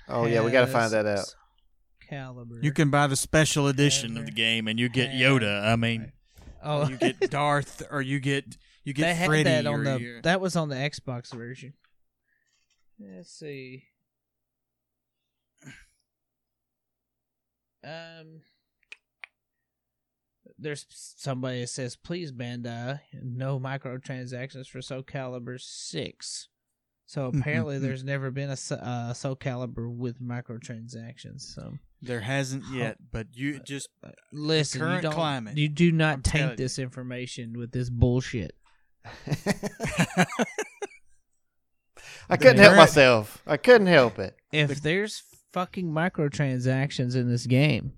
[0.08, 1.34] oh yeah, we got to find that out.
[2.08, 2.62] Calibur.
[2.62, 5.64] You can buy the special edition of the game and you get Yoda.
[5.66, 6.12] I mean,
[6.62, 7.26] Oh, you get oh.
[7.26, 9.98] Darth or you get you get they had Freddy that on the.
[10.00, 11.74] you- That was on the Xbox version.
[12.98, 13.84] Let's see.
[17.84, 18.42] Um,
[20.58, 26.48] there's somebody that says, "Please, Bandai, no microtransactions for Soul Calibur Six.
[27.06, 31.40] So apparently, there's never been a So- uh, Soul Calibur with microtransactions.
[31.40, 33.88] So there hasn't yet, but you just
[34.32, 37.90] listen, you current don't, climate, you do not I'm telling taint this information with this
[37.90, 38.52] bullshit.
[42.30, 43.42] I couldn't help myself.
[43.46, 44.36] I couldn't help it.
[44.52, 45.22] If there's
[45.52, 47.92] fucking microtransactions in this game,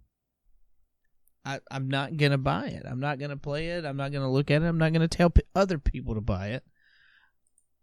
[1.44, 2.84] I, I'm not gonna buy it.
[2.88, 3.84] I'm not gonna play it.
[3.84, 4.66] I'm not gonna look at it.
[4.66, 6.64] I'm not gonna tell p- other people to buy it.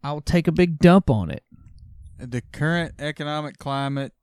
[0.04, 1.44] I'll take a big dump on it.
[2.18, 4.14] the current economic climate,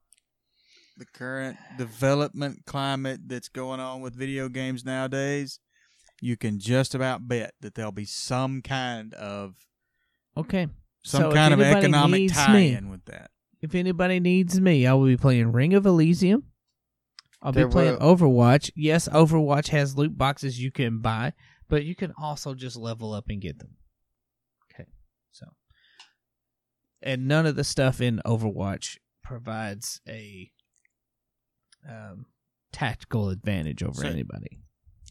[0.97, 5.61] the current development climate that's going on with video games nowadays,
[6.21, 9.55] you can just about bet that there'll be some kind of
[10.37, 10.69] Okay.
[11.05, 13.31] some So if kind of anybody economic needs tie-in with that.
[13.61, 16.45] If anybody needs me, I will be playing Ring of Elysium.
[17.43, 18.71] I'll There be playing will- Overwatch.
[18.75, 21.33] Yes, Overwatch has loot boxes you can buy,
[21.69, 23.77] but you can also just level up and get them.
[24.73, 24.89] Okay.
[25.33, 25.47] So
[27.03, 30.51] and none of the stuff in Overwatch provides a
[31.89, 32.27] um,
[32.73, 34.61] tactical advantage over So- anybody.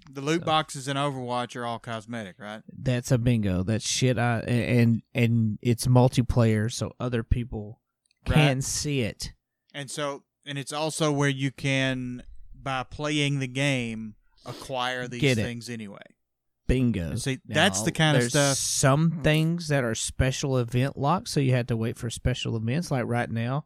[0.09, 2.61] The loot So- boxes in Overwatch are all cosmetic, right?
[2.77, 3.63] That's a bingo.
[3.63, 4.17] That's shit.
[4.17, 7.81] I and and it's multiplayer, so other people
[8.25, 8.63] can Right.
[8.63, 9.33] see it.
[9.73, 12.23] And so, and it's also where you can,
[12.53, 14.15] by playing the game,
[14.45, 15.99] acquire these things anyway.
[16.67, 17.11] Bingo.
[17.11, 21.39] And see, that's the kind of stuff- Some things that are special event locked, so
[21.39, 22.91] you had to wait for special events.
[22.91, 23.65] Like right now,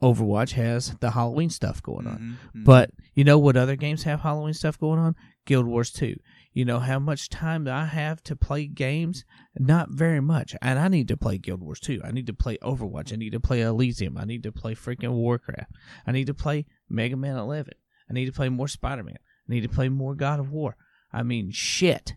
[0.00, 2.18] Overwatch has the Halloween stuff going on.
[2.54, 2.64] Mhm, mhm.
[2.64, 5.16] But you know what other games have Halloween stuff going on?
[5.48, 6.14] Guild Wars 2.
[6.52, 9.24] You know how much time I have to play games?
[9.58, 10.54] Not very much.
[10.60, 12.02] And I need to play Guild Wars 2.
[12.04, 13.14] I need to play Overwatch.
[13.14, 14.18] I need to play Elysium.
[14.18, 15.72] I need to play freaking Warcraft.
[16.06, 17.72] I need to play Mega Man 11.
[18.10, 19.16] I need to play more Spider Man.
[19.16, 20.76] I need to play more God of War.
[21.12, 22.14] I mean, shit.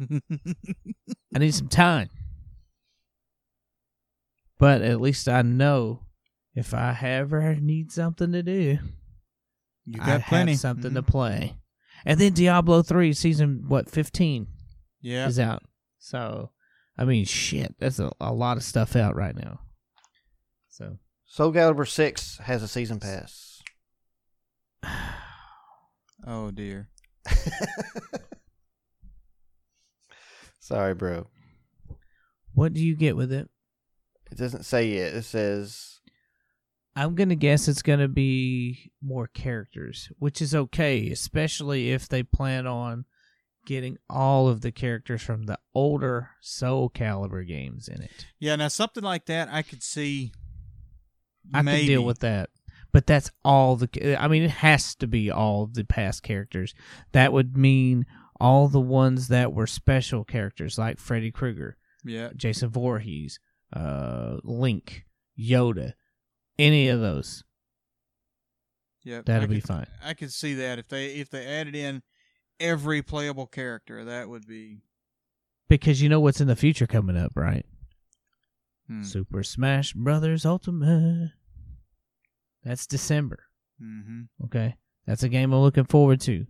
[0.00, 2.10] I need some time.
[4.58, 6.00] But at least I know
[6.54, 8.78] if I ever need something to do,
[9.84, 10.52] you I got plenty.
[10.52, 11.06] have something to Mhm.
[11.06, 11.56] play.
[12.04, 14.46] And then Diablo 3 season what 15
[15.00, 15.26] Yeah.
[15.28, 15.62] is out.
[15.98, 16.50] So,
[16.98, 19.60] I mean, shit, that's a, a lot of stuff out right now.
[20.68, 23.62] So, Soul Calibur 6 has a season pass.
[26.24, 26.88] Oh dear.
[30.60, 31.26] Sorry, bro.
[32.54, 33.48] what do you get with it?
[34.30, 35.14] It doesn't say yet.
[35.14, 35.98] It says
[36.94, 42.08] I'm going to guess it's going to be more characters, which is okay, especially if
[42.08, 43.06] they plan on
[43.64, 48.26] getting all of the characters from the older Soul Calibur games in it.
[48.38, 48.56] Yeah.
[48.56, 50.32] Now something like that, I could see.
[51.54, 51.78] I maybe.
[51.78, 52.50] can deal with that.
[52.92, 54.16] But that's all the.
[54.20, 56.74] I mean, it has to be all the past characters.
[57.12, 58.04] That would mean
[58.38, 62.30] all the ones that were special characters, like Freddy Krueger, Yeah.
[62.36, 63.38] Jason Voorhees,
[63.72, 65.06] uh, Link,
[65.40, 65.94] Yoda,
[66.62, 67.42] any of those.
[69.04, 69.22] Yeah.
[69.24, 69.86] That'll be fine.
[70.04, 72.02] I could see that if they if they added in
[72.60, 74.82] every playable character, that would be.
[75.68, 77.64] Because you know what's in the future coming up, right?
[78.88, 79.02] Hmm.
[79.02, 81.32] Super Smash Brothers Ultimate.
[82.64, 83.44] That's December.
[83.82, 84.44] Mm-hmm.
[84.44, 84.76] Okay,
[85.06, 86.46] that's a game I'm looking forward to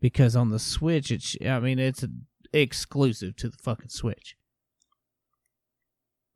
[0.00, 2.04] because on the Switch, it's I mean it's
[2.52, 4.36] exclusive to the fucking Switch.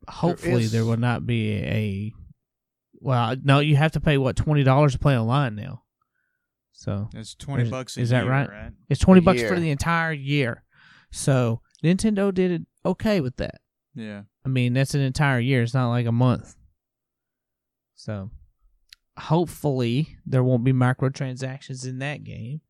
[0.07, 2.13] Hopefully, is- there will not be a.
[3.01, 5.83] Well, no, you have to pay what twenty dollars to play online now.
[6.73, 8.49] So That's twenty Is- bucks a is that year, right?
[8.49, 8.71] right?
[8.89, 10.63] it's twenty A bucks for the entire year.
[11.11, 13.61] So Nintendo did it okay with that.
[13.93, 14.23] Yeah.
[14.45, 15.61] I mean, that's an entire year.
[15.63, 16.55] It's not like a month.
[17.95, 18.29] So,
[19.17, 22.61] hopefully, there won't be microtransactions in that game.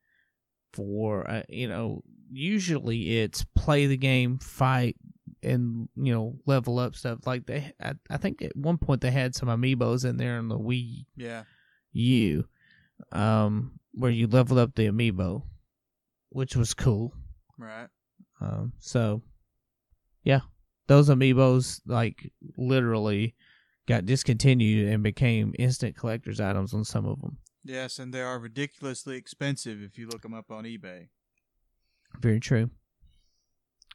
[0.74, 4.96] For uh, you know, usually it's play the game, fight,
[5.46, 7.20] and you know, level up stuff.
[7.26, 10.50] Like they, I, I think at one point they had some amiibos in there on
[10.50, 11.44] the Wii Yeah.
[11.94, 12.46] U,
[13.12, 15.44] um, where you level up the amiibo,
[16.30, 17.14] which was cool.
[17.58, 17.88] Right.
[18.42, 19.22] Um, so,
[20.24, 20.42] yeah,
[20.88, 23.36] those amiibos like literally
[23.88, 27.38] got discontinued and became instant collector's items on some of them.
[27.64, 31.08] Yes, and they are ridiculously expensive if you look them up on eBay.
[32.20, 32.70] Very true.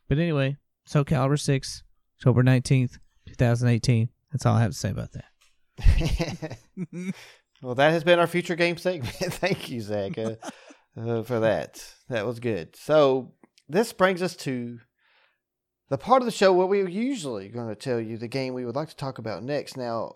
[0.08, 0.56] But anyway,
[0.90, 1.84] Soul Calibur Six,
[2.18, 4.08] October nineteenth, two thousand eighteen.
[4.32, 6.58] That's all I have to say about that.
[7.62, 9.14] well, that has been our future game segment.
[9.14, 10.34] Thank you, Zach, uh,
[11.00, 11.80] uh, for that.
[12.08, 12.74] That was good.
[12.74, 13.34] So
[13.68, 14.80] this brings us to
[15.90, 18.64] the part of the show where we're usually going to tell you the game we
[18.64, 19.76] would like to talk about next.
[19.76, 20.14] Now,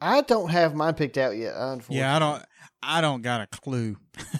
[0.00, 1.54] I don't have mine picked out yet.
[1.56, 2.42] Unfortunately, Yeah, I don't.
[2.84, 3.96] I don't got a clue.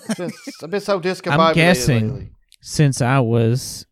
[0.08, 0.32] I've been,
[0.62, 2.12] I've been so discombobulated guessing.
[2.14, 2.30] lately.
[2.60, 3.86] Since I was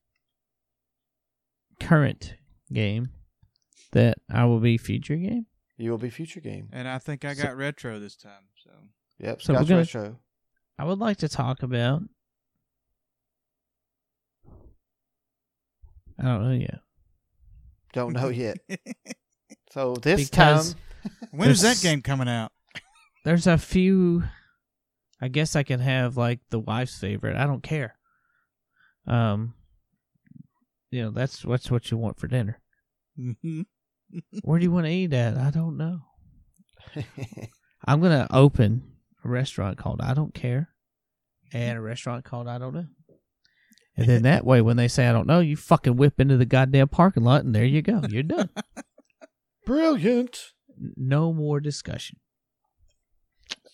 [1.86, 2.34] current
[2.72, 3.10] game,
[3.92, 5.46] that I will be future game.
[5.76, 6.68] You will be future game.
[6.72, 8.44] And I think I So- got retro this time.
[8.62, 8.70] So
[9.18, 10.18] Yep, So we're gonna- Retro.
[10.78, 12.02] I would like to talk about.
[16.18, 16.80] I don't know yet.
[17.92, 18.58] Don't know yet.
[19.70, 20.80] So this Because- time,
[21.32, 22.52] when is that game coming out?
[23.24, 24.24] There's a few.
[25.20, 27.36] I guess I can have like the wife's favorite.
[27.36, 27.96] I don't care.
[29.06, 29.54] Um,
[30.94, 32.60] you know that's that's what you want for dinner.
[33.18, 33.62] Mm-hmm.
[34.42, 35.36] Where do you want to eat at?
[35.36, 36.00] I don't know.
[37.84, 38.82] I'm gonna open
[39.24, 40.68] a restaurant called I Don't Care,
[41.52, 42.86] and a restaurant called I Don't Know.
[43.96, 46.46] And then that way, when they say I don't know, you fucking whip into the
[46.46, 48.02] goddamn parking lot, and there you go.
[48.08, 48.50] You're done.
[49.66, 50.52] Brilliant.
[50.96, 52.18] no more discussion.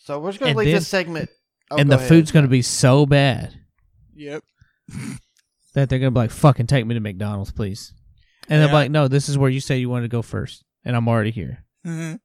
[0.04, 1.30] So we're just gonna And leave then- this segment.
[1.72, 2.08] Oh, and the ahead.
[2.08, 3.54] food's gonna be so bad
[4.12, 4.42] yep.
[5.74, 7.92] that they're gonna be like, "Fucking take me to McDonald's, please."
[8.48, 10.96] And they're like, "No, this is where you say you wanted to go first, and
[10.96, 12.16] I'm already here." Mm-hmm.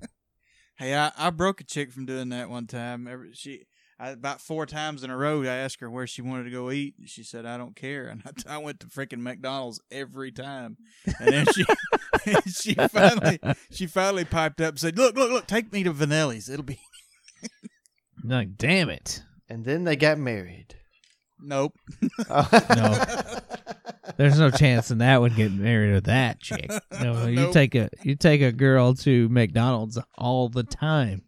[0.78, 3.06] hey, I, I broke a chick from doing that one time.
[3.06, 3.66] Every, she
[3.98, 5.42] I, about four times in a row.
[5.42, 6.94] I asked her where she wanted to go eat.
[6.98, 10.76] and She said, "I don't care." And I, I went to freaking McDonald's every time.
[11.20, 11.64] And then she
[12.52, 13.38] she finally
[13.70, 15.46] she finally piped up and said, "Look, look, look!
[15.46, 16.48] Take me to Vanelli's.
[16.48, 16.80] It'll be
[18.24, 19.22] Like, damn it!
[19.48, 20.76] And then they got married.
[21.42, 21.74] Nope."
[22.28, 23.04] No.
[24.16, 26.70] There's no chance in that would get married to that chick.
[27.00, 27.52] No, you Nope.
[27.52, 31.22] take a you take a girl to McDonald's all the time.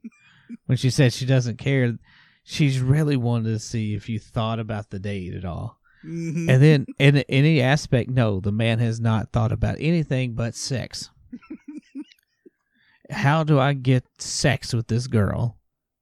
[0.66, 1.96] When she says she doesn't care,
[2.42, 5.78] she's really wanted to see if you thought about the date at all.
[6.04, 6.48] Mhm.
[6.50, 11.10] And then in any aspect, no, the man has not thought about anything but sex.
[13.10, 15.56] How do I get sex with this girl?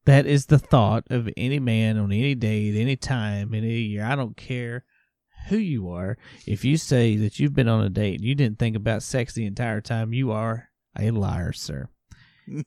[0.05, 4.05] That is the thought of any man on any date, any time, any year.
[4.05, 4.85] I don't care
[5.49, 6.19] who you are.
[6.47, 9.33] If you say that you've been on a date and you didn't think about sex
[9.35, 10.69] the entire time, you are
[10.99, 11.89] a liar, sir.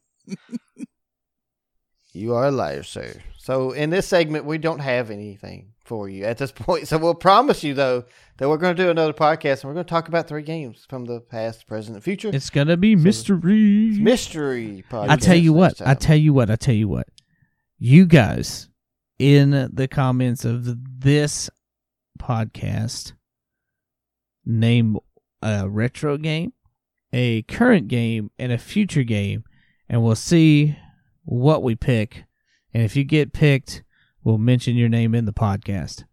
[2.14, 3.22] You are a liar, sir.
[3.38, 6.88] So in this segment, we don't have anything for you at this point.
[6.88, 8.06] So we'll promise you though
[8.38, 10.86] that we're going to do another podcast and we're going to talk about three games
[10.88, 12.30] from the past, present, and future.
[12.34, 13.98] It's gonna be So- mystery.
[13.99, 15.10] mystery podcast.
[15.10, 17.07] I tell you what, I tell you what, I tell you what.
[17.88, 18.68] You guys
[19.20, 21.52] in the comments of this
[22.20, 23.14] podcast
[24.44, 24.98] name
[25.44, 26.53] a retro game,
[27.14, 29.44] a current game, and a future game,
[29.88, 30.76] and we'll see
[31.26, 32.24] what we pick.
[32.74, 33.84] And if you get picked,
[34.24, 36.06] we'll mention your name in the podcast.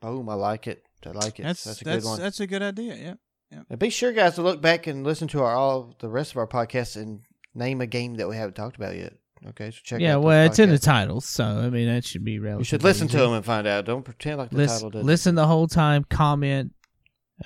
[0.00, 0.28] Boom!
[0.28, 0.84] I like it.
[1.04, 1.42] I like it.
[1.42, 2.20] That's That's, a that's good one.
[2.20, 3.18] that's a good idea.
[3.50, 3.62] Yeah.
[3.68, 6.36] And be sure, guys, to look back and listen to our all the rest of
[6.36, 7.22] our podcasts and
[7.56, 9.14] name a game that we haven't talked about yet.
[9.48, 10.00] Okay, so check.
[10.00, 10.82] yeah, out well, it's in the podcasts.
[10.84, 13.24] title, so I mean that should be relatively You should listen to easy.
[13.24, 13.84] them and find out.
[13.84, 15.06] Don't pretend like the listen, title doesn't.
[15.06, 16.72] listen the whole time, comment,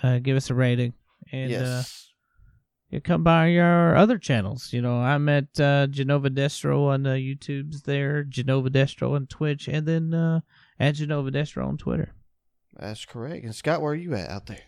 [0.02, 0.94] uh, give us a rating,
[1.30, 2.08] and uh, yes.
[2.88, 4.72] you come by our other channels.
[4.72, 9.68] You know, I'm at uh, Genova Destro on uh, YouTube's there, Genova Destro on Twitch,
[9.68, 10.40] and then uh,
[10.78, 12.14] at Genova Destro on Twitter.
[12.78, 13.44] That's correct.
[13.44, 14.62] And Scott, where are you at out there?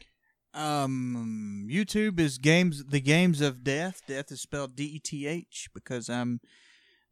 [0.54, 2.84] Um, YouTube is games.
[2.84, 4.02] The games of death.
[4.06, 6.40] Death is spelled D E T H because I'm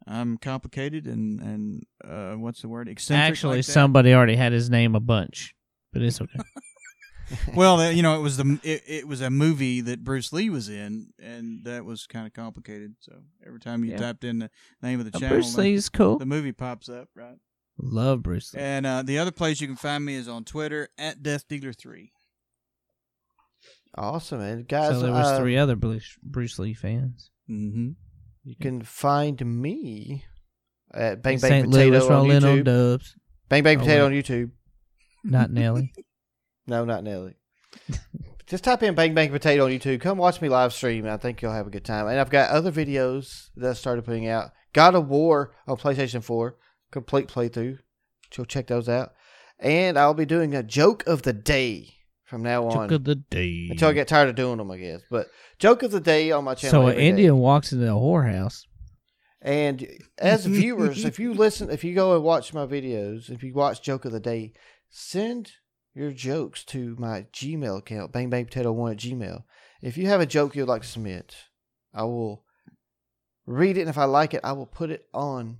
[0.07, 2.89] I'm complicated and and uh, what's the word?
[2.89, 3.29] Eccentric.
[3.31, 5.55] Actually, like somebody already had his name a bunch,
[5.93, 6.39] but it's okay.
[7.55, 10.51] Well, uh, you know, it was the it, it was a movie that Bruce Lee
[10.51, 12.97] was in, and that was kind of complicated.
[12.99, 13.13] So
[13.47, 13.99] every time you Yeah.
[13.99, 14.51] typed in the
[14.83, 16.19] name of the Uh, channel, Bruce the, Lee's cool.
[16.19, 17.37] the movie pops up, right?
[17.79, 18.61] Love Bruce Lee.
[18.61, 21.73] And uh, the other place you can find me is on Twitter at Death Dealer
[21.73, 22.11] Three.
[23.97, 24.65] Awesome, man.
[24.69, 27.31] Guys, so there was uh, three other Bruce, Bruce Lee fans.
[27.49, 27.91] Mm-hmm.
[28.45, 30.25] You can find me
[30.95, 31.71] at Bang Bang St.
[31.71, 32.65] Potato Louis on rolling on YouTube.
[32.65, 33.17] dubs,
[33.49, 34.51] Bang Bang Oh, Potato on YouTube.
[35.25, 35.93] not Nelly.
[36.67, 37.35] No, not Nelly.
[38.47, 40.01] Just type in Bang Bang Potato on YouTube.
[40.01, 41.05] Come watch me live stream.
[41.07, 42.07] I think you'll have a good time.
[42.07, 44.51] And I've got other videos that I started putting out.
[44.73, 46.57] God of War on PlayStation 4,
[46.93, 47.79] complete playthrough.
[48.33, 49.13] So check those out.
[49.59, 51.95] And I'll be doing a joke of the day
[52.31, 52.89] from now on.
[52.89, 53.69] Joke of the day.
[53.71, 55.01] until I get tired of doing them, I guess.
[55.11, 55.27] But
[55.59, 56.71] joke of the day on my channel.
[56.71, 57.09] so an every day.
[57.09, 58.67] Indian walks into a whorehouse.
[59.43, 59.87] And
[60.17, 63.83] as viewers, if you listen, if you go and watch my videos, if you watch
[63.83, 64.53] Joke of the Day,
[64.89, 65.51] send
[65.93, 69.43] your jokes to my Gmail account, bangbangpotato1 at Gmail.
[69.83, 71.35] If you have a joke you'd like to submit,
[71.93, 72.45] I will
[73.45, 75.59] read it, and if I like it, I will put it on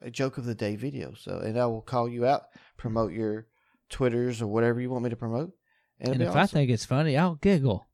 [0.00, 1.12] a Joke of the Day video.
[1.14, 2.44] So, and I will call you out,
[2.78, 3.48] promote your
[3.90, 5.52] Twitters or whatever you want me to promote.
[6.00, 7.86] And, And if be I think it's funny, I'll giggle.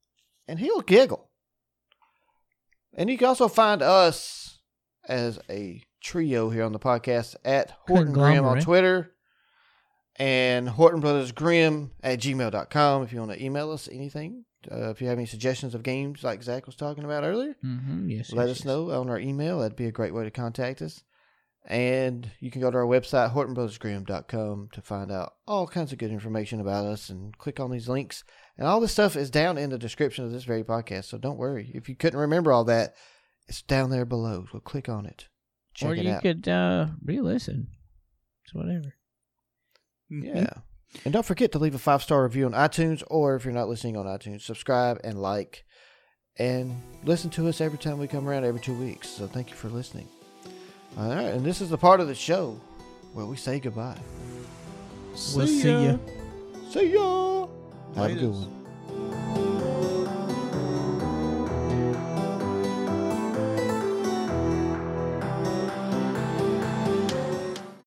[0.49, 1.31] and he'll giggle.
[2.95, 4.59] And you can also find us
[5.09, 9.12] as a trio here on the podcast at Horton Grimm on Twitter
[10.16, 14.45] and Horton Brothers Grimm at gmail.com if you want to email us anything.
[14.70, 18.11] Uh, if you have any suggestions of games like Zach was talking about earlier, Mm-hmm.
[18.11, 18.33] Yes.
[18.33, 18.65] let yes, us yes.
[18.66, 19.59] know on our email.
[19.59, 21.03] That'd be a great way to contact us.
[21.68, 26.10] And you can go to our website, hortonbrothersgrimm.com, to find out all kinds of good
[26.10, 28.24] information about us and click on these links.
[28.59, 31.05] And all this stuff is down in the description of this very podcast.
[31.05, 31.70] So don't worry.
[31.74, 32.94] If you couldn't remember all that,
[33.47, 34.47] it's down there below.
[34.51, 35.28] So click on it.
[35.74, 36.22] Check or it you out.
[36.22, 37.68] could uh, re-listen.
[38.44, 38.94] It's whatever.
[40.10, 40.52] Yeah.
[41.05, 43.68] And don't forget to leave a five star review on iTunes, or if you're not
[43.68, 45.64] listening on iTunes, subscribe and like,
[46.39, 49.09] and listen to us every time we come around every two weeks.
[49.09, 50.09] So thank you for listening.
[50.98, 52.59] All right, and this is the part of the show
[53.14, 53.98] where we say goodbye.
[55.35, 55.97] We'll see ya.
[56.70, 57.47] See ya.
[57.94, 58.61] Have a good one.